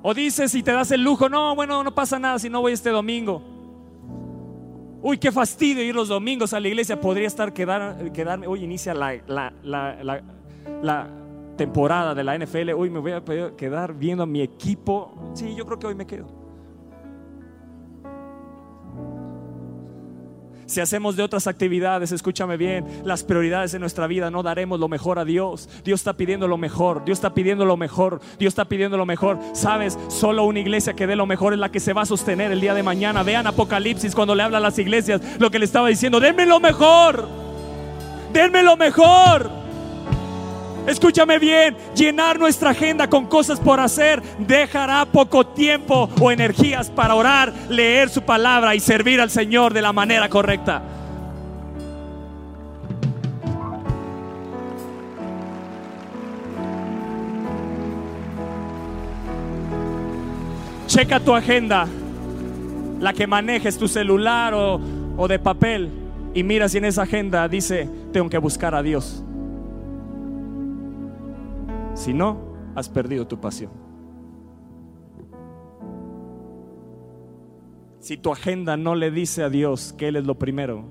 O 0.02 0.12
dices 0.14 0.52
y 0.56 0.64
te 0.64 0.72
das 0.72 0.90
el 0.90 1.04
lujo, 1.04 1.28
no, 1.28 1.54
bueno, 1.54 1.84
no 1.84 1.94
pasa 1.94 2.18
nada 2.18 2.40
si 2.40 2.50
no 2.50 2.60
voy 2.60 2.72
este 2.72 2.90
domingo. 2.90 3.40
Uy, 5.00 5.18
qué 5.18 5.30
fastidio 5.30 5.84
ir 5.84 5.94
los 5.94 6.08
domingos 6.08 6.52
a 6.52 6.58
la 6.58 6.66
iglesia. 6.66 7.00
Podría 7.00 7.28
estar 7.28 7.52
quedar, 7.52 8.10
quedarme. 8.10 8.48
Hoy 8.48 8.64
inicia 8.64 8.94
la, 8.94 9.14
la, 9.28 9.52
la, 10.82 11.08
temporada 11.59 12.14
de 12.14 12.24
la 12.24 12.38
NFL. 12.38 12.72
Uy, 12.74 12.88
me 12.88 13.00
voy 13.00 13.12
a 13.12 13.22
quedar 13.54 13.92
viendo 13.92 14.22
a 14.22 14.26
mi 14.26 14.40
equipo. 14.40 15.12
Sí, 15.34 15.54
yo 15.54 15.66
creo 15.66 15.78
que 15.78 15.86
hoy 15.88 15.94
me 15.94 16.06
quedo. 16.06 16.26
Si 20.68 20.82
hacemos 20.82 21.16
de 21.16 21.22
otras 21.22 21.46
actividades, 21.46 22.12
escúchame 22.12 22.59
bien, 22.59 22.84
las 23.02 23.24
prioridades 23.24 23.72
de 23.72 23.78
nuestra 23.78 24.06
vida, 24.06 24.30
no 24.30 24.42
daremos 24.42 24.78
lo 24.78 24.86
mejor 24.86 25.18
a 25.18 25.24
Dios. 25.24 25.66
Dios 25.82 26.00
está 26.00 26.12
pidiendo 26.12 26.46
lo 26.46 26.59
mejor, 26.59 27.06
Dios 27.06 27.16
está 27.16 27.32
pidiendo 27.32 27.64
lo 27.64 27.78
mejor, 27.78 28.20
Dios 28.38 28.50
está 28.50 28.66
pidiendo 28.66 28.98
lo 28.98 29.06
mejor. 29.06 29.38
Sabes, 29.54 29.98
solo 30.09 30.44
una 30.44 30.61
iglesia 30.61 30.92
que 30.92 31.06
dé 31.06 31.16
lo 31.16 31.24
mejor 31.24 31.54
es 31.54 31.59
la 31.59 31.70
que 31.70 31.80
se 31.80 31.94
va 31.94 32.02
a 32.02 32.06
sostener 32.06 32.52
el 32.52 32.61
día 32.61 32.74
de 32.74 32.82
mañana. 32.82 33.22
Vean 33.22 33.46
Apocalipsis 33.46 34.14
cuando 34.14 34.34
le 34.34 34.42
habla 34.42 34.59
a 34.59 34.61
las 34.61 34.78
iglesias 34.78 35.22
lo 35.38 35.50
que 35.50 35.59
le 35.59 35.64
estaba 35.64 35.88
diciendo, 35.88 36.20
denme 36.20 36.44
lo 36.44 36.61
mejor, 36.61 37.26
denme 38.34 38.62
lo 38.62 38.76
mejor. 38.76 39.57
Escúchame 40.89 41.39
bien, 41.39 41.76
llenar 41.95 42.39
nuestra 42.39 42.70
agenda 42.70 43.11
con 43.11 43.26
cosas 43.26 43.61
por 43.61 43.78
hacer 43.78 44.22
dejará 44.39 45.05
poco 45.05 45.47
tiempo 45.47 46.09
o 46.18 46.30
energías 46.30 46.89
para 46.89 47.14
orar, 47.14 47.53
leer 47.68 48.09
su 48.09 48.22
palabra 48.22 48.74
y 48.74 48.80
servir 48.80 49.20
al 49.20 49.28
Señor 49.28 49.74
de 49.74 49.82
la 49.82 49.93
manera 49.93 50.30
correcta. 50.30 50.80
Checa 60.86 61.20
tu 61.20 61.34
agenda, 61.34 61.86
la 62.99 63.12
que 63.12 63.26
manejes 63.26 63.76
tu 63.76 63.89
celular 63.89 64.55
o, 64.55 64.80
o 65.18 65.28
de 65.28 65.39
papel, 65.39 65.91
y 66.32 66.43
mira 66.43 66.66
si 66.66 66.78
en 66.78 66.86
esa 66.86 67.03
agenda 67.03 67.47
dice, 67.47 67.86
tengo 68.11 68.30
que 68.30 68.39
buscar 68.39 68.74
a 68.74 68.82
Dios. 68.82 69.22
Si 71.99 72.14
no, 72.14 72.38
has 72.76 72.88
perdido 72.88 73.26
tu 73.26 73.40
pasión. 73.40 73.72
Si 77.99 78.16
tu 78.16 78.30
agenda 78.30 78.76
no 78.76 78.94
le 78.94 79.11
dice 79.11 79.42
a 79.42 79.51
Dios 79.51 79.92
que 79.94 80.07
Él 80.07 80.14
es 80.14 80.24
lo 80.24 80.38
primero, 80.38 80.84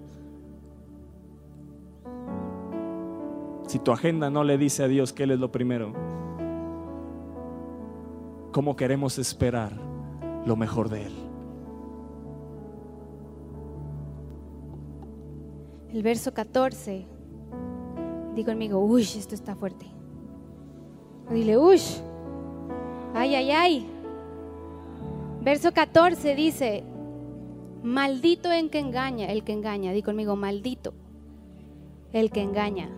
si 3.68 3.80
tu 3.80 3.94
agenda 3.94 4.30
no 4.30 4.44
le 4.44 4.58
dice 4.58 4.84
a 4.84 4.90
Dios 4.90 5.14
que 5.14 5.24
Él 5.24 5.32
es 5.32 5.40
lo 5.40 5.50
primero, 5.50 5.94
¿cómo 8.52 8.76
queremos 8.76 9.18
esperar 9.18 9.72
lo 10.46 10.58
mejor 10.58 10.90
de 10.90 11.06
Él? 11.06 11.14
El 15.94 16.04
verso 16.04 16.34
14, 16.34 17.06
digo 18.36 18.52
conmigo, 18.52 18.80
uy, 18.80 19.04
esto 19.04 19.34
está 19.34 19.56
fuerte. 19.56 19.97
Dile, 21.30 21.58
ush, 21.58 21.98
ay, 23.14 23.36
ay, 23.36 23.52
ay. 23.52 23.90
Verso 25.42 25.74
14 25.74 26.36
dice, 26.36 26.84
maldito 27.84 28.52
en 28.52 28.70
que 28.70 28.80
engaña, 28.80 29.28
el 29.28 29.44
que 29.44 29.54
engaña, 29.54 29.92
di 29.92 30.02
conmigo, 30.02 30.36
maldito, 30.36 30.94
el 32.14 32.32
que 32.32 32.42
engaña. 32.42 32.90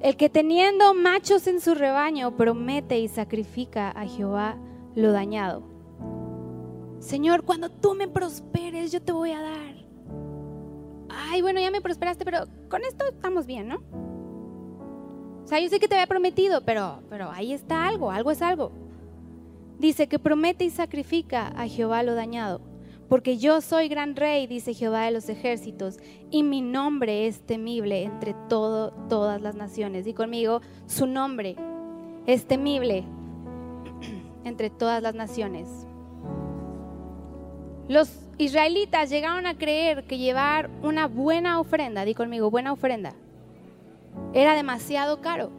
El 0.00 0.16
que 0.16 0.28
teniendo 0.28 0.94
machos 0.94 1.46
en 1.46 1.60
su 1.60 1.74
rebaño 1.74 2.36
promete 2.36 2.98
y 2.98 3.08
sacrifica 3.08 3.90
a 3.90 4.06
Jehová 4.06 4.56
lo 4.94 5.12
dañado. 5.12 5.62
Señor, 6.98 7.44
cuando 7.44 7.70
tú 7.70 7.94
me 7.94 8.08
prosperes, 8.08 8.92
yo 8.92 9.00
te 9.00 9.12
voy 9.12 9.32
a 9.32 9.40
dar. 9.40 9.74
Ay, 11.08 11.42
bueno, 11.42 11.60
ya 11.60 11.70
me 11.70 11.80
prosperaste, 11.80 12.24
pero 12.24 12.46
con 12.68 12.82
esto 12.84 13.04
estamos 13.08 13.46
bien, 13.46 13.68
¿no? 13.68 14.03
O 15.44 15.46
sea, 15.46 15.60
yo 15.60 15.68
sé 15.68 15.78
que 15.78 15.88
te 15.88 15.94
había 15.94 16.06
prometido, 16.06 16.62
pero, 16.62 17.02
pero 17.10 17.30
ahí 17.30 17.52
está 17.52 17.86
algo, 17.86 18.10
algo 18.10 18.30
es 18.30 18.40
algo. 18.40 18.72
Dice 19.78 20.06
que 20.06 20.18
promete 20.18 20.64
y 20.64 20.70
sacrifica 20.70 21.48
a 21.48 21.68
Jehová 21.68 22.02
lo 22.02 22.14
dañado. 22.14 22.60
Porque 23.08 23.36
yo 23.36 23.60
soy 23.60 23.88
gran 23.88 24.16
rey, 24.16 24.46
dice 24.46 24.72
Jehová 24.72 25.04
de 25.04 25.10
los 25.10 25.28
ejércitos, 25.28 25.98
y 26.30 26.42
mi 26.42 26.62
nombre 26.62 27.26
es 27.26 27.42
temible 27.42 28.02
entre 28.02 28.34
todo, 28.48 28.92
todas 29.10 29.42
las 29.42 29.54
naciones. 29.54 30.06
Y 30.06 30.14
conmigo, 30.14 30.62
su 30.86 31.06
nombre 31.06 31.56
es 32.26 32.46
temible 32.46 33.04
entre 34.44 34.70
todas 34.70 35.02
las 35.02 35.14
naciones. 35.14 35.68
Los 37.88 38.10
israelitas 38.38 39.10
llegaron 39.10 39.46
a 39.46 39.58
creer 39.58 40.04
que 40.04 40.16
llevar 40.16 40.70
una 40.82 41.06
buena 41.06 41.60
ofrenda, 41.60 42.06
di 42.06 42.14
conmigo, 42.14 42.50
buena 42.50 42.72
ofrenda, 42.72 43.14
era 44.32 44.54
demasiado 44.54 45.20
caro. 45.20 45.50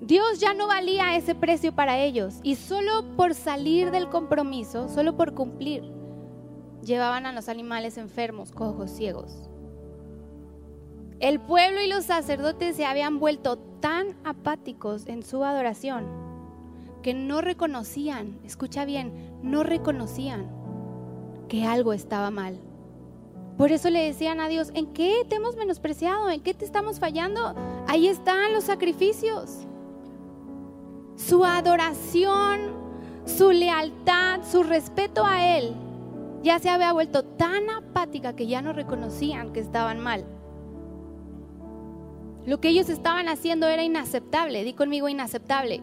Dios 0.00 0.40
ya 0.40 0.54
no 0.54 0.66
valía 0.66 1.16
ese 1.16 1.34
precio 1.34 1.74
para 1.74 1.98
ellos 1.98 2.40
y 2.42 2.56
solo 2.56 3.04
por 3.16 3.34
salir 3.34 3.90
del 3.90 4.08
compromiso, 4.08 4.88
solo 4.88 5.16
por 5.16 5.34
cumplir, 5.34 5.82
llevaban 6.82 7.26
a 7.26 7.32
los 7.32 7.48
animales 7.48 7.98
enfermos, 7.98 8.50
cojos, 8.50 8.90
ciegos. 8.90 9.50
El 11.20 11.38
pueblo 11.38 11.82
y 11.82 11.88
los 11.88 12.06
sacerdotes 12.06 12.76
se 12.76 12.86
habían 12.86 13.20
vuelto 13.20 13.58
tan 13.58 14.16
apáticos 14.24 15.06
en 15.06 15.22
su 15.22 15.44
adoración 15.44 16.06
que 17.02 17.12
no 17.12 17.40
reconocían, 17.42 18.38
escucha 18.44 18.84
bien, 18.84 19.12
no 19.42 19.62
reconocían 19.62 20.50
que 21.48 21.66
algo 21.66 21.92
estaba 21.92 22.30
mal. 22.30 22.58
Por 23.60 23.72
eso 23.72 23.90
le 23.90 24.02
decían 24.02 24.40
a 24.40 24.48
Dios, 24.48 24.70
¿en 24.72 24.86
qué 24.86 25.22
te 25.28 25.36
hemos 25.36 25.54
menospreciado? 25.54 26.30
¿En 26.30 26.40
qué 26.40 26.54
te 26.54 26.64
estamos 26.64 26.98
fallando? 26.98 27.54
Ahí 27.86 28.08
están 28.08 28.54
los 28.54 28.64
sacrificios. 28.64 29.66
Su 31.14 31.44
adoración, 31.44 32.72
su 33.26 33.52
lealtad, 33.52 34.40
su 34.50 34.62
respeto 34.62 35.26
a 35.26 35.58
Él 35.58 35.74
ya 36.42 36.58
se 36.58 36.70
había 36.70 36.94
vuelto 36.94 37.22
tan 37.22 37.68
apática 37.68 38.34
que 38.34 38.46
ya 38.46 38.62
no 38.62 38.72
reconocían 38.72 39.52
que 39.52 39.60
estaban 39.60 40.00
mal. 40.00 40.24
Lo 42.46 42.62
que 42.62 42.70
ellos 42.70 42.88
estaban 42.88 43.28
haciendo 43.28 43.68
era 43.68 43.82
inaceptable. 43.82 44.64
Di 44.64 44.72
conmigo 44.72 45.06
inaceptable. 45.06 45.82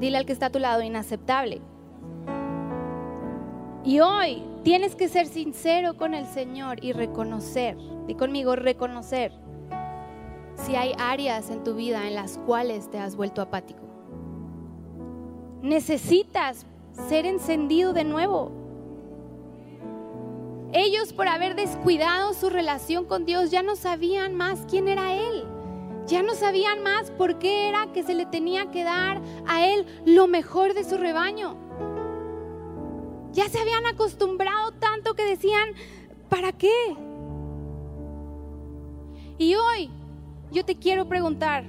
Dile 0.00 0.16
al 0.16 0.24
que 0.24 0.32
está 0.32 0.46
a 0.46 0.50
tu 0.50 0.60
lado, 0.60 0.80
inaceptable. 0.80 1.60
Y 3.84 4.00
hoy 4.00 4.42
tienes 4.62 4.96
que 4.96 5.08
ser 5.08 5.26
sincero 5.26 5.98
con 5.98 6.14
el 6.14 6.26
Señor 6.26 6.82
y 6.82 6.92
reconocer, 6.92 7.76
di 8.06 8.14
conmigo, 8.14 8.56
reconocer 8.56 9.32
si 10.56 10.74
hay 10.74 10.94
áreas 10.98 11.50
en 11.50 11.62
tu 11.64 11.74
vida 11.74 12.06
en 12.08 12.14
las 12.14 12.38
cuales 12.38 12.90
te 12.90 12.98
has 12.98 13.14
vuelto 13.14 13.42
apático. 13.42 13.80
Necesitas 15.60 16.64
ser 17.08 17.26
encendido 17.26 17.92
de 17.92 18.04
nuevo. 18.04 18.52
Ellos 20.72 21.12
por 21.12 21.28
haber 21.28 21.54
descuidado 21.54 22.32
su 22.32 22.48
relación 22.48 23.04
con 23.04 23.26
Dios 23.26 23.50
ya 23.50 23.62
no 23.62 23.76
sabían 23.76 24.34
más 24.34 24.64
quién 24.68 24.88
era 24.88 25.14
Él. 25.14 25.44
Ya 26.06 26.22
no 26.22 26.34
sabían 26.34 26.82
más 26.82 27.10
por 27.10 27.38
qué 27.38 27.68
era 27.68 27.92
que 27.92 28.02
se 28.02 28.14
le 28.14 28.24
tenía 28.26 28.70
que 28.70 28.82
dar 28.82 29.20
a 29.46 29.66
Él 29.66 29.86
lo 30.06 30.26
mejor 30.26 30.72
de 30.72 30.84
su 30.84 30.96
rebaño. 30.96 31.63
Ya 33.34 33.48
se 33.48 33.58
habían 33.58 33.84
acostumbrado 33.86 34.70
tanto 34.72 35.14
que 35.14 35.24
decían, 35.24 35.70
¿para 36.28 36.52
qué? 36.52 36.72
Y 39.38 39.56
hoy 39.56 39.90
yo 40.52 40.64
te 40.64 40.76
quiero 40.76 41.08
preguntar, 41.08 41.64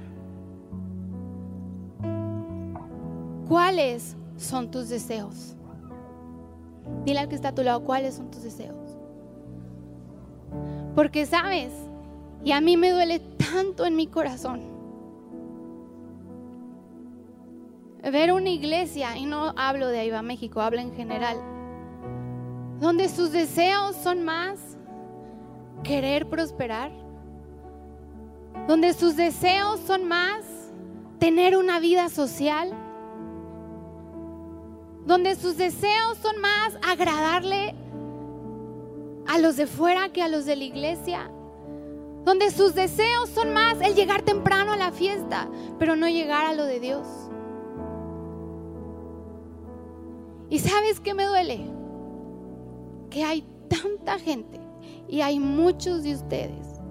¿cuáles 3.48 4.16
son 4.36 4.70
tus 4.70 4.88
deseos? 4.88 5.56
Dile 7.04 7.18
al 7.18 7.28
que 7.28 7.34
está 7.34 7.48
a 7.48 7.54
tu 7.54 7.64
lado 7.64 7.82
cuáles 7.82 8.14
son 8.14 8.30
tus 8.30 8.44
deseos. 8.44 8.96
Porque 10.94 11.26
sabes, 11.26 11.72
y 12.44 12.52
a 12.52 12.60
mí 12.60 12.76
me 12.76 12.92
duele 12.92 13.18
tanto 13.18 13.86
en 13.86 13.96
mi 13.96 14.06
corazón 14.06 14.76
ver 18.02 18.32
una 18.32 18.50
iglesia, 18.50 19.16
y 19.16 19.26
no 19.26 19.52
hablo 19.56 19.88
de 19.88 19.98
Aiva 19.98 20.22
México, 20.22 20.60
hablo 20.60 20.78
en 20.78 20.94
general, 20.94 21.38
donde 22.80 23.08
sus 23.08 23.32
deseos 23.32 23.96
son 23.96 24.24
más 24.24 24.58
querer 25.82 26.28
prosperar, 26.28 26.90
donde 28.66 28.92
sus 28.92 29.16
deseos 29.16 29.80
son 29.80 30.06
más 30.06 30.44
tener 31.18 31.56
una 31.56 31.80
vida 31.80 32.08
social, 32.08 32.72
donde 35.06 35.36
sus 35.36 35.56
deseos 35.56 36.18
son 36.20 36.40
más 36.40 36.76
agradarle 36.86 37.74
a 39.26 39.38
los 39.38 39.56
de 39.56 39.66
fuera 39.66 40.08
que 40.10 40.22
a 40.22 40.28
los 40.28 40.44
de 40.44 40.56
la 40.56 40.64
iglesia, 40.64 41.30
donde 42.24 42.50
sus 42.50 42.74
deseos 42.74 43.30
son 43.30 43.52
más 43.52 43.80
el 43.80 43.94
llegar 43.94 44.22
temprano 44.22 44.72
a 44.72 44.76
la 44.76 44.92
fiesta, 44.92 45.48
pero 45.78 45.96
no 45.96 46.08
llegar 46.08 46.44
a 46.44 46.54
lo 46.54 46.64
de 46.64 46.80
Dios. 46.80 47.06
¿Y 50.50 50.58
sabes 50.58 51.00
qué 51.00 51.14
me 51.14 51.24
duele? 51.24 51.75
Que 53.16 53.24
hay 53.24 53.46
tanta 53.70 54.18
gente 54.18 54.60
y 55.08 55.22
hay 55.22 55.40
muchos 55.40 56.02
de 56.02 56.16
ustedes 56.16 56.82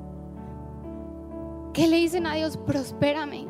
que 1.72 1.88
le 1.88 1.98
dicen 1.98 2.26
a 2.26 2.34
Dios, 2.34 2.58
prospérame. 2.58 3.46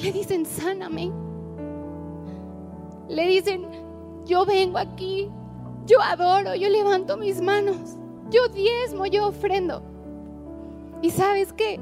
Le 0.00 0.12
dicen, 0.12 0.46
sáname. 0.46 1.10
Le 3.08 3.26
dicen, 3.26 3.66
yo 4.24 4.46
vengo 4.46 4.78
aquí, 4.78 5.28
yo 5.84 6.00
adoro, 6.00 6.54
yo 6.54 6.68
levanto 6.68 7.16
mis 7.16 7.40
manos, 7.40 7.96
yo 8.30 8.46
diezmo, 8.46 9.06
yo 9.06 9.26
ofrendo. 9.26 9.82
Y 11.02 11.10
sabes 11.10 11.52
qué? 11.52 11.80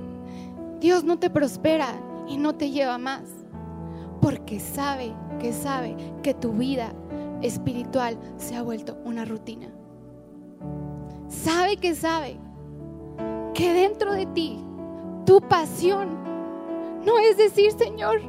Dios 0.80 1.04
no 1.04 1.18
te 1.18 1.28
prospera 1.28 2.00
y 2.26 2.38
no 2.38 2.54
te 2.54 2.70
lleva 2.70 2.96
más, 2.96 3.24
porque 4.22 4.58
sabe 4.58 5.12
que 5.38 5.52
sabe 5.52 5.96
que 6.22 6.32
tu 6.32 6.52
vida 6.52 6.94
espiritual 7.44 8.18
se 8.36 8.56
ha 8.56 8.62
vuelto 8.62 8.96
una 9.04 9.24
rutina. 9.24 9.68
Sabe 11.28 11.76
que 11.76 11.94
sabe 11.94 12.38
que 13.54 13.72
dentro 13.72 14.14
de 14.14 14.26
ti 14.26 14.64
tu 15.26 15.40
pasión 15.40 16.22
no 17.04 17.18
es 17.18 17.36
decir, 17.36 17.72
Señor, 17.72 18.20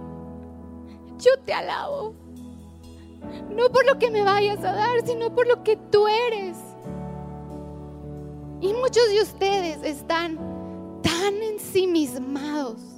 yo 1.17 1.31
te 1.45 1.53
alabo. 1.53 2.13
No 3.49 3.69
por 3.69 3.85
lo 3.85 3.97
que 3.97 4.11
me 4.11 4.23
vayas 4.23 4.59
a 4.59 4.73
dar, 4.73 5.05
sino 5.05 5.33
por 5.33 5.47
lo 5.47 5.63
que 5.63 5.77
tú 5.77 6.07
eres. 6.07 6.57
Y 8.61 8.73
muchos 8.73 9.09
de 9.09 9.21
ustedes 9.21 9.83
están 9.83 10.37
tan 11.01 11.35
ensimismados 11.41 12.94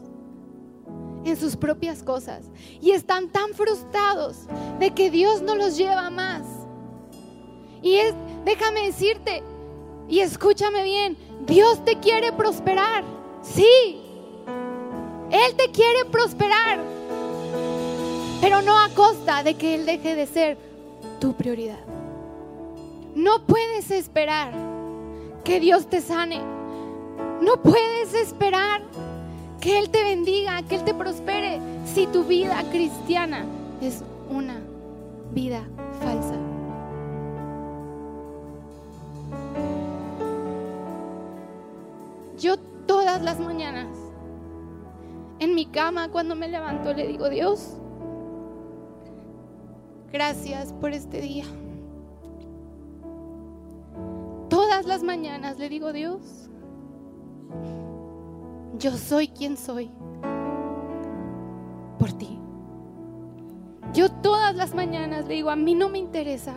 en 1.27 1.37
sus 1.37 1.55
propias 1.55 2.03
cosas 2.03 2.45
y 2.81 2.91
están 2.91 3.29
tan 3.29 3.53
frustrados 3.53 4.47
de 4.79 4.91
que 4.91 5.09
Dios 5.11 5.41
no 5.41 5.55
los 5.55 5.77
lleva 5.77 6.09
más. 6.09 6.43
Y 7.81 7.95
es, 7.95 8.13
déjame 8.45 8.85
decirte, 8.85 9.43
y 10.07 10.19
escúchame 10.19 10.83
bien, 10.83 11.17
Dios 11.45 11.83
te 11.83 11.97
quiere 11.99 12.31
prosperar. 12.31 13.03
Sí, 13.41 14.01
Él 15.31 15.55
te 15.55 15.71
quiere 15.71 16.05
prosperar, 16.05 16.79
pero 18.41 18.61
no 18.61 18.77
a 18.77 18.89
costa 18.89 19.43
de 19.43 19.55
que 19.55 19.75
Él 19.75 19.85
deje 19.85 20.15
de 20.15 20.25
ser 20.25 20.57
tu 21.19 21.33
prioridad. 21.33 21.79
No 23.15 23.45
puedes 23.45 23.91
esperar 23.91 24.53
que 25.43 25.59
Dios 25.59 25.87
te 25.87 26.01
sane. 26.01 26.41
No 27.41 27.61
puedes 27.61 28.13
esperar 28.13 28.81
que 29.59 29.79
Él 29.79 29.89
te 29.89 30.03
bendiga, 30.03 30.61
que 30.63 30.75
Él 30.75 30.83
te 30.83 30.93
prospere 30.93 31.59
si 31.85 32.07
tu 32.07 32.23
vida 32.23 32.63
cristiana 32.71 33.45
es 33.81 34.03
una 34.29 34.59
vida 35.33 35.63
falsa. 36.01 36.35
Yo 42.37 42.57
todas 42.85 43.21
las 43.23 43.39
mañanas, 43.39 43.87
en 45.39 45.55
mi 45.55 45.65
cama, 45.65 46.09
cuando 46.09 46.35
me 46.35 46.47
levanto, 46.47 46.93
le 46.93 47.07
digo, 47.07 47.29
Dios, 47.29 47.77
gracias 50.11 50.71
por 50.73 50.91
este 50.93 51.19
día. 51.21 51.45
Todas 54.49 54.85
las 54.85 55.03
mañanas 55.03 55.57
le 55.57 55.69
digo, 55.69 55.93
Dios, 55.93 56.47
yo 58.77 58.91
soy 58.91 59.27
quien 59.27 59.57
soy 59.57 59.89
por 61.97 62.11
ti. 62.13 62.39
Yo 63.93 64.09
todas 64.09 64.55
las 64.55 64.75
mañanas 64.75 65.27
le 65.27 65.35
digo, 65.35 65.49
a 65.49 65.55
mí 65.55 65.73
no 65.73 65.89
me 65.89 65.97
interesa 65.97 66.53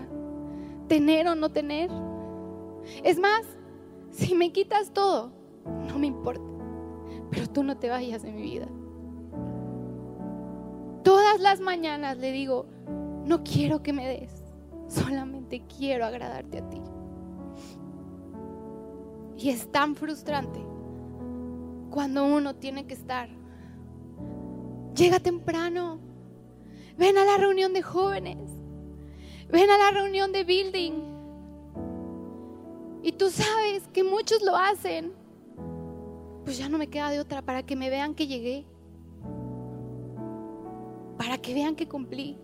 tener 0.88 1.28
o 1.28 1.34
no 1.34 1.50
tener. 1.50 1.90
Es 3.04 3.18
más, 3.18 3.42
si 4.10 4.34
me 4.34 4.52
quitas 4.52 4.92
todo, 4.92 5.30
no 5.88 5.98
me 5.98 6.06
importa, 6.06 6.44
pero 7.30 7.48
tú 7.48 7.62
no 7.62 7.76
te 7.78 7.88
vayas 7.88 8.22
de 8.22 8.32
mi 8.32 8.42
vida. 8.42 8.68
Todas 11.04 11.40
las 11.40 11.60
mañanas 11.60 12.18
le 12.18 12.32
digo, 12.32 12.66
no 13.24 13.42
quiero 13.42 13.82
que 13.82 13.92
me 13.92 14.06
des, 14.06 14.30
solamente 14.88 15.62
quiero 15.78 16.04
agradarte 16.04 16.58
a 16.58 16.68
ti. 16.68 16.80
Y 19.38 19.50
es 19.50 19.70
tan 19.72 19.94
frustrante 19.94 20.69
cuando 21.90 22.24
uno 22.24 22.54
tiene 22.54 22.86
que 22.86 22.94
estar. 22.94 23.28
Llega 24.94 25.20
temprano, 25.20 25.98
ven 26.96 27.18
a 27.18 27.24
la 27.24 27.36
reunión 27.36 27.72
de 27.72 27.82
jóvenes, 27.82 28.38
ven 29.50 29.70
a 29.70 29.78
la 29.78 29.90
reunión 29.90 30.32
de 30.32 30.44
building. 30.44 30.92
Y 33.02 33.12
tú 33.12 33.30
sabes 33.30 33.88
que 33.92 34.04
muchos 34.04 34.42
lo 34.42 34.56
hacen 34.56 35.20
pues 36.44 36.58
ya 36.58 36.68
no 36.68 36.78
me 36.78 36.88
queda 36.88 37.10
de 37.10 37.20
otra 37.20 37.42
para 37.42 37.62
que 37.62 37.76
me 37.76 37.90
vean 37.90 38.14
que 38.14 38.26
llegué, 38.26 38.66
para 41.16 41.38
que 41.38 41.54
vean 41.54 41.76
que 41.76 41.86
cumplí. 41.86 42.38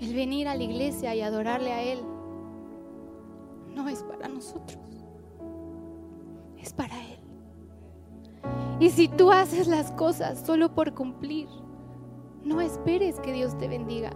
El 0.00 0.14
venir 0.14 0.48
a 0.48 0.54
la 0.54 0.62
iglesia 0.64 1.14
y 1.14 1.20
adorarle 1.20 1.72
a 1.72 1.82
Él 1.82 2.00
no 3.74 3.88
es 3.88 4.02
para 4.02 4.28
nosotros, 4.28 4.89
es 6.62 6.72
para 6.72 6.96
Él. 7.04 7.18
Y 8.78 8.90
si 8.90 9.08
tú 9.08 9.30
haces 9.30 9.66
las 9.66 9.90
cosas 9.92 10.44
solo 10.44 10.74
por 10.74 10.94
cumplir, 10.94 11.48
no 12.42 12.60
esperes 12.60 13.20
que 13.20 13.32
Dios 13.32 13.58
te 13.58 13.68
bendiga. 13.68 14.10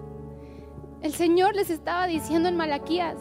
El 1.03 1.13
Señor 1.13 1.55
les 1.55 1.71
estaba 1.71 2.07
diciendo 2.07 2.49
en 2.49 2.57
Malaquías, 2.57 3.17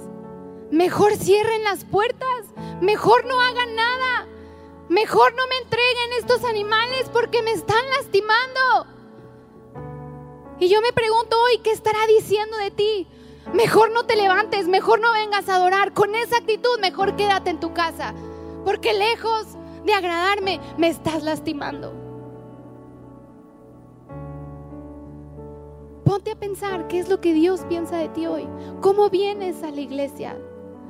Mejor 0.74 1.16
cierren 1.18 1.64
las 1.64 1.86
puertas, 1.86 2.48
mejor 2.82 3.26
no 3.26 3.40
hagan 3.40 3.76
nada, 3.76 4.28
mejor 4.90 5.32
no 5.36 5.46
me 5.48 5.58
entreguen 5.58 6.14
estos 6.18 6.44
animales 6.44 7.12
porque 7.14 7.44
me 7.44 7.52
están 7.52 7.84
lastimando. 7.96 8.88
Y 10.60 10.70
yo 10.70 10.82
me 10.82 10.92
pregunto 10.92 11.36
hoy, 11.44 11.60
¿qué 11.60 11.70
estará 11.70 12.00
diciendo 12.08 12.58
de 12.58 12.72
ti? 12.72 13.08
Mejor 13.54 13.92
no 13.92 14.08
te 14.08 14.16
levantes, 14.16 14.68
mejor 14.68 15.00
no 15.00 15.14
vengas 15.14 15.48
a 15.48 15.58
adorar. 15.58 15.94
Con 15.94 16.16
esa 16.16 16.38
actitud, 16.38 16.80
mejor 16.80 17.16
quédate 17.16 17.52
en 17.52 17.60
tu 17.60 17.72
casa. 17.74 18.16
Porque 18.66 18.94
lejos 18.94 19.58
de 19.86 19.94
agradarme, 19.94 20.60
me 20.78 20.88
estás 20.88 21.24
lastimando. 21.24 21.94
Ponte 26.06 26.32
a 26.32 26.36
pensar 26.36 26.88
qué 26.88 27.00
es 27.00 27.10
lo 27.10 27.20
que 27.22 27.34
Dios 27.34 27.66
piensa 27.68 27.98
de 27.98 28.10
ti 28.10 28.26
hoy. 28.28 28.48
¿Cómo 28.82 29.10
vienes 29.10 29.64
a 29.64 29.72
la 29.72 29.82
iglesia? 29.82 30.38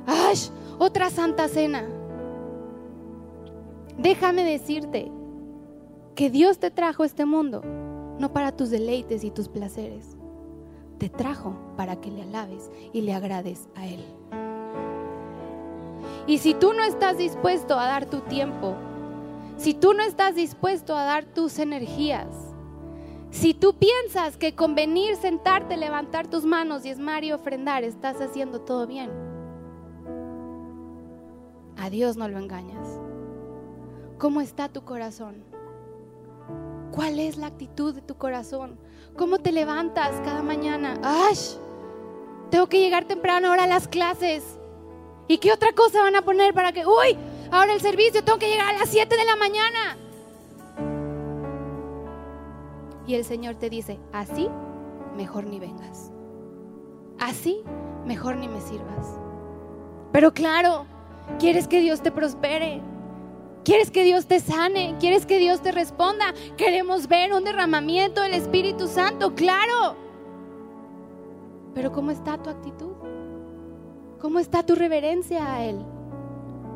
¡Ay! 0.06 0.36
Otra 0.78 1.10
santa 1.10 1.48
cena. 1.48 1.84
Déjame 3.96 4.44
decirte 4.44 5.10
que 6.14 6.30
Dios 6.30 6.58
te 6.58 6.70
trajo 6.70 7.04
este 7.04 7.24
mundo 7.24 7.62
no 8.18 8.32
para 8.32 8.52
tus 8.52 8.70
deleites 8.70 9.24
y 9.24 9.30
tus 9.30 9.48
placeres. 9.48 10.16
Te 10.98 11.08
trajo 11.08 11.56
para 11.76 12.00
que 12.00 12.10
le 12.10 12.22
alabes 12.22 12.70
y 12.92 13.02
le 13.02 13.12
agrades 13.12 13.68
a 13.74 13.86
Él. 13.86 14.04
Y 16.26 16.38
si 16.38 16.54
tú 16.54 16.72
no 16.72 16.84
estás 16.84 17.18
dispuesto 17.18 17.78
a 17.78 17.86
dar 17.86 18.06
tu 18.06 18.20
tiempo, 18.20 18.74
si 19.56 19.74
tú 19.74 19.92
no 19.92 20.02
estás 20.02 20.34
dispuesto 20.34 20.96
a 20.96 21.04
dar 21.04 21.24
tus 21.24 21.58
energías, 21.58 22.26
si 23.30 23.52
tú 23.52 23.74
piensas 23.74 24.36
que 24.36 24.54
con 24.54 24.74
venir, 24.74 25.16
sentarte, 25.16 25.76
levantar 25.76 26.28
tus 26.28 26.44
manos, 26.44 26.82
diezmar 26.82 27.24
y 27.24 27.32
ofrendar, 27.32 27.84
estás 27.84 28.20
haciendo 28.20 28.60
todo 28.60 28.86
bien, 28.86 29.10
a 31.76 31.90
Dios 31.90 32.16
no 32.16 32.28
lo 32.28 32.38
engañas. 32.38 32.88
¿Cómo 34.18 34.40
está 34.40 34.68
tu 34.68 34.84
corazón? 34.84 35.44
¿Cuál 36.92 37.18
es 37.18 37.36
la 37.36 37.48
actitud 37.48 37.94
de 37.94 38.00
tu 38.00 38.14
corazón? 38.14 38.78
¿Cómo 39.16 39.38
te 39.38 39.52
levantas 39.52 40.12
cada 40.24 40.42
mañana? 40.42 40.98
¡Ay! 41.02 41.34
Tengo 42.50 42.68
que 42.68 42.80
llegar 42.80 43.04
temprano 43.04 43.48
ahora 43.48 43.64
a 43.64 43.66
las 43.66 43.88
clases. 43.88 44.58
¿Y 45.26 45.38
qué 45.38 45.52
otra 45.52 45.72
cosa 45.72 46.02
van 46.02 46.16
a 46.16 46.22
poner 46.22 46.52
para 46.52 46.72
que, 46.72 46.86
uy, 46.86 47.16
ahora 47.50 47.72
el 47.72 47.80
servicio, 47.80 48.22
tengo 48.22 48.38
que 48.38 48.48
llegar 48.48 48.74
a 48.74 48.78
las 48.78 48.88
7 48.90 49.16
de 49.16 49.24
la 49.24 49.36
mañana? 49.36 49.96
Y 53.06 53.14
el 53.14 53.24
Señor 53.24 53.56
te 53.56 53.70
dice, 53.70 53.98
así, 54.12 54.48
mejor 55.16 55.44
ni 55.46 55.58
vengas. 55.58 56.10
Así, 57.18 57.62
mejor 58.04 58.36
ni 58.36 58.48
me 58.48 58.60
sirvas. 58.60 59.18
Pero 60.12 60.32
claro, 60.32 60.86
quieres 61.38 61.68
que 61.68 61.80
Dios 61.80 62.02
te 62.02 62.10
prospere. 62.10 62.80
Quieres 63.64 63.90
que 63.90 64.04
Dios 64.04 64.26
te 64.26 64.40
sane, 64.40 64.94
quieres 65.00 65.24
que 65.24 65.38
Dios 65.38 65.62
te 65.62 65.72
responda. 65.72 66.34
Queremos 66.58 67.08
ver 67.08 67.32
un 67.32 67.44
derramamiento 67.44 68.20
del 68.20 68.34
Espíritu 68.34 68.88
Santo, 68.88 69.34
claro. 69.34 69.96
Pero 71.74 71.90
¿cómo 71.90 72.10
está 72.10 72.36
tu 72.36 72.50
actitud? 72.50 72.92
¿Cómo 74.20 74.38
está 74.38 74.64
tu 74.64 74.74
reverencia 74.74 75.54
a 75.54 75.64
Él? 75.64 75.84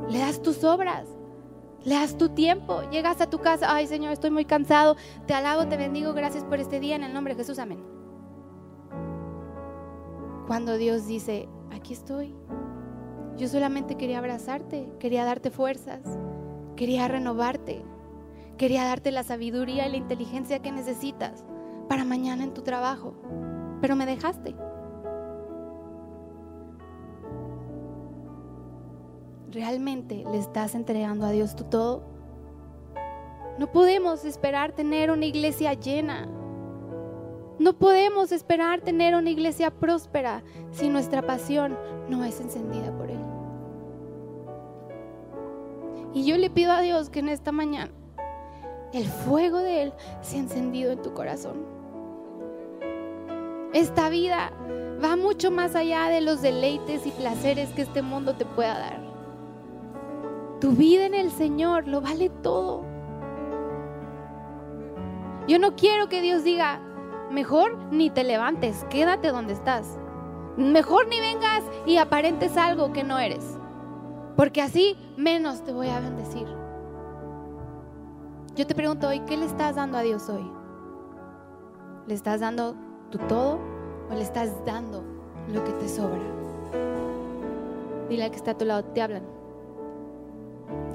Le 0.08 0.18
das 0.18 0.40
tus 0.42 0.64
obras, 0.64 1.08
le 1.84 1.94
das 1.94 2.16
tu 2.16 2.30
tiempo, 2.30 2.82
llegas 2.90 3.20
a 3.20 3.28
tu 3.28 3.38
casa, 3.40 3.74
ay 3.74 3.86
Señor, 3.86 4.12
estoy 4.12 4.30
muy 4.30 4.44
cansado, 4.44 4.96
te 5.26 5.34
alabo, 5.34 5.66
te 5.66 5.76
bendigo, 5.76 6.14
gracias 6.14 6.44
por 6.44 6.60
este 6.60 6.80
día, 6.80 6.96
en 6.96 7.04
el 7.04 7.12
nombre 7.12 7.34
de 7.34 7.40
Jesús, 7.42 7.58
amén. 7.58 7.84
Cuando 10.46 10.78
Dios 10.78 11.06
dice, 11.06 11.48
aquí 11.70 11.92
estoy, 11.92 12.34
yo 13.36 13.48
solamente 13.48 13.96
quería 13.96 14.18
abrazarte, 14.18 14.90
quería 14.98 15.24
darte 15.24 15.50
fuerzas, 15.50 16.00
Quería 16.78 17.08
renovarte. 17.08 17.82
Quería 18.56 18.84
darte 18.84 19.10
la 19.10 19.24
sabiduría 19.24 19.88
y 19.88 19.90
la 19.90 19.96
inteligencia 19.96 20.62
que 20.62 20.70
necesitas 20.70 21.44
para 21.88 22.04
mañana 22.04 22.44
en 22.44 22.54
tu 22.54 22.62
trabajo. 22.62 23.16
Pero 23.80 23.96
me 23.96 24.06
dejaste. 24.06 24.54
¿Realmente 29.50 30.24
le 30.30 30.38
estás 30.38 30.74
entregando 30.74 31.24
a 31.24 31.30
Dios 31.30 31.56
tu 31.56 31.64
todo? 31.64 32.02
No 33.58 33.72
podemos 33.72 34.26
esperar 34.26 34.72
tener 34.72 35.10
una 35.10 35.24
iglesia 35.24 35.72
llena. 35.72 36.28
No 37.58 37.72
podemos 37.72 38.30
esperar 38.30 38.82
tener 38.82 39.14
una 39.14 39.30
iglesia 39.30 39.70
próspera 39.70 40.42
si 40.70 40.90
nuestra 40.90 41.22
pasión 41.22 41.78
no 42.10 42.24
es 42.24 42.40
encendida 42.40 42.94
por 42.96 43.10
Él. 43.10 43.18
Y 46.12 46.26
yo 46.26 46.36
le 46.36 46.50
pido 46.50 46.72
a 46.72 46.82
Dios 46.82 47.08
que 47.08 47.20
en 47.20 47.30
esta 47.30 47.50
mañana 47.50 47.90
el 48.92 49.06
fuego 49.06 49.58
de 49.58 49.84
Él 49.84 49.92
sea 50.20 50.40
encendido 50.40 50.92
en 50.92 51.00
tu 51.00 51.14
corazón. 51.14 51.64
Esta 53.72 54.10
vida 54.10 54.52
va 55.02 55.16
mucho 55.16 55.50
más 55.50 55.74
allá 55.74 56.08
de 56.08 56.20
los 56.20 56.42
deleites 56.42 57.06
y 57.06 57.10
placeres 57.10 57.70
que 57.70 57.82
este 57.82 58.02
mundo 58.02 58.34
te 58.34 58.44
pueda 58.44 58.78
dar. 58.78 59.07
Tu 60.60 60.72
vida 60.72 61.06
en 61.06 61.14
el 61.14 61.30
Señor 61.30 61.86
lo 61.86 62.00
vale 62.00 62.30
todo. 62.30 62.84
Yo 65.46 65.58
no 65.58 65.76
quiero 65.76 66.08
que 66.08 66.20
Dios 66.20 66.44
diga, 66.44 66.80
mejor 67.30 67.76
ni 67.90 68.10
te 68.10 68.24
levantes, 68.24 68.84
quédate 68.90 69.28
donde 69.28 69.54
estás. 69.54 69.98
Mejor 70.56 71.06
ni 71.08 71.20
vengas 71.20 71.62
y 71.86 71.96
aparentes 71.96 72.56
algo 72.56 72.92
que 72.92 73.04
no 73.04 73.18
eres 73.18 73.58
porque 74.38 74.62
así 74.62 74.96
menos 75.16 75.64
te 75.64 75.72
voy 75.72 75.88
a 75.88 75.98
bendecir. 75.98 76.46
Yo 78.54 78.64
te 78.68 78.72
pregunto 78.72 79.08
hoy, 79.08 79.18
¿qué 79.26 79.36
le 79.36 79.46
estás 79.46 79.74
dando 79.74 79.98
a 79.98 80.02
Dios 80.02 80.28
hoy? 80.28 80.48
¿Le 82.06 82.14
estás 82.14 82.38
dando 82.38 82.76
tu 83.10 83.18
todo 83.18 83.58
o 84.08 84.14
le 84.14 84.22
estás 84.22 84.64
dando 84.64 85.02
lo 85.48 85.64
que 85.64 85.72
te 85.72 85.88
sobra? 85.88 86.22
Dile 88.08 88.22
al 88.22 88.30
que 88.30 88.36
está 88.36 88.52
a 88.52 88.56
tu 88.56 88.64
lado, 88.64 88.84
te 88.84 89.02
hablan. 89.02 89.37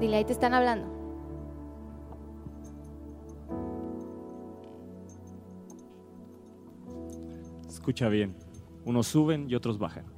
Dile, 0.00 0.16
ahí 0.16 0.24
te 0.24 0.32
están 0.32 0.54
hablando. 0.54 0.88
Escucha 7.68 8.08
bien, 8.08 8.34
unos 8.84 9.06
suben 9.06 9.48
y 9.48 9.54
otros 9.54 9.78
bajan. 9.78 10.14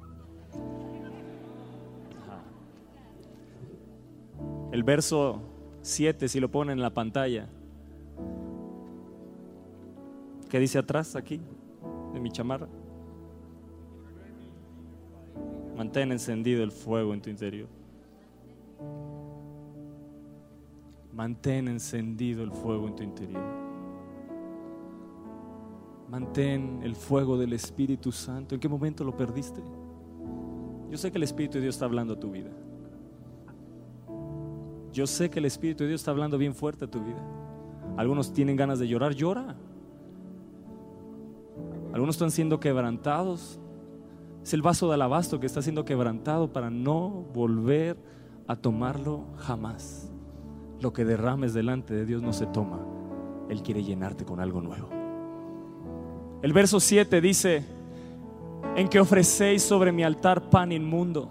el 4.77 4.83
verso 4.83 5.41
7, 5.81 6.27
si 6.27 6.39
lo 6.39 6.51
ponen 6.51 6.77
en 6.77 6.83
la 6.83 6.93
pantalla. 6.93 7.49
¿Qué 10.49 10.59
dice 10.59 10.77
atrás 10.77 11.15
aquí 11.15 11.41
de 12.13 12.19
mi 12.19 12.29
chamarra? 12.29 12.67
Mantén 15.75 16.11
encendido 16.11 16.63
el 16.63 16.71
fuego 16.71 17.15
en 17.15 17.21
tu 17.21 17.31
interior. 17.31 17.67
Mantén 21.17 21.67
encendido 21.67 22.43
el 22.43 22.51
fuego 22.51 22.87
en 22.87 22.95
tu 22.95 23.01
interior. 23.01 23.41
Mantén 26.11 26.81
el 26.83 26.95
fuego 26.95 27.39
del 27.39 27.53
Espíritu 27.53 28.11
Santo. 28.11 28.53
¿En 28.53 28.61
qué 28.61 28.69
momento 28.69 29.03
lo 29.03 29.17
perdiste? 29.17 29.63
Yo 30.91 30.95
sé 30.95 31.11
que 31.11 31.17
el 31.17 31.23
Espíritu 31.23 31.55
de 31.55 31.61
Dios 31.61 31.73
está 31.73 31.85
hablando 31.85 32.13
a 32.13 32.19
tu 32.19 32.29
vida. 32.29 32.51
Yo 34.93 35.07
sé 35.07 35.31
que 35.31 35.39
el 35.39 35.45
Espíritu 35.45 35.85
de 35.85 35.87
Dios 35.87 36.01
está 36.01 36.11
hablando 36.11 36.37
bien 36.37 36.53
fuerte 36.53 36.85
a 36.85 36.87
tu 36.87 37.03
vida. 37.03 37.23
Algunos 37.97 38.31
tienen 38.31 38.55
ganas 38.55 38.77
de 38.77 38.87
llorar, 38.87 39.15
llora. 39.15 39.55
Algunos 41.93 42.13
están 42.13 42.29
siendo 42.29 42.59
quebrantados. 42.59 43.59
Es 44.43 44.53
el 44.53 44.61
vaso 44.61 44.87
de 44.87 44.93
alabastro 44.93 45.39
que 45.39 45.47
está 45.47 45.63
siendo 45.63 45.83
quebrantado 45.83 46.53
para 46.53 46.69
no 46.69 47.25
volver 47.33 47.97
a 48.45 48.55
tomarlo 48.55 49.25
jamás. 49.37 50.11
Lo 50.81 50.93
que 50.93 51.05
derrames 51.05 51.53
delante 51.53 51.93
de 51.93 52.05
Dios 52.05 52.21
no 52.21 52.33
se 52.33 52.45
toma. 52.47 52.79
Él 53.49 53.63
quiere 53.63 53.83
llenarte 53.83 54.25
con 54.25 54.39
algo 54.39 54.61
nuevo. 54.61 54.89
El 56.41 56.53
verso 56.53 56.79
7 56.79 57.19
dice, 57.21 57.65
en 58.75 58.87
que 58.87 58.99
ofrecéis 58.99 59.63
sobre 59.63 59.91
mi 59.91 60.03
altar 60.03 60.49
pan 60.49 60.71
inmundo 60.71 61.29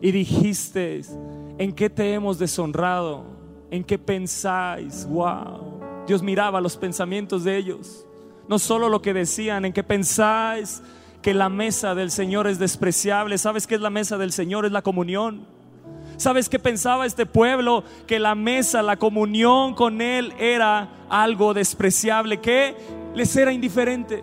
y 0.00 0.10
dijisteis, 0.10 1.16
¿En 1.58 1.72
qué 1.72 1.90
te 1.90 2.12
hemos 2.12 2.38
deshonrado? 2.38 3.24
¿En 3.70 3.84
qué 3.84 3.98
pensáis? 3.98 5.06
Wow. 5.08 5.80
Dios 6.06 6.22
miraba 6.22 6.60
los 6.60 6.76
pensamientos 6.76 7.44
de 7.44 7.56
ellos. 7.56 8.06
No 8.48 8.58
solo 8.58 8.88
lo 8.88 9.02
que 9.02 9.14
decían, 9.14 9.64
en 9.64 9.72
qué 9.72 9.84
pensáis 9.84 10.82
que 11.20 11.34
la 11.34 11.48
mesa 11.48 11.94
del 11.94 12.10
Señor 12.10 12.46
es 12.46 12.58
despreciable. 12.58 13.38
¿Sabes 13.38 13.66
qué 13.66 13.76
es 13.76 13.80
la 13.80 13.90
mesa 13.90 14.18
del 14.18 14.32
Señor? 14.32 14.66
Es 14.66 14.72
la 14.72 14.82
comunión. 14.82 15.46
¿Sabes 16.22 16.48
qué 16.48 16.60
pensaba 16.60 17.04
este 17.04 17.26
pueblo? 17.26 17.82
Que 18.06 18.20
la 18.20 18.36
mesa, 18.36 18.80
la 18.80 18.96
comunión 18.96 19.74
con 19.74 20.00
Él 20.00 20.32
era 20.38 20.88
algo 21.08 21.52
despreciable, 21.52 22.40
que 22.40 22.76
les 23.12 23.34
era 23.34 23.52
indiferente. 23.52 24.22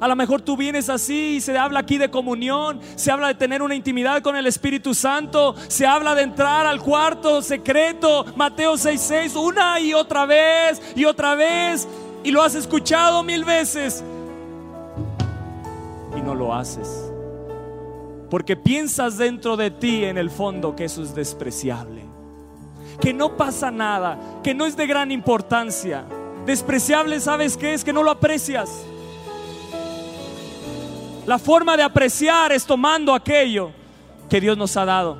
A 0.00 0.08
lo 0.08 0.16
mejor 0.16 0.40
tú 0.40 0.56
vienes 0.56 0.88
así 0.88 1.36
y 1.36 1.40
se 1.42 1.58
habla 1.58 1.80
aquí 1.80 1.98
de 1.98 2.10
comunión, 2.10 2.80
se 2.94 3.10
habla 3.10 3.28
de 3.28 3.34
tener 3.34 3.60
una 3.60 3.74
intimidad 3.74 4.22
con 4.22 4.34
el 4.34 4.46
Espíritu 4.46 4.94
Santo, 4.94 5.54
se 5.68 5.86
habla 5.86 6.14
de 6.14 6.22
entrar 6.22 6.66
al 6.66 6.80
cuarto 6.80 7.42
secreto, 7.42 8.24
Mateo 8.34 8.78
6:6, 8.78 9.36
una 9.36 9.78
y 9.78 9.92
otra 9.92 10.24
vez 10.24 10.80
y 10.96 11.04
otra 11.04 11.34
vez, 11.34 11.86
y 12.24 12.30
lo 12.30 12.42
has 12.42 12.54
escuchado 12.54 13.22
mil 13.22 13.44
veces 13.44 14.02
y 16.16 16.22
no 16.22 16.34
lo 16.34 16.54
haces. 16.54 17.05
Porque 18.30 18.56
piensas 18.56 19.18
dentro 19.18 19.56
de 19.56 19.70
ti 19.70 20.04
en 20.04 20.18
el 20.18 20.30
fondo 20.30 20.74
que 20.74 20.84
eso 20.84 21.02
es 21.02 21.14
despreciable, 21.14 22.02
que 23.00 23.12
no 23.12 23.36
pasa 23.36 23.70
nada, 23.70 24.18
que 24.42 24.54
no 24.54 24.66
es 24.66 24.76
de 24.76 24.86
gran 24.86 25.10
importancia. 25.12 26.04
Despreciable, 26.44 27.20
¿sabes 27.20 27.56
qué 27.56 27.74
es? 27.74 27.84
Que 27.84 27.92
no 27.92 28.02
lo 28.02 28.10
aprecias 28.10 28.84
la 31.26 31.40
forma 31.40 31.76
de 31.76 31.82
apreciar 31.82 32.52
es 32.52 32.64
tomando 32.64 33.12
aquello 33.12 33.72
que 34.30 34.40
Dios 34.40 34.56
nos 34.56 34.76
ha 34.76 34.84
dado. 34.84 35.18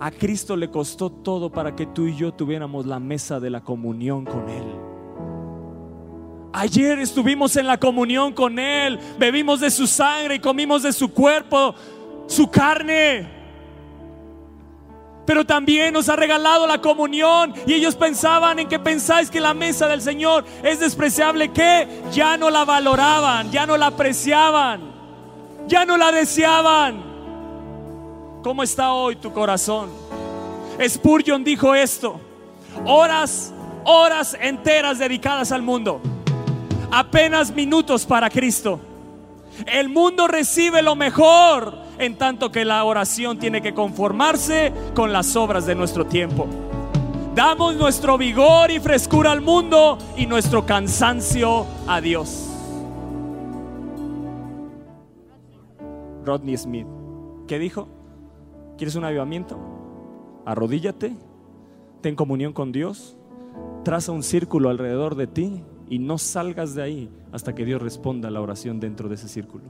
A 0.00 0.10
Cristo 0.10 0.56
le 0.56 0.70
costó 0.70 1.10
todo 1.10 1.50
para 1.50 1.76
que 1.76 1.84
tú 1.84 2.06
y 2.06 2.16
yo 2.16 2.32
tuviéramos 2.32 2.86
la 2.86 2.98
mesa 2.98 3.38
de 3.38 3.50
la 3.50 3.62
comunión 3.62 4.24
con 4.24 4.48
Él. 4.48 4.64
Ayer 6.52 6.98
estuvimos 6.98 7.56
en 7.56 7.66
la 7.66 7.78
comunión 7.78 8.32
con 8.32 8.58
Él, 8.58 8.98
bebimos 9.18 9.60
de 9.60 9.70
su 9.70 9.86
sangre 9.86 10.36
y 10.36 10.40
comimos 10.40 10.82
de 10.82 10.92
su 10.92 11.12
cuerpo, 11.12 11.74
su 12.26 12.50
carne. 12.50 13.34
Pero 15.26 15.44
también 15.44 15.92
nos 15.92 16.08
ha 16.08 16.16
regalado 16.16 16.66
la 16.66 16.80
comunión 16.80 17.52
y 17.66 17.74
ellos 17.74 17.96
pensaban 17.96 18.58
en 18.60 18.68
que 18.68 18.78
pensáis 18.78 19.30
que 19.30 19.40
la 19.40 19.54
mesa 19.54 19.88
del 19.88 20.00
Señor 20.00 20.44
es 20.62 20.80
despreciable, 20.80 21.52
que 21.52 21.88
ya 22.12 22.36
no 22.36 22.48
la 22.48 22.64
valoraban, 22.64 23.50
ya 23.50 23.66
no 23.66 23.76
la 23.76 23.86
apreciaban 23.86 24.96
ya 25.66 25.84
no 25.84 25.96
la 25.96 26.12
deseaban. 26.12 27.02
¿Cómo 28.42 28.62
está 28.62 28.92
hoy 28.92 29.16
tu 29.16 29.32
corazón? 29.32 29.90
Spurgeon 30.86 31.42
dijo 31.42 31.74
esto, 31.74 32.20
horas 32.84 33.52
horas 33.84 34.36
enteras 34.40 34.98
dedicadas 34.98 35.52
al 35.52 35.62
mundo, 35.62 36.00
apenas 36.90 37.54
minutos 37.54 38.06
para 38.06 38.30
Cristo. 38.30 38.80
El 39.66 39.88
mundo 39.88 40.26
recibe 40.28 40.82
lo 40.82 40.96
mejor, 40.96 41.78
en 41.98 42.16
tanto 42.18 42.52
que 42.52 42.64
la 42.64 42.84
oración 42.84 43.38
tiene 43.38 43.62
que 43.62 43.72
conformarse 43.72 44.72
con 44.94 45.12
las 45.12 45.34
obras 45.34 45.66
de 45.66 45.74
nuestro 45.74 46.06
tiempo. 46.06 46.46
Damos 47.34 47.76
nuestro 47.76 48.18
vigor 48.18 48.70
y 48.70 48.80
frescura 48.80 49.32
al 49.32 49.40
mundo 49.40 49.98
y 50.16 50.26
nuestro 50.26 50.64
cansancio 50.66 51.66
a 51.86 52.00
Dios. 52.00 52.48
Rodney 56.24 56.56
Smith, 56.56 56.86
¿qué 57.46 57.58
dijo? 57.58 57.88
¿Quieres 58.76 58.96
un 58.96 59.04
avivamiento? 59.04 59.58
Arrodíllate, 60.44 61.14
ten 62.00 62.16
comunión 62.16 62.52
con 62.52 62.72
Dios, 62.72 63.16
traza 63.84 64.12
un 64.12 64.22
círculo 64.22 64.68
alrededor 64.68 65.14
de 65.14 65.26
ti 65.26 65.62
y 65.88 65.98
no 65.98 66.18
salgas 66.18 66.74
de 66.74 66.82
ahí 66.82 67.10
hasta 67.32 67.54
que 67.54 67.64
Dios 67.64 67.80
responda 67.80 68.28
a 68.28 68.30
la 68.30 68.40
oración 68.40 68.80
dentro 68.80 69.08
de 69.08 69.14
ese 69.14 69.28
círculo. 69.28 69.64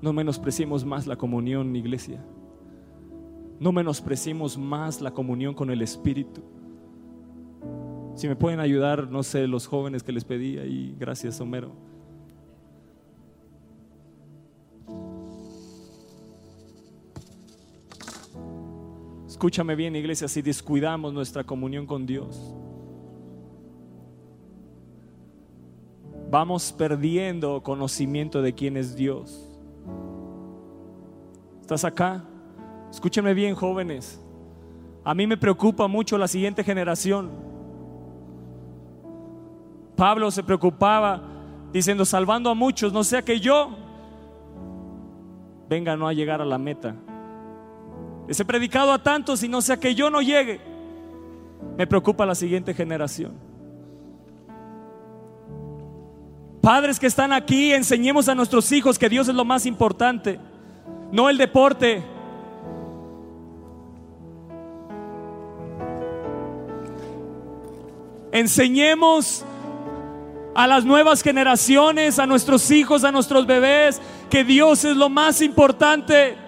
No 0.00 0.12
menospreciemos 0.12 0.84
más 0.84 1.06
la 1.06 1.16
comunión, 1.16 1.74
iglesia. 1.74 2.24
No 3.58 3.72
menospreciemos 3.72 4.58
más 4.58 5.00
la 5.00 5.12
comunión 5.12 5.54
con 5.54 5.70
el 5.70 5.82
Espíritu. 5.82 6.42
Si 8.14 8.28
me 8.28 8.36
pueden 8.36 8.60
ayudar, 8.60 9.10
no 9.10 9.22
sé, 9.22 9.46
los 9.46 9.66
jóvenes 9.66 10.02
que 10.02 10.12
les 10.12 10.24
pedí 10.24 10.58
ahí, 10.58 10.94
gracias, 10.98 11.40
Homero. 11.40 11.72
Escúchame 19.36 19.76
bien, 19.76 19.94
iglesia, 19.94 20.28
si 20.28 20.40
descuidamos 20.40 21.12
nuestra 21.12 21.44
comunión 21.44 21.84
con 21.84 22.06
Dios, 22.06 22.54
vamos 26.30 26.72
perdiendo 26.72 27.62
conocimiento 27.62 28.40
de 28.40 28.54
quién 28.54 28.78
es 28.78 28.96
Dios. 28.96 29.46
¿Estás 31.60 31.84
acá? 31.84 32.24
Escúchame 32.90 33.34
bien, 33.34 33.54
jóvenes. 33.54 34.18
A 35.04 35.12
mí 35.12 35.26
me 35.26 35.36
preocupa 35.36 35.86
mucho 35.86 36.16
la 36.16 36.28
siguiente 36.28 36.64
generación. 36.64 37.28
Pablo 39.96 40.30
se 40.30 40.42
preocupaba 40.42 41.22
diciendo, 41.74 42.06
salvando 42.06 42.48
a 42.48 42.54
muchos, 42.54 42.90
no 42.90 43.04
sea 43.04 43.20
que 43.20 43.38
yo 43.38 43.68
venga 45.68 45.94
no 45.94 46.08
a 46.08 46.14
llegar 46.14 46.40
a 46.40 46.46
la 46.46 46.56
meta. 46.56 46.96
Ese 48.28 48.44
predicado 48.44 48.92
a 48.92 49.02
tantos 49.02 49.42
y 49.42 49.48
no 49.48 49.62
sea 49.62 49.76
que 49.76 49.94
yo 49.94 50.10
no 50.10 50.20
llegue. 50.20 50.60
Me 51.76 51.86
preocupa 51.86 52.26
la 52.26 52.34
siguiente 52.34 52.74
generación. 52.74 53.32
Padres 56.60 56.98
que 56.98 57.06
están 57.06 57.32
aquí, 57.32 57.72
enseñemos 57.72 58.28
a 58.28 58.34
nuestros 58.34 58.72
hijos 58.72 58.98
que 58.98 59.08
Dios 59.08 59.28
es 59.28 59.34
lo 59.34 59.44
más 59.44 59.66
importante, 59.66 60.40
no 61.12 61.30
el 61.30 61.38
deporte. 61.38 62.02
Enseñemos 68.32 69.44
a 70.56 70.66
las 70.66 70.84
nuevas 70.84 71.22
generaciones, 71.22 72.18
a 72.18 72.26
nuestros 72.26 72.70
hijos, 72.72 73.04
a 73.04 73.12
nuestros 73.12 73.46
bebés, 73.46 74.00
que 74.28 74.42
Dios 74.42 74.84
es 74.84 74.96
lo 74.96 75.08
más 75.08 75.40
importante. 75.42 76.45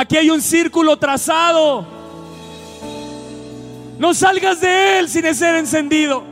Aquí 0.00 0.16
hay 0.16 0.30
un 0.30 0.40
círculo 0.40 0.96
trazado. 0.96 1.84
No 3.98 4.14
salgas 4.14 4.60
de 4.60 5.00
él 5.00 5.08
sin 5.08 5.34
ser 5.34 5.56
encendido. 5.56 6.22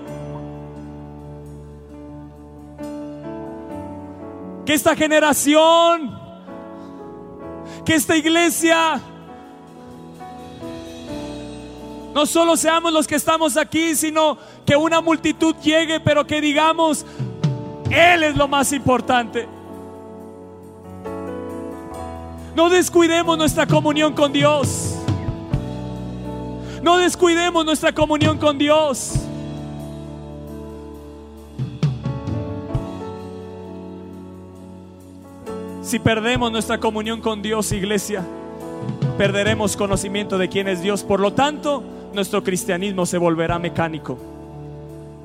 Que 4.65 4.73
esta 4.73 4.95
generación, 4.95 6.17
que 7.85 7.97
esta 7.97 8.17
iglesia, 8.17 9.01
no 12.15 12.25
solo 12.25 12.57
seamos 12.57 12.93
los 12.93 13.09
que 13.09 13.17
estamos 13.17 13.57
aquí, 13.57 13.97
sino 13.97 14.39
que 14.65 14.77
una 14.77 15.01
multitud 15.01 15.57
llegue, 15.57 15.99
pero 15.99 16.25
que 16.25 16.41
digamos, 16.41 17.05
Él 17.91 18.23
es 18.23 18.37
lo 18.37 18.47
más 18.47 18.73
importante. 18.73 19.56
No 22.57 22.71
descuidemos 22.71 23.37
nuestra 23.37 23.67
comunión 23.67 24.15
con 24.15 24.33
Dios. 24.33 24.97
No 26.83 26.97
descuidemos 26.97 27.67
nuestra 27.67 27.93
comunión 27.93 28.39
con 28.39 28.57
Dios. 28.57 29.13
Si 35.83 35.99
perdemos 35.99 36.51
nuestra 36.51 36.81
comunión 36.81 37.21
con 37.21 37.43
Dios, 37.43 37.73
iglesia, 37.73 38.25
perderemos 39.19 39.77
conocimiento 39.77 40.39
de 40.39 40.49
quién 40.49 40.67
es 40.67 40.81
Dios. 40.81 41.05
Por 41.05 41.21
lo 41.21 41.35
tanto, 41.35 41.85
nuestro 42.15 42.43
cristianismo 42.43 43.05
se 43.05 43.19
volverá 43.19 43.59
mecánico. 43.59 44.17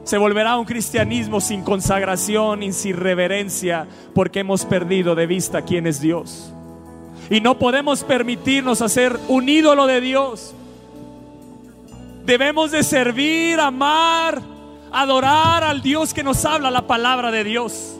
Se 0.03 0.17
volverá 0.17 0.57
un 0.57 0.65
cristianismo 0.65 1.39
sin 1.39 1.63
consagración 1.63 2.61
y 2.61 2.73
sin 2.73 2.97
reverencia 2.97 3.88
porque 4.13 4.41
hemos 4.41 4.65
perdido 4.65 5.15
de 5.15 5.27
vista 5.27 5.61
quién 5.61 5.88
es 5.88 6.01
Dios. 6.01 6.53
Y 7.32 7.39
no 7.39 7.57
podemos 7.57 8.03
permitirnos 8.03 8.82
hacer 8.82 9.17
un 9.29 9.47
ídolo 9.47 9.88
de 9.88 10.01
Dios. 10.01 10.53
Debemos 12.25 12.71
de 12.71 12.84
servir, 12.84 13.57
amar, 13.57 14.41
adorar 14.91 15.63
al 15.63 15.82
Dios 15.82 16.13
que 16.13 16.23
nos 16.23 16.43
habla 16.43 16.69
la 16.69 16.86
palabra 16.86 17.32
de 17.32 17.45
Dios. 17.45 17.97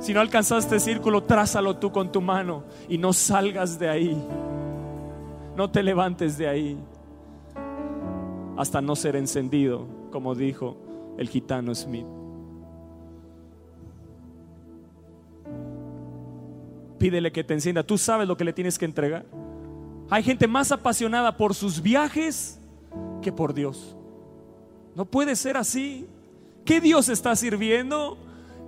Si 0.00 0.12
no 0.12 0.20
alcanzaste 0.20 0.80
círculo, 0.80 1.22
trázalo 1.22 1.76
tú 1.76 1.92
con 1.92 2.10
tu 2.10 2.20
mano 2.20 2.64
y 2.88 2.98
no 2.98 3.12
salgas 3.12 3.78
de 3.78 3.88
ahí. 3.88 4.20
No 5.54 5.70
te 5.70 5.80
levantes 5.80 6.36
de 6.38 6.48
ahí 6.48 6.76
hasta 8.56 8.80
no 8.80 8.96
ser 8.96 9.14
encendido, 9.14 9.86
como 10.10 10.34
dijo 10.34 10.76
el 11.18 11.28
gitano 11.28 11.72
Smith. 11.72 12.23
Pídele 17.04 17.32
que 17.32 17.44
te 17.44 17.52
encienda. 17.52 17.82
Tú 17.82 17.98
sabes 17.98 18.26
lo 18.26 18.34
que 18.34 18.44
le 18.44 18.54
tienes 18.54 18.78
que 18.78 18.86
entregar. 18.86 19.26
Hay 20.08 20.22
gente 20.22 20.48
más 20.48 20.72
apasionada 20.72 21.36
por 21.36 21.54
sus 21.54 21.82
viajes 21.82 22.58
que 23.20 23.30
por 23.30 23.52
Dios. 23.52 23.94
No 24.94 25.04
puede 25.04 25.36
ser 25.36 25.58
así. 25.58 26.06
¿Qué 26.64 26.80
Dios 26.80 27.10
está 27.10 27.36
sirviendo? 27.36 28.16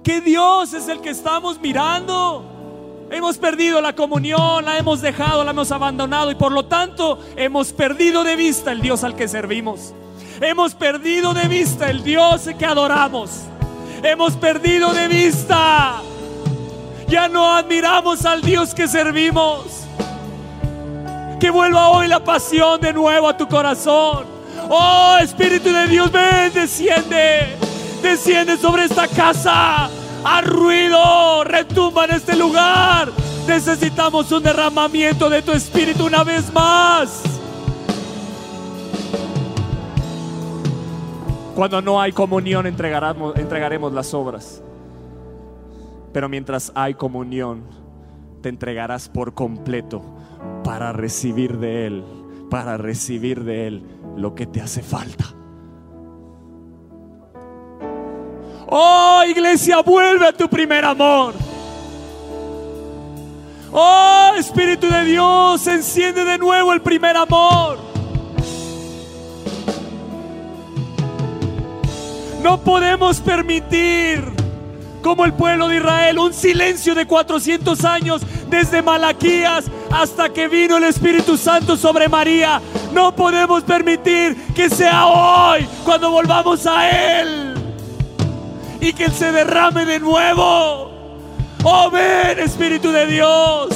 ¿Qué 0.04 0.20
Dios 0.20 0.74
es 0.74 0.86
el 0.88 1.00
que 1.00 1.08
estamos 1.08 1.58
mirando? 1.58 3.06
Hemos 3.10 3.38
perdido 3.38 3.80
la 3.80 3.96
comunión, 3.96 4.66
la 4.66 4.76
hemos 4.76 5.00
dejado, 5.00 5.42
la 5.42 5.52
hemos 5.52 5.72
abandonado 5.72 6.30
y 6.30 6.34
por 6.34 6.52
lo 6.52 6.66
tanto 6.66 7.18
hemos 7.36 7.72
perdido 7.72 8.22
de 8.22 8.36
vista 8.36 8.70
el 8.70 8.82
Dios 8.82 9.02
al 9.02 9.16
que 9.16 9.28
servimos. 9.28 9.94
Hemos 10.42 10.74
perdido 10.74 11.32
de 11.32 11.48
vista 11.48 11.88
el 11.88 12.04
Dios 12.04 12.50
que 12.58 12.66
adoramos. 12.66 13.44
Hemos 14.02 14.34
perdido 14.34 14.92
de 14.92 15.08
vista 15.08 16.02
ya 17.08 17.28
no 17.28 17.52
admiramos 17.52 18.24
al 18.24 18.42
Dios 18.42 18.74
que 18.74 18.88
servimos. 18.88 19.84
Que 21.40 21.50
vuelva 21.50 21.90
hoy 21.90 22.08
la 22.08 22.24
pasión 22.24 22.80
de 22.80 22.92
nuevo 22.92 23.28
a 23.28 23.36
tu 23.36 23.46
corazón. 23.46 24.24
Oh 24.68 25.16
Espíritu 25.20 25.72
de 25.72 25.86
Dios, 25.86 26.10
ven, 26.10 26.52
desciende. 26.52 27.56
Desciende 28.02 28.56
sobre 28.56 28.84
esta 28.84 29.06
casa. 29.06 29.88
A 30.24 30.40
ruido, 30.40 31.44
retumba 31.44 32.06
en 32.06 32.12
este 32.12 32.34
lugar. 32.34 33.10
Necesitamos 33.46 34.32
un 34.32 34.42
derramamiento 34.42 35.30
de 35.30 35.42
tu 35.42 35.52
Espíritu 35.52 36.06
una 36.06 36.24
vez 36.24 36.52
más. 36.52 37.22
Cuando 41.54 41.80
no 41.80 42.00
hay 42.00 42.12
comunión 42.12 42.66
entregaremos 42.66 43.92
las 43.92 44.12
obras. 44.12 44.62
Pero 46.16 46.30
mientras 46.30 46.72
hay 46.74 46.94
comunión, 46.94 47.64
te 48.40 48.48
entregarás 48.48 49.06
por 49.06 49.34
completo 49.34 50.02
para 50.64 50.94
recibir 50.94 51.58
de 51.58 51.86
Él, 51.86 52.04
para 52.48 52.78
recibir 52.78 53.44
de 53.44 53.66
Él 53.66 53.82
lo 54.16 54.34
que 54.34 54.46
te 54.46 54.62
hace 54.62 54.80
falta. 54.80 55.26
Oh 58.66 59.24
iglesia, 59.28 59.82
vuelve 59.82 60.28
a 60.28 60.32
tu 60.32 60.48
primer 60.48 60.86
amor. 60.86 61.34
Oh 63.70 64.32
Espíritu 64.38 64.88
de 64.88 65.04
Dios, 65.04 65.66
enciende 65.66 66.24
de 66.24 66.38
nuevo 66.38 66.72
el 66.72 66.80
primer 66.80 67.14
amor. 67.14 67.76
No 72.42 72.58
podemos 72.64 73.20
permitir 73.20 74.45
como 75.06 75.24
el 75.24 75.34
pueblo 75.34 75.68
de 75.68 75.76
Israel, 75.76 76.18
un 76.18 76.34
silencio 76.34 76.92
de 76.92 77.06
400 77.06 77.84
años 77.84 78.22
desde 78.50 78.82
Malaquías 78.82 79.66
hasta 79.92 80.30
que 80.30 80.48
vino 80.48 80.78
el 80.78 80.82
Espíritu 80.82 81.36
Santo 81.36 81.76
sobre 81.76 82.08
María. 82.08 82.60
No 82.92 83.14
podemos 83.14 83.62
permitir 83.62 84.36
que 84.52 84.68
sea 84.68 85.06
hoy 85.06 85.68
cuando 85.84 86.10
volvamos 86.10 86.66
a 86.66 87.20
Él 87.20 87.54
y 88.80 88.92
que 88.92 89.04
Él 89.04 89.12
se 89.12 89.30
derrame 89.30 89.84
de 89.84 90.00
nuevo. 90.00 90.90
Oh, 91.62 91.88
ven 91.88 92.40
Espíritu 92.40 92.90
de 92.90 93.06
Dios. 93.06 93.68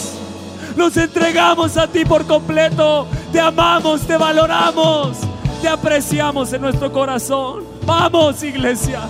Nos 0.75 0.97
entregamos 0.97 1.77
a 1.77 1.87
ti 1.87 2.05
por 2.05 2.27
completo. 2.27 3.07
Te 3.31 3.39
amamos, 3.39 4.01
te 4.01 4.17
valoramos, 4.17 5.19
te 5.63 5.69
apreciamos 5.69 6.53
en 6.53 6.63
nuestro 6.63 6.91
corazón. 6.91 7.63
Vamos, 7.87 8.43
iglesia. 8.43 9.03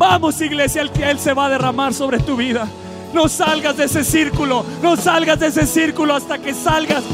Vamos, 0.00 0.40
iglesia, 0.40 0.80
el 0.80 0.90
que 0.90 1.10
Él 1.10 1.18
se 1.18 1.34
va 1.34 1.44
a 1.44 1.50
derramar 1.50 1.92
sobre 1.92 2.20
tu 2.20 2.34
vida. 2.34 2.66
No 3.12 3.28
salgas 3.28 3.76
de 3.76 3.84
ese 3.84 4.02
círculo, 4.02 4.64
no 4.82 4.96
salgas 4.96 5.38
de 5.38 5.48
ese 5.48 5.66
círculo 5.66 6.14
hasta 6.14 6.38
que 6.38 6.54
salgas 6.54 7.04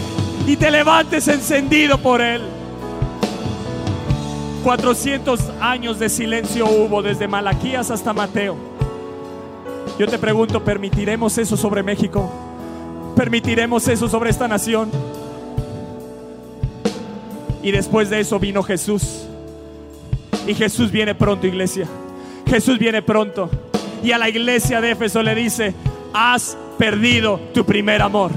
y 0.47 0.55
te 0.55 0.71
levantes 0.71 1.27
encendido 1.27 1.99
por 1.99 2.21
Él. 2.21 2.43
400 4.63 5.41
años 5.61 5.99
de 5.99 6.09
silencio 6.09 6.65
hubo 6.67 7.03
desde 7.03 7.27
Malaquías 7.27 7.91
hasta 7.91 8.13
Mateo. 8.13 8.55
Yo 9.99 10.07
te 10.07 10.17
pregunto, 10.17 10.63
¿permitiremos 10.63 11.39
eso 11.39 11.57
sobre 11.57 11.83
México? 11.83 12.31
¿Permitiremos 13.17 13.89
eso 13.89 14.09
sobre 14.09 14.31
esta 14.31 14.47
nación? 14.47 14.93
Y 17.65 17.73
después 17.73 18.11
de 18.11 18.21
eso 18.21 18.39
vino 18.39 18.63
Jesús. 18.63 19.25
Y 20.47 20.55
Jesús 20.55 20.93
viene 20.93 21.17
pronto, 21.17 21.49
iglesia. 21.49 21.89
Jesús 22.47 22.79
viene 22.79 23.03
pronto. 23.03 23.51
Y 24.03 24.13
a 24.13 24.19
la 24.19 24.29
iglesia 24.29 24.81
de 24.81 24.93
Éfeso 24.93 25.23
le 25.23 25.35
dice, 25.35 25.75
has 26.13 26.57
perdido 26.79 27.41
tu 27.53 27.65
primer 27.65 28.03
amor. 28.03 28.31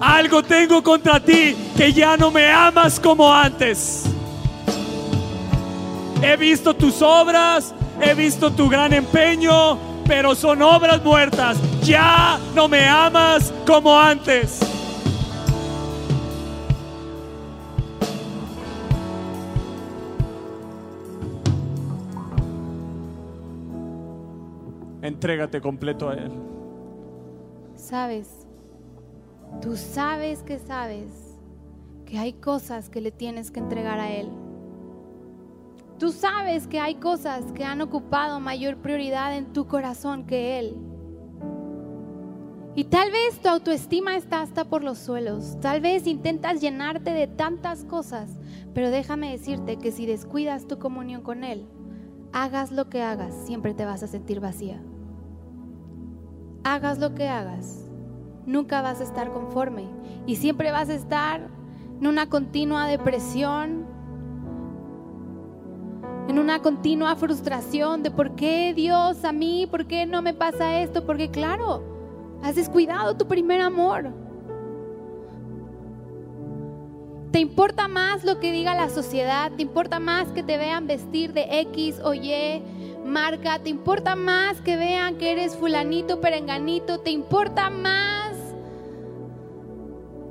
Algo 0.00 0.42
tengo 0.42 0.82
contra 0.82 1.20
ti 1.20 1.56
que 1.76 1.92
ya 1.92 2.16
no 2.16 2.30
me 2.30 2.50
amas 2.50 3.00
como 3.00 3.32
antes. 3.32 4.04
He 6.22 6.36
visto 6.36 6.74
tus 6.74 7.02
obras, 7.02 7.74
he 8.00 8.14
visto 8.14 8.50
tu 8.50 8.68
gran 8.68 8.92
empeño, 8.92 9.78
pero 10.06 10.34
son 10.34 10.62
obras 10.62 11.02
muertas. 11.02 11.56
Ya 11.82 12.38
no 12.54 12.68
me 12.68 12.86
amas 12.86 13.52
como 13.66 13.98
antes. 13.98 14.60
Entrégate 25.06 25.60
completo 25.60 26.08
a 26.08 26.14
Él. 26.14 26.32
Sabes, 27.76 28.48
tú 29.60 29.76
sabes 29.76 30.42
que 30.42 30.58
sabes 30.58 31.38
que 32.06 32.18
hay 32.18 32.32
cosas 32.32 32.88
que 32.90 33.00
le 33.00 33.12
tienes 33.12 33.52
que 33.52 33.60
entregar 33.60 34.00
a 34.00 34.10
Él. 34.10 34.28
Tú 36.00 36.10
sabes 36.10 36.66
que 36.66 36.80
hay 36.80 36.96
cosas 36.96 37.52
que 37.52 37.64
han 37.64 37.82
ocupado 37.82 38.40
mayor 38.40 38.78
prioridad 38.78 39.36
en 39.36 39.52
tu 39.52 39.68
corazón 39.68 40.26
que 40.26 40.58
Él. 40.58 40.76
Y 42.74 42.84
tal 42.84 43.12
vez 43.12 43.38
tu 43.40 43.48
autoestima 43.48 44.16
está 44.16 44.42
hasta 44.42 44.64
por 44.64 44.82
los 44.82 44.98
suelos. 44.98 45.56
Tal 45.60 45.80
vez 45.80 46.08
intentas 46.08 46.60
llenarte 46.60 47.12
de 47.12 47.28
tantas 47.28 47.84
cosas. 47.84 48.28
Pero 48.74 48.90
déjame 48.90 49.30
decirte 49.30 49.76
que 49.76 49.92
si 49.92 50.04
descuidas 50.04 50.66
tu 50.66 50.80
comunión 50.80 51.22
con 51.22 51.44
Él, 51.44 51.68
hagas 52.32 52.72
lo 52.72 52.90
que 52.90 53.02
hagas, 53.02 53.32
siempre 53.46 53.72
te 53.72 53.84
vas 53.84 54.02
a 54.02 54.08
sentir 54.08 54.40
vacía 54.40 54.82
hagas 56.74 56.98
lo 56.98 57.14
que 57.14 57.28
hagas, 57.28 57.84
nunca 58.44 58.82
vas 58.82 59.00
a 59.00 59.04
estar 59.04 59.30
conforme 59.30 59.84
y 60.26 60.34
siempre 60.34 60.72
vas 60.72 60.88
a 60.88 60.94
estar 60.94 61.46
en 62.00 62.06
una 62.08 62.28
continua 62.28 62.88
depresión, 62.88 63.86
en 66.28 66.40
una 66.40 66.60
continua 66.62 67.14
frustración 67.14 68.02
de 68.02 68.10
por 68.10 68.34
qué 68.34 68.74
Dios 68.74 69.24
a 69.24 69.30
mí, 69.30 69.68
por 69.70 69.86
qué 69.86 70.06
no 70.06 70.22
me 70.22 70.34
pasa 70.34 70.80
esto, 70.80 71.06
porque 71.06 71.30
claro, 71.30 71.84
has 72.42 72.56
descuidado 72.56 73.16
tu 73.16 73.28
primer 73.28 73.60
amor. 73.60 74.12
¿Te 77.30 77.38
importa 77.38 77.86
más 77.86 78.24
lo 78.24 78.40
que 78.40 78.50
diga 78.50 78.74
la 78.74 78.88
sociedad? 78.88 79.52
¿Te 79.52 79.62
importa 79.62 80.00
más 80.00 80.32
que 80.32 80.42
te 80.42 80.56
vean 80.56 80.88
vestir 80.88 81.32
de 81.32 81.60
X 81.60 82.00
o 82.02 82.12
Y? 82.12 82.62
Marca, 83.06 83.58
te 83.58 83.70
importa 83.70 84.16
más 84.16 84.60
que 84.60 84.76
vean 84.76 85.16
que 85.16 85.32
eres 85.32 85.56
fulanito, 85.56 86.20
perenganito, 86.20 87.00
te 87.00 87.10
importa 87.10 87.70
más 87.70 88.36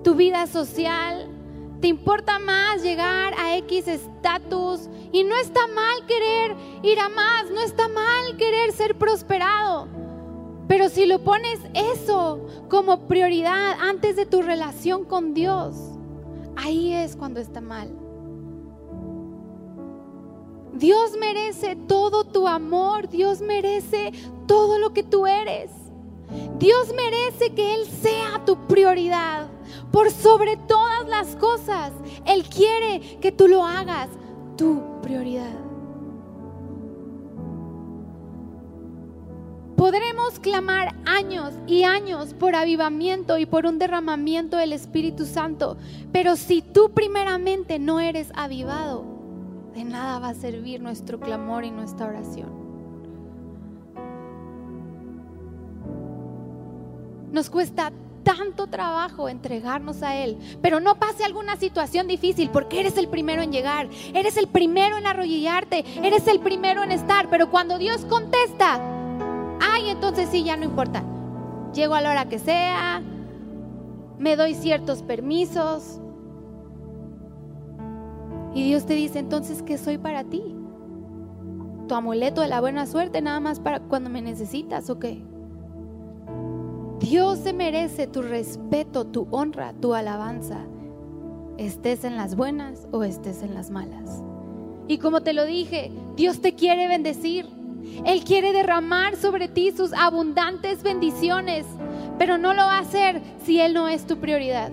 tu 0.04 0.16
vida 0.16 0.46
social, 0.48 1.28
te 1.82 1.88
importa 1.88 2.40
más 2.40 2.84
llegar 2.84 3.34
a 3.40 3.58
X 3.58 3.88
estatus 3.88 4.90
y 5.12 5.24
no 5.24 5.36
está 5.38 5.68
mal 5.68 6.06
querer 6.06 6.56
ir 6.84 7.00
a 7.00 7.10
más, 7.10 7.50
no 7.50 7.62
está 7.62 7.88
mal 7.88 8.38
querer 8.38 8.72
ser 8.72 8.98
prosperado. 8.98 9.88
Pero 10.68 10.90
si 10.90 11.06
lo 11.06 11.20
pones 11.20 11.60
eso 11.74 12.46
como 12.70 13.08
prioridad 13.08 13.78
antes 13.80 14.16
de 14.16 14.26
tu 14.26 14.42
relación 14.42 15.06
con 15.06 15.34
Dios, 15.34 15.76
ahí 16.56 16.94
es 16.94 17.16
cuando 17.16 17.40
está 17.40 17.62
mal. 17.62 18.05
Dios 20.76 21.12
merece 21.18 21.76
todo 21.76 22.26
tu 22.26 22.48
amor, 22.48 23.08
Dios 23.10 23.40
merece 23.40 24.12
todo 24.46 24.78
lo 24.78 24.94
que 24.94 25.04
tú 25.04 25.26
eres. 25.26 25.72
Dios 26.60 26.94
merece 26.96 27.54
que 27.54 27.76
Él 27.76 27.86
sea 27.88 28.44
tu 28.46 28.58
prioridad 28.68 29.48
por 29.92 30.12
sobre 30.12 30.58
todas 30.58 31.08
las 31.08 31.36
cosas. 31.38 31.92
Él 32.26 32.44
quiere 32.44 33.18
que 33.22 33.32
tú 33.32 33.48
lo 33.48 33.66
hagas 33.66 34.10
tu 34.58 34.82
prioridad. 35.02 35.54
Podremos 39.78 40.40
clamar 40.40 40.96
años 41.06 41.54
y 41.68 41.84
años 41.84 42.34
por 42.34 42.56
avivamiento 42.56 43.38
y 43.38 43.46
por 43.46 43.66
un 43.66 43.78
derramamiento 43.78 44.58
del 44.58 44.74
Espíritu 44.74 45.26
Santo, 45.26 45.78
pero 46.12 46.38
si 46.38 46.62
tú 46.62 46.92
primeramente 46.92 47.78
no 47.78 48.00
eres 48.00 48.30
avivado, 48.36 49.15
de 49.76 49.84
nada 49.84 50.20
va 50.20 50.30
a 50.30 50.34
servir 50.34 50.82
nuestro 50.82 51.20
clamor 51.20 51.66
y 51.66 51.72
nuestra 51.72 52.08
oración. 52.08 52.50
Nos 57.34 57.50
cuesta 57.50 57.92
tanto 58.24 58.68
trabajo 58.68 59.28
entregarnos 59.28 60.02
a 60.02 60.16
Él, 60.16 60.38
pero 60.62 60.80
no 60.80 60.96
pase 60.96 61.26
alguna 61.26 61.58
situación 61.58 62.08
difícil 62.08 62.50
porque 62.50 62.80
eres 62.80 62.98
el 62.98 63.10
primero 63.10 63.42
en 63.42 63.52
llegar, 63.52 63.90
eres 64.14 64.38
el 64.38 64.48
primero 64.48 64.98
en 64.98 65.06
arrodillarte, 65.06 65.84
eres 66.02 66.26
el 66.28 66.40
primero 66.40 66.82
en 66.82 66.92
estar, 66.92 67.30
pero 67.30 67.52
cuando 67.52 67.78
Dios 67.78 68.06
contesta, 68.06 68.80
ay, 69.60 69.90
entonces 69.90 70.30
sí, 70.32 70.46
ya 70.46 70.56
no 70.56 70.64
importa. 70.64 71.04
Llego 71.74 71.96
a 71.96 72.02
la 72.02 72.12
hora 72.12 72.30
que 72.30 72.40
sea, 72.40 73.04
me 74.18 74.38
doy 74.38 74.56
ciertos 74.56 75.02
permisos, 75.04 76.00
y 78.56 78.64
Dios 78.64 78.86
te 78.86 78.94
dice, 78.94 79.20
entonces, 79.20 79.62
¿qué 79.62 79.78
soy 79.78 79.98
para 79.98 80.24
ti? 80.24 80.42
¿Tu 81.90 81.94
amuleto 81.94 82.40
de 82.40 82.48
la 82.48 82.62
buena 82.62 82.86
suerte 82.86 83.22
nada 83.22 83.42
más 83.42 83.60
para 83.60 83.82
cuando 83.82 84.10
me 84.10 84.22
necesitas 84.22 84.90
o 84.90 84.98
qué? 84.98 85.22
Dios 87.00 87.40
se 87.40 87.52
merece 87.52 88.08
tu 88.08 88.22
respeto, 88.22 89.06
tu 89.06 89.28
honra, 89.30 89.74
tu 89.74 89.94
alabanza, 89.94 90.62
estés 91.58 92.06
en 92.06 92.16
las 92.16 92.38
buenas 92.38 92.88
o 92.94 93.04
estés 93.04 93.44
en 93.44 93.54
las 93.54 93.72
malas. 93.72 94.24
Y 94.88 95.00
como 95.00 95.20
te 95.20 95.34
lo 95.34 95.44
dije, 95.44 95.92
Dios 96.16 96.40
te 96.40 96.56
quiere 96.56 96.88
bendecir. 96.88 97.48
Él 98.06 98.24
quiere 98.24 98.54
derramar 98.54 99.18
sobre 99.18 99.50
ti 99.50 99.72
sus 99.72 99.92
abundantes 99.92 100.82
bendiciones, 100.82 101.66
pero 102.18 102.38
no 102.38 102.54
lo 102.54 102.62
va 102.62 102.78
a 102.78 102.82
hacer 102.82 103.22
si 103.44 103.60
Él 103.60 103.74
no 103.74 103.90
es 103.90 104.08
tu 104.08 104.18
prioridad. 104.18 104.72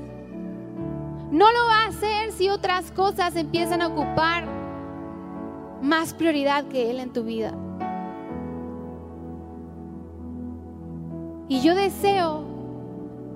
No 1.33 1.51
lo 1.51 1.67
va 1.67 1.85
a 1.85 1.89
hacer 1.89 2.31
si 2.33 2.51
otras 2.51 2.91
cosas 2.91 3.37
empiezan 3.37 3.81
a 3.81 3.87
ocupar 3.87 4.45
más 5.81 6.13
prioridad 6.13 6.67
que 6.67 6.91
Él 6.91 7.01
en 7.01 7.11
tu 7.11 7.25
vida. 7.25 7.55
Y 11.49 11.63
yo 11.63 11.75
deseo 11.75 12.45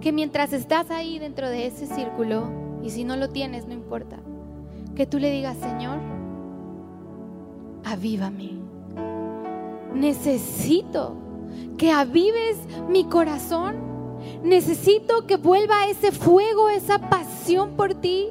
que 0.03 0.12
mientras 0.12 0.53
estás 0.53 0.90
ahí 0.90 1.18
dentro 1.18 1.49
de 1.49 1.66
ese 1.66 1.86
círculo, 1.86 2.51
y 2.82 2.90
si 2.90 3.03
no 3.03 3.16
lo 3.16 3.30
tienes, 3.30 3.66
no 3.66 3.72
importa, 3.72 4.18
que 4.94 5.07
tú 5.07 5.18
le 5.18 5.30
digas, 5.30 5.57
Señor, 5.57 5.99
avívame. 7.82 8.59
Necesito 9.94 11.16
que 11.78 11.92
avives 11.92 12.59
mi 12.90 13.05
corazón 13.05 13.86
Necesito 14.42 15.26
que 15.26 15.36
vuelva 15.36 15.86
ese 15.86 16.12
fuego, 16.12 16.68
esa 16.68 16.99
pasión 16.99 17.26
por 17.76 17.94
ti. 17.94 18.28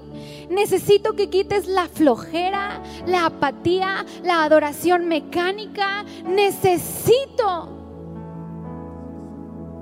Necesito 0.49 1.13
que 1.13 1.29
quites 1.29 1.67
la 1.67 1.87
flojera, 1.87 2.81
la 3.05 3.27
apatía, 3.27 4.05
la 4.23 4.43
adoración 4.43 5.07
mecánica. 5.07 6.03
Necesito 6.25 7.75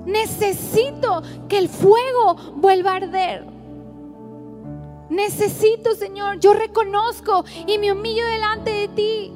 Necesito 0.06 1.22
que 1.48 1.58
el 1.58 1.68
fuego 1.68 2.36
vuelva 2.56 2.92
a 2.92 2.96
arder. 2.96 3.46
Necesito, 5.08 5.94
Señor, 5.94 6.40
yo 6.40 6.52
reconozco 6.52 7.44
y 7.66 7.78
me 7.78 7.92
humillo 7.92 8.24
delante 8.26 8.70
de 8.70 8.88
ti 8.88 9.32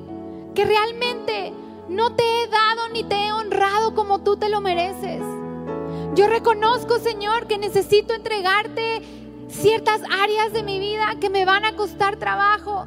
que 0.54 0.64
realmente 0.64 1.52
no 1.88 2.14
te 2.14 2.22
he 2.22 2.48
dado 2.48 2.88
ni 2.92 3.04
te 3.04 3.14
he 3.14 3.32
honrado 3.32 3.94
como 3.94 4.20
tú 4.20 4.36
te 4.36 4.48
lo 4.48 4.60
mereces. 4.60 5.22
Yo 6.14 6.26
reconozco, 6.26 6.98
Señor, 6.98 7.46
que 7.46 7.58
necesito 7.58 8.12
entregarte 8.12 9.02
ciertas 9.48 10.02
áreas 10.22 10.52
de 10.52 10.62
mi 10.62 10.78
vida 10.78 11.16
que 11.20 11.30
me 11.30 11.44
van 11.44 11.64
a 11.64 11.74
costar 11.76 12.16
trabajo. 12.16 12.86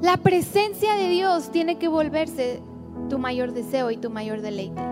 La 0.00 0.16
presencia 0.18 0.94
de 0.94 1.08
Dios 1.08 1.50
tiene 1.50 1.78
que 1.78 1.88
volverse 1.88 2.62
tu 3.08 3.18
mayor 3.18 3.52
deseo 3.52 3.90
y 3.90 3.96
tu 3.96 4.10
mayor 4.10 4.40
deleite. 4.40 4.82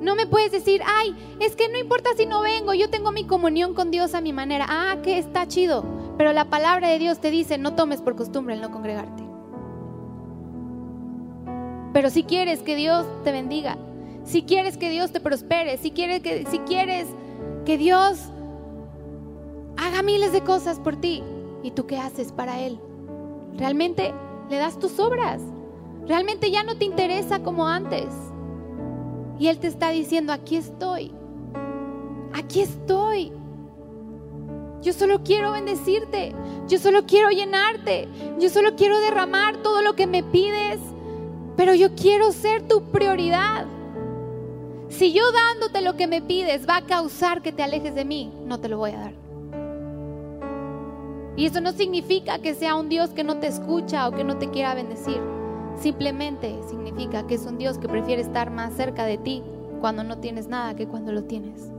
No 0.00 0.14
me 0.14 0.26
puedes 0.26 0.52
decir, 0.52 0.80
ay, 0.86 1.14
es 1.40 1.56
que 1.56 1.68
no 1.68 1.78
importa 1.78 2.10
si 2.16 2.24
no 2.24 2.40
vengo, 2.40 2.72
yo 2.72 2.88
tengo 2.88 3.10
mi 3.10 3.24
comunión 3.24 3.74
con 3.74 3.90
Dios 3.90 4.14
a 4.14 4.20
mi 4.20 4.32
manera. 4.32 4.66
Ah, 4.68 4.96
que 5.02 5.18
está 5.18 5.46
chido. 5.48 5.84
Pero 6.16 6.32
la 6.32 6.46
palabra 6.46 6.88
de 6.88 6.98
Dios 6.98 7.18
te 7.18 7.30
dice, 7.30 7.58
no 7.58 7.74
tomes 7.74 8.00
por 8.00 8.16
costumbre 8.16 8.54
el 8.54 8.60
no 8.60 8.70
congregarte. 8.70 9.24
Pero 11.92 12.10
si 12.10 12.22
quieres 12.22 12.62
que 12.62 12.76
Dios 12.76 13.06
te 13.24 13.32
bendiga, 13.32 13.76
si 14.28 14.42
quieres 14.42 14.76
que 14.76 14.90
Dios 14.90 15.10
te 15.10 15.20
prospere, 15.20 15.78
si 15.78 15.90
quieres 15.90 16.20
que, 16.22 16.46
si 16.50 16.58
quieres 16.60 17.08
que 17.64 17.76
Dios 17.76 18.18
haga 19.76 20.02
miles 20.02 20.32
de 20.32 20.42
cosas 20.42 20.78
por 20.78 20.96
ti, 20.96 21.22
¿y 21.62 21.72
tú 21.72 21.86
qué 21.86 21.98
haces 21.98 22.30
para 22.32 22.60
Él? 22.60 22.78
¿Realmente 23.56 24.14
le 24.48 24.56
das 24.56 24.78
tus 24.78 24.98
obras. 24.98 25.40
Realmente 26.06 26.50
ya 26.50 26.62
no 26.62 26.76
te 26.76 26.84
interesa 26.84 27.42
como 27.42 27.68
antes. 27.68 28.06
Y 29.38 29.48
Él 29.48 29.58
te 29.58 29.66
está 29.66 29.90
diciendo, 29.90 30.32
aquí 30.32 30.56
estoy. 30.56 31.12
Aquí 32.32 32.60
estoy. 32.60 33.32
Yo 34.80 34.92
solo 34.92 35.22
quiero 35.22 35.52
bendecirte. 35.52 36.34
Yo 36.66 36.78
solo 36.78 37.04
quiero 37.06 37.30
llenarte. 37.30 38.08
Yo 38.38 38.48
solo 38.48 38.74
quiero 38.76 38.98
derramar 39.00 39.58
todo 39.58 39.82
lo 39.82 39.94
que 39.94 40.06
me 40.06 40.22
pides. 40.22 40.80
Pero 41.56 41.74
yo 41.74 41.94
quiero 41.94 42.32
ser 42.32 42.66
tu 42.66 42.82
prioridad. 42.90 43.66
Si 44.88 45.12
yo 45.12 45.22
dándote 45.32 45.82
lo 45.82 45.96
que 45.96 46.06
me 46.06 46.22
pides 46.22 46.68
va 46.68 46.78
a 46.78 46.86
causar 46.86 47.42
que 47.42 47.52
te 47.52 47.62
alejes 47.62 47.94
de 47.94 48.04
mí, 48.04 48.32
no 48.46 48.58
te 48.58 48.68
lo 48.68 48.78
voy 48.78 48.92
a 48.92 49.00
dar. 49.00 49.28
Y 51.36 51.46
eso 51.46 51.60
no 51.60 51.72
significa 51.72 52.40
que 52.40 52.54
sea 52.54 52.74
un 52.74 52.88
Dios 52.88 53.10
que 53.10 53.22
no 53.22 53.38
te 53.38 53.46
escucha 53.46 54.08
o 54.08 54.12
que 54.12 54.24
no 54.24 54.38
te 54.38 54.50
quiera 54.50 54.74
bendecir. 54.74 55.20
Simplemente 55.76 56.58
significa 56.68 57.26
que 57.26 57.34
es 57.36 57.46
un 57.46 57.58
Dios 57.58 57.78
que 57.78 57.88
prefiere 57.88 58.22
estar 58.22 58.50
más 58.50 58.74
cerca 58.74 59.04
de 59.04 59.18
ti 59.18 59.44
cuando 59.80 60.02
no 60.02 60.18
tienes 60.18 60.48
nada 60.48 60.74
que 60.74 60.88
cuando 60.88 61.12
lo 61.12 61.24
tienes. 61.24 61.70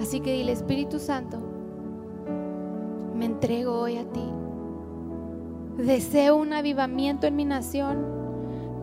Así 0.00 0.20
que 0.20 0.32
dile, 0.32 0.52
Espíritu 0.52 0.98
Santo, 0.98 1.38
me 3.14 3.26
entrego 3.26 3.78
hoy 3.78 3.96
a 3.96 4.04
ti. 4.04 4.24
Deseo 5.76 6.36
un 6.36 6.52
avivamiento 6.52 7.26
en 7.26 7.36
mi 7.36 7.44
nación, 7.44 8.23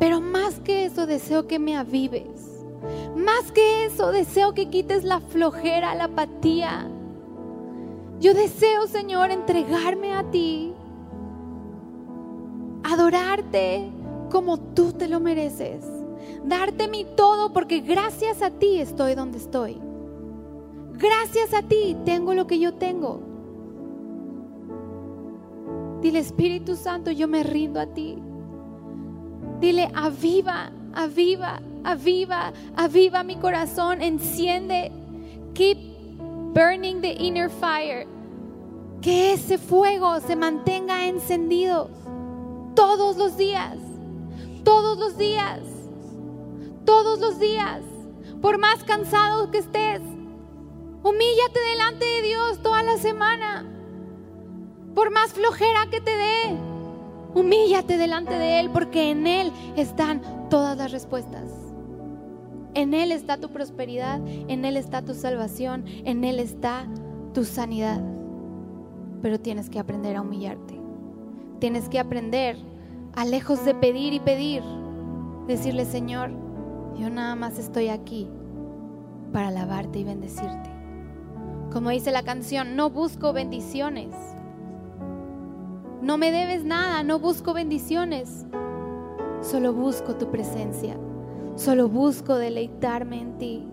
pero 0.01 0.19
más 0.19 0.59
que 0.59 0.83
eso 0.85 1.05
deseo 1.05 1.47
que 1.47 1.59
me 1.59 1.77
avives 1.77 2.51
más 3.15 3.51
que 3.51 3.85
eso, 3.85 4.11
deseo 4.11 4.53
que 4.53 4.69
quites 4.69 5.03
la 5.03 5.19
flojera, 5.19 5.93
la 5.95 6.05
apatía. 6.05 6.89
Yo 8.19 8.33
deseo, 8.33 8.87
Señor, 8.87 9.31
entregarme 9.31 10.13
a 10.13 10.23
ti, 10.23 10.73
adorarte 12.83 13.91
como 14.29 14.57
tú 14.57 14.93
te 14.93 15.07
lo 15.07 15.19
mereces, 15.19 15.85
darte 16.45 16.87
mi 16.87 17.05
todo 17.15 17.51
porque 17.51 17.81
gracias 17.81 18.41
a 18.41 18.51
ti 18.51 18.79
estoy 18.79 19.15
donde 19.15 19.37
estoy. 19.37 19.79
Gracias 20.93 21.53
a 21.53 21.63
ti 21.63 21.97
tengo 22.05 22.33
lo 22.33 22.45
que 22.45 22.59
yo 22.59 22.75
tengo. 22.75 23.21
Dile, 26.01 26.19
Espíritu 26.19 26.75
Santo, 26.75 27.11
yo 27.11 27.27
me 27.27 27.43
rindo 27.43 27.79
a 27.79 27.87
ti. 27.87 28.17
Dile, 29.61 29.89
aviva, 29.93 30.71
aviva 30.93 31.59
aviva, 31.83 32.53
aviva 32.75 33.23
mi 33.23 33.35
corazón, 33.35 34.01
enciende. 34.01 34.91
Keep 35.53 35.77
burning 36.53 37.01
the 37.01 37.11
inner 37.11 37.49
fire. 37.49 38.07
Que 39.01 39.33
ese 39.33 39.57
fuego 39.57 40.19
se 40.19 40.35
mantenga 40.35 41.07
encendido 41.07 41.89
todos 42.75 43.17
los 43.17 43.35
días, 43.35 43.77
todos 44.63 44.97
los 44.99 45.17
días, 45.17 45.59
todos 46.85 47.19
los 47.19 47.39
días. 47.39 47.81
Por 48.41 48.57
más 48.57 48.83
cansado 48.83 49.51
que 49.51 49.59
estés, 49.59 50.01
humíllate 51.03 51.59
delante 51.71 52.05
de 52.05 52.21
Dios 52.21 52.61
toda 52.61 52.83
la 52.83 52.97
semana. 52.97 53.65
Por 54.93 55.09
más 55.09 55.33
flojera 55.33 55.87
que 55.89 56.01
te 56.01 56.15
dé, 56.15 56.70
humíllate 57.33 57.97
delante 57.97 58.33
de 58.33 58.59
Él 58.59 58.69
porque 58.71 59.11
en 59.11 59.27
Él 59.27 59.51
están 59.75 60.21
todas 60.49 60.77
las 60.77 60.91
respuestas. 60.91 61.51
En 62.73 62.93
Él 62.93 63.11
está 63.11 63.37
tu 63.37 63.49
prosperidad, 63.49 64.21
en 64.25 64.63
Él 64.65 64.77
está 64.77 65.01
tu 65.01 65.13
salvación, 65.13 65.85
en 66.05 66.23
Él 66.23 66.39
está 66.39 66.87
tu 67.33 67.43
sanidad. 67.43 68.01
Pero 69.21 69.39
tienes 69.39 69.69
que 69.69 69.79
aprender 69.79 70.15
a 70.15 70.21
humillarte. 70.21 70.79
Tienes 71.59 71.89
que 71.89 71.99
aprender 71.99 72.57
a 73.13 73.25
lejos 73.25 73.63
de 73.65 73.75
pedir 73.75 74.13
y 74.13 74.19
pedir, 74.19 74.63
decirle, 75.47 75.85
Señor, 75.85 76.31
yo 76.97 77.09
nada 77.09 77.35
más 77.35 77.59
estoy 77.59 77.89
aquí 77.89 78.27
para 79.33 79.49
alabarte 79.49 79.99
y 79.99 80.03
bendecirte. 80.03 80.69
Como 81.71 81.89
dice 81.89 82.11
la 82.11 82.23
canción, 82.23 82.75
no 82.75 82.89
busco 82.89 83.33
bendiciones. 83.33 84.13
No 86.01 86.17
me 86.17 86.31
debes 86.31 86.63
nada, 86.63 87.03
no 87.03 87.19
busco 87.19 87.53
bendiciones. 87.53 88.47
Solo 89.41 89.71
busco 89.71 90.15
tu 90.15 90.31
presencia. 90.31 90.97
Solo 91.55 91.87
busco 91.89 92.35
deleitarme 92.37 93.21
en 93.21 93.37
ti. 93.37 93.67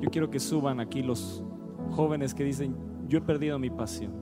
Yo 0.00 0.10
quiero 0.10 0.30
que 0.30 0.40
suban 0.40 0.80
aquí 0.80 1.02
los 1.02 1.42
jóvenes 1.90 2.34
que 2.34 2.44
dicen, 2.44 2.76
yo 3.08 3.18
he 3.18 3.22
perdido 3.22 3.58
mi 3.58 3.70
pasión. 3.70 4.12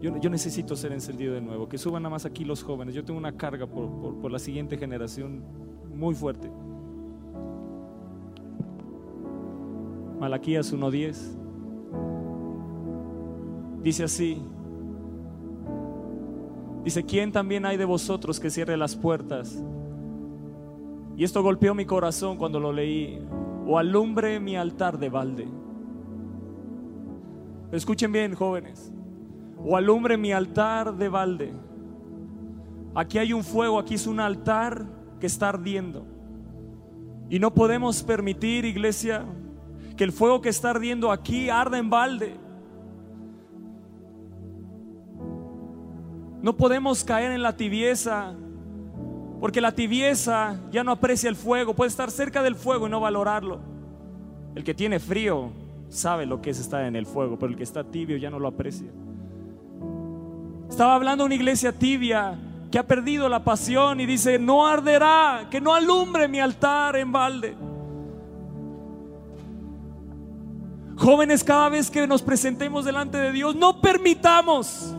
Yo, 0.00 0.30
necesito 0.30 0.76
ser 0.76 0.92
encendido 0.92 1.34
de 1.34 1.40
nuevo. 1.40 1.68
Que 1.68 1.78
suban 1.78 2.02
nada 2.02 2.14
más 2.14 2.24
aquí 2.24 2.44
los 2.44 2.62
jóvenes. 2.62 2.94
Yo 2.94 3.04
tengo 3.04 3.18
una 3.18 3.36
carga 3.36 3.66
por, 3.66 4.20
por 4.20 4.30
la 4.30 4.38
siguiente 4.38 4.76
generación 4.76 5.42
muy 5.92 6.14
fuerte. 6.14 6.50
Malaquías 10.18 10.72
1.10 10.72 11.36
dice 13.82 14.04
así, 14.04 14.42
Dice, 16.84 17.04
¿quién 17.04 17.32
también 17.32 17.66
hay 17.66 17.76
de 17.76 17.84
vosotros 17.84 18.40
que 18.40 18.48
cierre 18.48 18.76
las 18.76 18.96
puertas? 18.96 19.62
Y 21.18 21.24
esto 21.24 21.42
golpeó 21.42 21.74
mi 21.74 21.84
corazón 21.84 22.38
cuando 22.38 22.60
lo 22.60 22.72
leí. 22.72 23.20
O 23.66 23.78
alumbre 23.78 24.40
mi 24.40 24.56
altar 24.56 24.98
de 24.98 25.10
balde. 25.10 25.46
Escuchen 27.72 28.10
bien, 28.10 28.34
jóvenes. 28.34 28.90
O 29.62 29.76
alumbre 29.76 30.16
mi 30.16 30.32
altar 30.32 30.96
de 30.96 31.08
balde. 31.10 31.52
Aquí 32.94 33.18
hay 33.18 33.34
un 33.34 33.44
fuego, 33.44 33.78
aquí 33.78 33.94
es 33.96 34.06
un 34.06 34.20
altar 34.20 34.86
que 35.20 35.26
está 35.26 35.50
ardiendo. 35.50 36.06
Y 37.28 37.38
no 37.38 37.52
podemos 37.52 38.02
permitir, 38.02 38.64
iglesia, 38.64 39.26
que 39.98 40.04
el 40.04 40.12
fuego 40.12 40.40
que 40.40 40.48
está 40.48 40.70
ardiendo 40.70 41.10
aquí 41.10 41.50
arda 41.50 41.76
en 41.76 41.90
balde. 41.90 42.36
No 46.40 46.56
podemos 46.56 47.02
caer 47.02 47.32
en 47.32 47.42
la 47.42 47.56
tibieza, 47.56 48.32
porque 49.40 49.60
la 49.60 49.72
tibieza 49.72 50.60
ya 50.70 50.84
no 50.84 50.92
aprecia 50.92 51.28
el 51.28 51.34
fuego, 51.34 51.74
puede 51.74 51.88
estar 51.88 52.12
cerca 52.12 52.44
del 52.44 52.54
fuego 52.54 52.86
y 52.86 52.90
no 52.90 53.00
valorarlo. 53.00 53.60
El 54.54 54.62
que 54.62 54.72
tiene 54.72 55.00
frío 55.00 55.50
sabe 55.88 56.26
lo 56.26 56.40
que 56.40 56.50
es 56.50 56.60
estar 56.60 56.84
en 56.84 56.94
el 56.94 57.04
fuego, 57.04 57.36
pero 57.36 57.50
el 57.50 57.56
que 57.56 57.64
está 57.64 57.82
tibio 57.82 58.16
ya 58.16 58.30
no 58.30 58.38
lo 58.38 58.46
aprecia. 58.46 58.88
Estaba 60.70 60.94
hablando 60.94 61.24
una 61.24 61.34
iglesia 61.34 61.72
tibia 61.72 62.38
que 62.70 62.78
ha 62.78 62.86
perdido 62.86 63.28
la 63.28 63.42
pasión 63.42 64.00
y 64.00 64.06
dice, 64.06 64.38
no 64.38 64.64
arderá, 64.64 65.48
que 65.50 65.60
no 65.60 65.74
alumbre 65.74 66.28
mi 66.28 66.38
altar 66.38 66.94
en 66.94 67.10
balde. 67.10 67.67
Jóvenes, 70.98 71.44
cada 71.44 71.68
vez 71.68 71.90
que 71.90 72.06
nos 72.08 72.22
presentemos 72.22 72.84
delante 72.84 73.18
de 73.18 73.30
Dios, 73.30 73.54
no 73.54 73.80
permitamos 73.80 74.94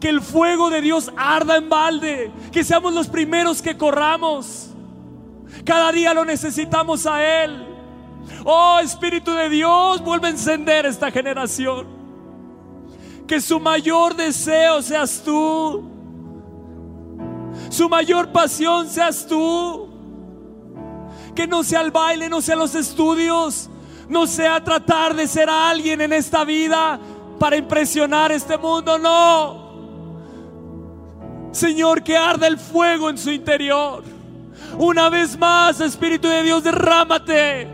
que 0.00 0.08
el 0.08 0.22
fuego 0.22 0.70
de 0.70 0.80
Dios 0.80 1.12
arda 1.16 1.56
en 1.56 1.68
balde, 1.68 2.32
que 2.50 2.64
seamos 2.64 2.94
los 2.94 3.08
primeros 3.08 3.60
que 3.60 3.76
corramos. 3.76 4.70
Cada 5.64 5.92
día 5.92 6.14
lo 6.14 6.24
necesitamos 6.24 7.06
a 7.06 7.44
Él. 7.44 7.66
Oh 8.44 8.78
Espíritu 8.82 9.32
de 9.32 9.50
Dios, 9.50 10.02
vuelve 10.02 10.28
a 10.28 10.30
encender 10.30 10.86
esta 10.86 11.10
generación. 11.10 11.86
Que 13.26 13.38
su 13.40 13.60
mayor 13.60 14.16
deseo 14.16 14.80
seas 14.80 15.22
tú. 15.22 15.84
Su 17.68 17.88
mayor 17.90 18.32
pasión 18.32 18.88
seas 18.88 19.26
tú. 19.26 19.88
Que 21.34 21.46
no 21.46 21.62
sea 21.64 21.82
el 21.82 21.90
baile, 21.90 22.30
no 22.30 22.40
sea 22.40 22.56
los 22.56 22.74
estudios, 22.74 23.68
no 24.08 24.26
sea 24.26 24.62
tratar 24.62 25.14
de 25.14 25.26
ser 25.26 25.48
alguien 25.48 26.00
en 26.00 26.12
esta 26.12 26.44
vida 26.44 26.98
para 27.38 27.56
impresionar 27.56 28.32
este 28.32 28.58
mundo, 28.58 28.98
no. 28.98 29.64
Señor, 31.52 32.02
que 32.02 32.16
arde 32.16 32.46
el 32.46 32.58
fuego 32.58 33.08
en 33.10 33.18
su 33.18 33.30
interior. 33.30 34.02
Una 34.78 35.08
vez 35.08 35.38
más, 35.38 35.80
Espíritu 35.80 36.28
de 36.28 36.42
Dios, 36.42 36.64
derrámate. 36.64 37.68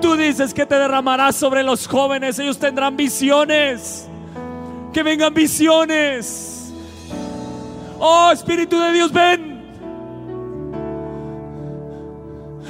Tú 0.00 0.16
dices 0.16 0.52
que 0.52 0.66
te 0.66 0.74
derramarás 0.74 1.36
sobre 1.36 1.62
los 1.62 1.86
jóvenes, 1.86 2.38
ellos 2.38 2.58
tendrán 2.58 2.96
visiones. 2.96 4.08
Que 4.92 5.02
vengan 5.02 5.32
visiones. 5.32 6.72
Oh, 7.98 8.30
Espíritu 8.32 8.78
de 8.80 8.92
Dios, 8.92 9.12
ven. 9.12 9.60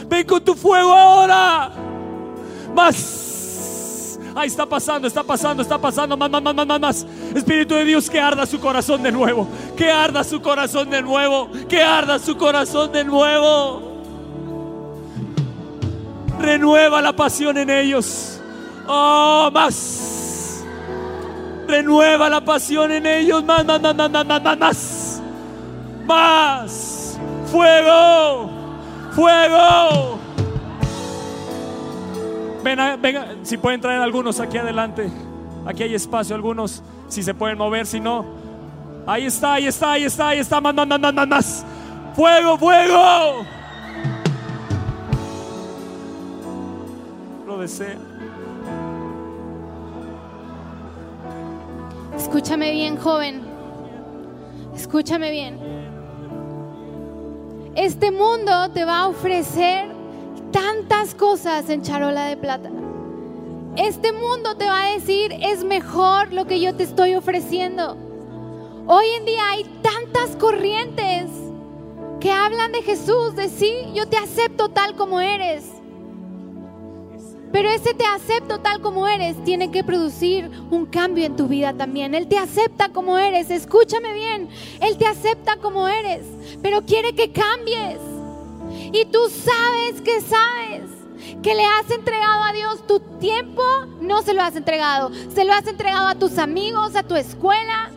Ven 0.09 0.27
con 0.27 0.45
tu 0.45 0.55
fuego 0.55 0.93
ahora. 0.93 1.70
Más. 2.75 4.19
Ahí 4.35 4.47
está 4.49 4.65
pasando, 4.65 5.09
está 5.09 5.23
pasando, 5.23 5.63
está 5.63 5.79
pasando. 5.79 6.17
Más, 6.17 6.31
más, 6.31 6.43
más, 6.43 6.67
más, 6.67 6.81
más. 6.81 7.07
Espíritu 7.35 7.75
de 7.75 7.85
Dios, 7.85 8.09
que 8.09 8.21
arda 8.21 8.47
su 8.47 8.61
corazón 8.61 9.03
de 9.03 9.13
nuevo. 9.13 9.49
Que 9.77 9.91
arda 9.91 10.23
su 10.25 10.41
corazón 10.41 10.91
de 10.91 11.03
nuevo. 11.03 11.51
Que 11.69 11.83
arda 11.83 12.19
su 12.19 12.37
corazón 12.37 12.93
de 12.93 13.05
nuevo. 13.05 13.83
Renueva 16.39 17.03
la 17.03 17.13
pasión 17.15 17.59
en 17.59 17.71
ellos. 17.71 18.41
Oh, 18.87 19.51
más. 19.53 20.65
Renueva 21.67 22.31
la 22.31 22.41
pasión 22.41 22.93
en 22.93 23.07
ellos. 23.07 23.45
Más, 23.45 23.65
más, 23.65 23.81
más, 23.81 23.95
más, 23.95 24.11
más, 24.11 24.27
más, 24.27 24.43
más. 24.43 24.59
Más. 24.59 25.21
más. 26.07 27.19
Fuego. 27.51 28.51
Fuego. 29.13 30.20
Venga, 32.62 32.97
venga, 32.97 33.28
si 33.43 33.57
pueden 33.57 33.81
traer 33.81 34.01
algunos 34.01 34.39
aquí 34.41 34.59
adelante. 34.59 35.11
Aquí 35.66 35.82
hay 35.82 35.95
espacio, 35.95 36.35
algunos, 36.35 36.82
si 37.09 37.23
se 37.23 37.35
pueden 37.35 37.59
mover, 37.59 37.87
si 37.87 38.01
no. 38.01 38.24
Ahí 39.07 39.27
está, 39.27 39.55
ahí 39.55 39.66
está, 39.66 39.93
ahí 39.93 40.05
está, 40.05 40.28
ahí 40.28 40.39
está. 40.39 40.61
Más, 40.61 40.74
más, 40.74 40.87
más, 40.87 41.15
más, 41.15 41.28
más. 41.28 41.66
Fuego, 42.15 42.59
fuego. 42.59 43.47
Lo 47.47 47.59
desea. 47.59 47.97
Escúchame 52.16 52.70
bien, 52.73 52.97
joven. 52.97 53.43
Escúchame 54.74 55.31
bien. 55.31 55.59
Este 57.74 58.11
mundo 58.11 58.70
te 58.73 58.85
va 58.85 59.01
a 59.01 59.09
ofrecer 59.09 59.99
tantas 60.51 61.14
cosas 61.14 61.68
en 61.70 61.82
charola 61.82 62.27
de 62.27 62.36
plata. 62.36 62.70
Este 63.77 64.12
mundo 64.12 64.56
te 64.56 64.66
va 64.66 64.86
a 64.86 64.93
decir, 64.94 65.32
es 65.40 65.64
mejor 65.64 66.32
lo 66.32 66.47
que 66.47 66.60
yo 66.60 66.74
te 66.74 66.82
estoy 66.82 67.14
ofreciendo. 67.14 67.97
Hoy 68.86 69.06
en 69.16 69.24
día 69.24 69.51
hay 69.51 69.64
tantas 69.82 70.36
corrientes 70.36 71.31
que 72.20 72.32
hablan 72.32 72.72
de 72.72 72.82
Jesús, 72.82 73.35
de 73.36 73.48
sí, 73.48 73.72
yo 73.94 74.06
te 74.06 74.16
acepto 74.16 74.68
tal 74.68 74.97
como 74.97 75.20
eres. 75.20 75.64
Pero 77.52 77.68
ese 77.68 77.94
te 77.94 78.05
acepto 78.05 78.60
tal 78.60 78.81
como 78.81 79.09
eres 79.09 79.43
tiene 79.44 79.70
que 79.70 79.82
producir 79.82 80.51
un 80.70 80.86
cambio 80.86 81.24
en 81.24 81.36
tu 81.36 81.48
vida 81.48 81.72
también. 81.72 82.14
Él 82.14 82.28
te 82.28 82.39
acepta 82.39 82.90
como 82.90 83.18
eres, 83.18 83.51
escúchame 83.51 84.12
bien, 84.14 84.48
Él 84.81 84.97
te 84.97 85.06
acepta 85.06 85.56
como 85.56 85.89
eres, 85.89 86.24
pero 86.62 86.82
quiere 86.82 87.14
que 87.14 87.32
cambies. 87.32 87.98
Y 88.93 89.05
tú 89.07 89.19
sabes 89.29 90.01
que 90.03 90.21
sabes 90.21 90.91
que 91.43 91.55
le 91.55 91.65
has 91.65 91.91
entregado 91.91 92.43
a 92.43 92.53
Dios 92.53 92.87
tu 92.87 93.01
tiempo, 93.19 93.62
no 94.01 94.23
se 94.23 94.35
lo 94.35 94.43
has 94.43 94.57
entregado. 94.57 95.11
Se 95.33 95.45
lo 95.45 95.53
has 95.53 95.67
entregado 95.67 96.09
a 96.09 96.15
tus 96.15 96.39
amigos, 96.39 96.97
a 96.97 97.03
tu 97.03 97.15
escuela, 97.15 97.91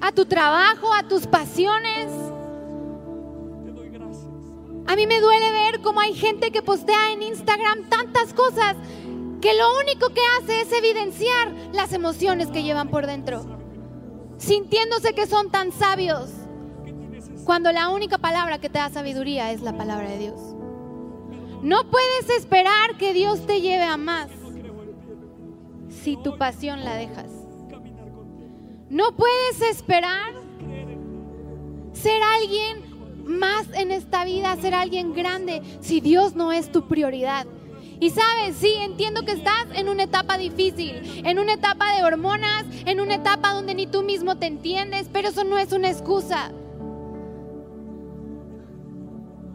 a 0.00 0.12
tu 0.12 0.26
trabajo, 0.26 0.92
a 0.92 1.02
tus 1.02 1.26
pasiones. 1.26 2.08
A 4.86 4.96
mí 4.96 5.06
me 5.06 5.20
duele 5.20 5.50
ver 5.50 5.80
cómo 5.82 6.00
hay 6.00 6.14
gente 6.14 6.50
que 6.50 6.62
postea 6.62 7.12
en 7.12 7.22
Instagram 7.22 7.88
tantas 7.90 8.32
cosas 8.32 8.74
que 9.40 9.54
lo 9.54 9.78
único 9.78 10.08
que 10.10 10.22
hace 10.38 10.62
es 10.62 10.72
evidenciar 10.72 11.52
las 11.72 11.92
emociones 11.92 12.48
que 12.48 12.62
llevan 12.62 12.88
por 12.88 13.06
dentro, 13.06 13.44
sintiéndose 14.38 15.14
que 15.14 15.26
son 15.26 15.50
tan 15.50 15.72
sabios, 15.72 16.30
cuando 17.48 17.72
la 17.72 17.88
única 17.88 18.18
palabra 18.18 18.58
que 18.58 18.68
te 18.68 18.78
da 18.78 18.90
sabiduría 18.90 19.52
es 19.52 19.62
la 19.62 19.74
palabra 19.74 20.10
de 20.10 20.18
Dios. 20.18 20.38
No 21.62 21.90
puedes 21.90 22.28
esperar 22.36 22.98
que 22.98 23.14
Dios 23.14 23.46
te 23.46 23.62
lleve 23.62 23.84
a 23.84 23.96
más 23.96 24.28
si 25.88 26.18
tu 26.18 26.36
pasión 26.36 26.84
la 26.84 26.94
dejas. 26.96 27.30
No 28.90 29.16
puedes 29.16 29.62
esperar 29.62 30.34
ser 31.94 32.20
alguien 32.22 33.24
más 33.24 33.66
en 33.72 33.92
esta 33.92 34.26
vida, 34.26 34.54
ser 34.56 34.74
alguien 34.74 35.14
grande, 35.14 35.62
si 35.80 36.02
Dios 36.02 36.34
no 36.34 36.52
es 36.52 36.70
tu 36.70 36.86
prioridad. 36.86 37.46
Y 37.98 38.10
sabes, 38.10 38.56
sí, 38.56 38.74
entiendo 38.78 39.22
que 39.22 39.32
estás 39.32 39.68
en 39.72 39.88
una 39.88 40.02
etapa 40.02 40.36
difícil, 40.36 41.22
en 41.24 41.38
una 41.38 41.54
etapa 41.54 41.96
de 41.96 42.04
hormonas, 42.04 42.66
en 42.84 43.00
una 43.00 43.14
etapa 43.14 43.54
donde 43.54 43.74
ni 43.74 43.86
tú 43.86 44.02
mismo 44.02 44.36
te 44.36 44.44
entiendes, 44.44 45.08
pero 45.10 45.28
eso 45.28 45.44
no 45.44 45.56
es 45.56 45.72
una 45.72 45.88
excusa. 45.88 46.52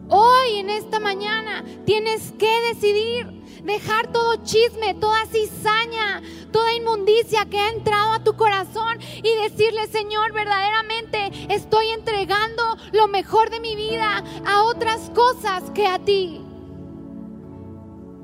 Hoy, 0.08 0.58
en 0.58 0.70
esta 0.70 1.00
mañana, 1.00 1.64
tienes 1.86 2.32
que 2.38 2.60
decidir 2.72 3.44
dejar 3.64 4.12
todo 4.12 4.36
chisme, 4.44 4.94
toda 4.94 5.24
cizaña, 5.26 6.22
toda 6.52 6.74
inmundicia 6.74 7.46
que 7.46 7.58
ha 7.58 7.70
entrado 7.70 8.12
a 8.12 8.22
tu 8.22 8.34
corazón 8.36 8.98
y 9.22 9.34
decirle, 9.42 9.86
Señor, 9.88 10.32
verdaderamente 10.32 11.30
estoy 11.48 11.88
entregando 11.88 12.76
lo 12.92 13.08
mejor 13.08 13.50
de 13.50 13.60
mi 13.60 13.74
vida 13.74 14.22
a 14.46 14.64
otras 14.64 15.10
cosas 15.10 15.70
que 15.70 15.86
a 15.86 15.98
ti. 15.98 16.42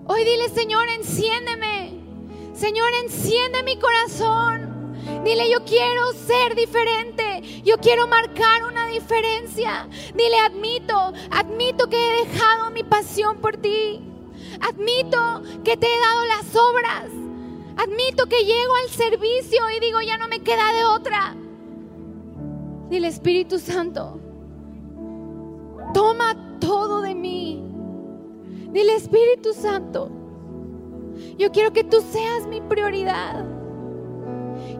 Hoy 0.06 0.24
dile, 0.24 0.48
Señor, 0.50 0.88
enciéndeme. 0.88 2.00
Señor, 2.54 2.90
enciende 3.04 3.62
mi 3.62 3.78
corazón. 3.78 4.69
Dile, 5.24 5.50
yo 5.50 5.64
quiero 5.64 6.12
ser 6.12 6.54
diferente. 6.54 7.62
Yo 7.64 7.78
quiero 7.78 8.06
marcar 8.06 8.64
una 8.64 8.86
diferencia. 8.88 9.88
Dile, 10.14 10.38
admito, 10.38 11.12
admito 11.30 11.88
que 11.88 11.96
he 11.96 12.26
dejado 12.26 12.70
mi 12.70 12.82
pasión 12.82 13.38
por 13.38 13.56
ti. 13.56 14.00
Admito 14.60 15.42
que 15.64 15.76
te 15.76 15.86
he 15.86 16.00
dado 16.00 16.24
las 16.26 16.56
obras. 16.56 17.10
Admito 17.76 18.26
que 18.26 18.44
llego 18.44 18.74
al 18.82 18.90
servicio 18.90 19.70
y 19.76 19.80
digo, 19.80 20.00
ya 20.00 20.18
no 20.18 20.28
me 20.28 20.40
queda 20.40 20.72
de 20.72 20.84
otra. 20.84 21.34
Dile, 22.90 23.08
Espíritu 23.08 23.58
Santo, 23.58 24.20
toma 25.94 26.58
todo 26.60 27.00
de 27.02 27.14
mí. 27.14 27.62
Dile, 28.72 28.96
Espíritu 28.96 29.54
Santo, 29.54 30.10
yo 31.38 31.50
quiero 31.52 31.72
que 31.72 31.84
tú 31.84 32.02
seas 32.12 32.46
mi 32.46 32.60
prioridad. 32.60 33.49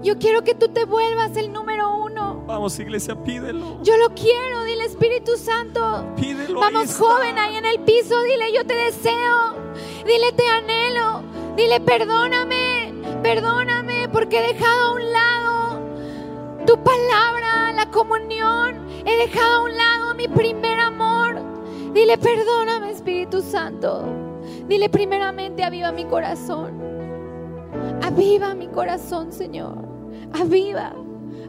Yo 0.03 0.19
quiero 0.19 0.43
que 0.43 0.55
tú 0.55 0.69
te 0.69 0.85
vuelvas 0.85 1.37
el 1.37 1.53
número 1.53 1.95
uno. 1.97 2.43
Vamos, 2.47 2.79
iglesia, 2.79 3.15
pídelo. 3.15 3.83
Yo 3.83 3.97
lo 3.99 4.11
quiero, 4.15 4.65
dile 4.65 4.85
Espíritu 4.85 5.37
Santo. 5.37 6.07
Pídelo. 6.17 6.61
Vamos, 6.61 6.97
joven, 6.97 7.39
ahí 7.39 7.57
en 7.57 7.67
el 7.67 7.81
piso, 7.81 8.23
dile 8.23 8.53
yo 8.55 8.65
te 8.67 8.75
deseo. 8.75 9.55
Dile 10.07 10.33
te 10.33 10.47
anhelo. 10.49 11.23
Dile 11.57 11.81
perdóname, 11.81 12.95
perdóname 13.23 14.09
porque 14.09 14.39
he 14.39 14.55
dejado 14.55 14.83
a 14.83 14.93
un 14.93 15.13
lado 15.13 15.81
tu 16.67 16.83
palabra, 16.83 17.73
la 17.73 17.91
comunión. 17.91 18.89
He 19.05 19.17
dejado 19.17 19.57
a 19.57 19.65
un 19.65 19.77
lado 19.77 20.15
mi 20.15 20.29
primer 20.29 20.79
amor. 20.81 21.37
Dile 21.93 22.17
perdóname, 22.17 22.91
Espíritu 22.91 23.43
Santo. 23.43 24.05
Dile 24.67 24.89
primeramente 24.89 25.63
aviva 25.63 25.93
mi 25.93 26.05
corazón. 26.05 26.81
Aviva 28.03 28.55
mi 28.55 28.69
corazón, 28.69 29.33
Señor. 29.33 29.90
Aviva, 30.33 30.93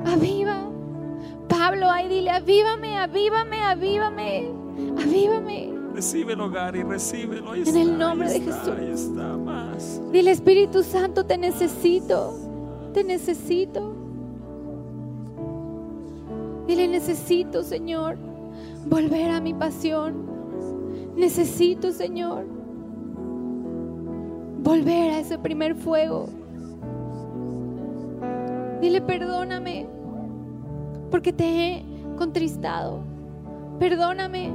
aviva. 0.05 0.67
Pablo, 1.47 1.89
ahí 1.89 2.07
dile, 2.07 2.31
avívame, 2.31 2.97
avívame, 2.97 3.61
avívame, 3.61 4.49
avívame. 4.97 5.73
Recibe 5.93 6.33
el 6.33 6.41
hogar 6.41 6.75
y 6.75 6.83
recíbelo. 6.83 7.51
Ahí 7.51 7.61
En 7.61 7.67
está, 7.67 7.81
el 7.81 7.97
nombre 7.97 8.27
ahí 8.29 8.39
de 8.39 8.49
está, 8.49 8.75
Jesús. 8.75 8.79
Ahí 8.79 8.91
está 8.91 9.37
más. 9.37 10.01
Dile, 10.11 10.31
Espíritu 10.31 10.83
Santo, 10.83 11.25
te 11.25 11.37
necesito, 11.37 12.33
te 12.93 13.03
necesito. 13.03 13.93
Dile, 16.67 16.87
necesito, 16.87 17.63
Señor, 17.63 18.17
volver 18.85 19.31
a 19.31 19.41
mi 19.41 19.53
pasión. 19.53 20.31
Necesito, 21.15 21.91
Señor, 21.91 22.45
volver 24.63 25.11
a 25.11 25.19
ese 25.19 25.37
primer 25.37 25.75
fuego. 25.75 26.29
Dile, 28.81 28.99
perdóname, 29.01 29.87
porque 31.11 31.31
te 31.31 31.45
he 31.45 31.85
contristado. 32.17 33.03
Perdóname, 33.79 34.51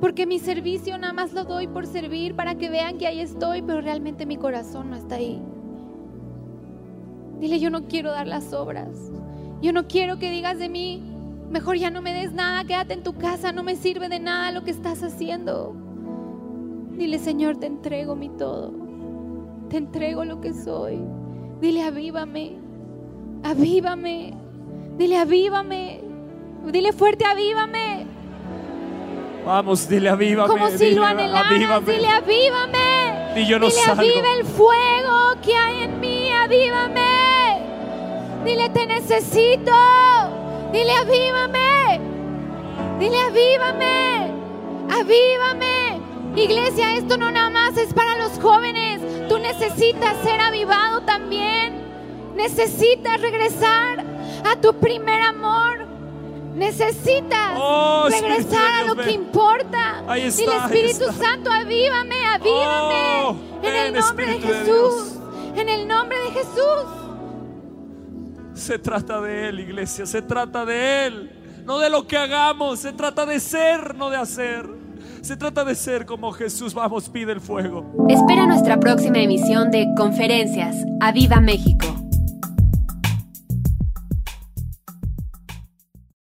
porque 0.00 0.26
mi 0.26 0.38
servicio 0.38 0.98
nada 0.98 1.14
más 1.14 1.32
lo 1.32 1.44
doy 1.44 1.66
por 1.66 1.86
servir 1.86 2.34
para 2.34 2.56
que 2.56 2.68
vean 2.68 2.98
que 2.98 3.06
ahí 3.06 3.20
estoy, 3.20 3.62
pero 3.62 3.80
realmente 3.80 4.26
mi 4.26 4.36
corazón 4.36 4.90
no 4.90 4.96
está 4.96 5.14
ahí. 5.14 5.40
Dile, 7.40 7.58
yo 7.58 7.70
no 7.70 7.84
quiero 7.84 8.10
dar 8.10 8.26
las 8.26 8.52
obras. 8.52 9.10
Yo 9.62 9.72
no 9.72 9.86
quiero 9.86 10.18
que 10.18 10.30
digas 10.30 10.58
de 10.58 10.68
mí, 10.68 11.02
mejor 11.50 11.78
ya 11.78 11.88
no 11.88 12.02
me 12.02 12.12
des 12.12 12.34
nada, 12.34 12.64
quédate 12.64 12.92
en 12.92 13.02
tu 13.02 13.14
casa, 13.14 13.50
no 13.52 13.62
me 13.62 13.76
sirve 13.76 14.10
de 14.10 14.20
nada 14.20 14.52
lo 14.52 14.62
que 14.62 14.72
estás 14.72 15.02
haciendo. 15.02 15.74
Dile, 16.98 17.18
Señor, 17.18 17.56
te 17.56 17.66
entrego 17.66 18.14
mi 18.14 18.28
todo. 18.28 18.72
Te 19.70 19.78
entrego 19.78 20.26
lo 20.26 20.40
que 20.42 20.52
soy. 20.52 20.98
Dile, 21.64 21.82
avívame. 21.82 22.52
Avívame. 23.42 24.34
Dile, 24.98 25.16
avívame. 25.16 25.98
Dile 26.70 26.92
fuerte, 26.92 27.24
avívame. 27.24 28.06
Vamos, 29.46 29.88
dile 29.88 30.10
avívame. 30.10 30.48
Como 30.48 30.68
si 30.68 30.76
dile, 30.76 30.96
lo 30.96 31.06
anhelaras, 31.06 31.50
avívame. 31.50 31.92
dile 31.92 32.08
avívame. 32.08 33.40
Y 33.40 33.46
yo 33.46 33.58
no 33.58 33.68
dile 33.70 33.80
salgo. 33.80 34.02
aviva 34.02 34.34
el 34.34 34.44
fuego 34.44 35.40
que 35.42 35.56
hay 35.56 35.84
en 35.84 36.00
mí, 36.00 36.30
avívame. 36.32 37.62
Dile 38.44 38.68
te 38.68 38.86
necesito. 38.86 39.72
Dile 40.70 40.92
avívame. 40.92 41.98
Dile 42.98 43.20
avívame. 43.22 44.34
Avívame. 45.00 46.03
Iglesia, 46.36 46.96
esto 46.96 47.16
no 47.16 47.30
nada 47.30 47.48
más 47.50 47.76
es 47.76 47.92
para 47.94 48.16
los 48.18 48.38
jóvenes. 48.40 49.00
Tú 49.28 49.38
necesitas 49.38 50.16
ser 50.24 50.40
avivado 50.40 51.02
también. 51.02 51.82
Necesitas 52.34 53.20
regresar 53.20 54.04
a 54.44 54.56
tu 54.60 54.74
primer 54.74 55.20
amor. 55.22 55.86
Necesitas 56.54 57.52
Oh, 57.56 58.06
regresar 58.10 58.82
a 58.82 58.84
lo 58.84 58.96
que 58.96 59.12
importa. 59.12 60.02
Ahí 60.08 60.22
está, 60.22 60.66
ahí 60.66 60.78
Espíritu 60.80 61.10
está. 61.10 61.24
Santo, 61.24 61.50
avívame, 61.50 62.26
avívame. 62.26 63.22
Oh, 63.24 63.36
en 63.62 63.74
el 63.74 63.92
nombre 63.94 64.24
Espíritu 64.26 64.48
de 64.48 64.58
Jesús. 64.58 65.12
en 65.56 65.68
el 65.68 65.88
nombre 65.88 66.18
de 66.18 66.30
Jesús. 66.30 66.84
Se 68.54 68.78
trata 68.78 69.20
de 69.20 69.48
Él, 69.48 69.60
iglesia, 69.60 70.06
se 70.06 70.22
trata 70.22 70.64
de 70.64 71.06
Él. 71.06 71.62
No 71.64 71.78
de 71.78 71.90
lo 71.90 72.06
que 72.06 72.16
hagamos, 72.16 72.80
se 72.80 72.92
trata 72.92 73.24
de 73.26 73.40
ser, 73.40 73.94
no 73.96 74.10
de 74.10 74.16
hacer. 74.16 74.68
Se 75.24 75.38
trata 75.38 75.64
de 75.64 75.74
ser 75.74 76.04
como 76.04 76.32
Jesús. 76.32 76.74
Vamos, 76.74 77.08
pide 77.08 77.32
el 77.32 77.40
fuego. 77.40 77.90
Espera 78.10 78.46
nuestra 78.46 78.78
próxima 78.78 79.20
emisión 79.20 79.70
de 79.70 79.86
Conferencias. 79.96 80.76
¡A 81.00 81.12
Viva 81.12 81.40
México! 81.40 82.03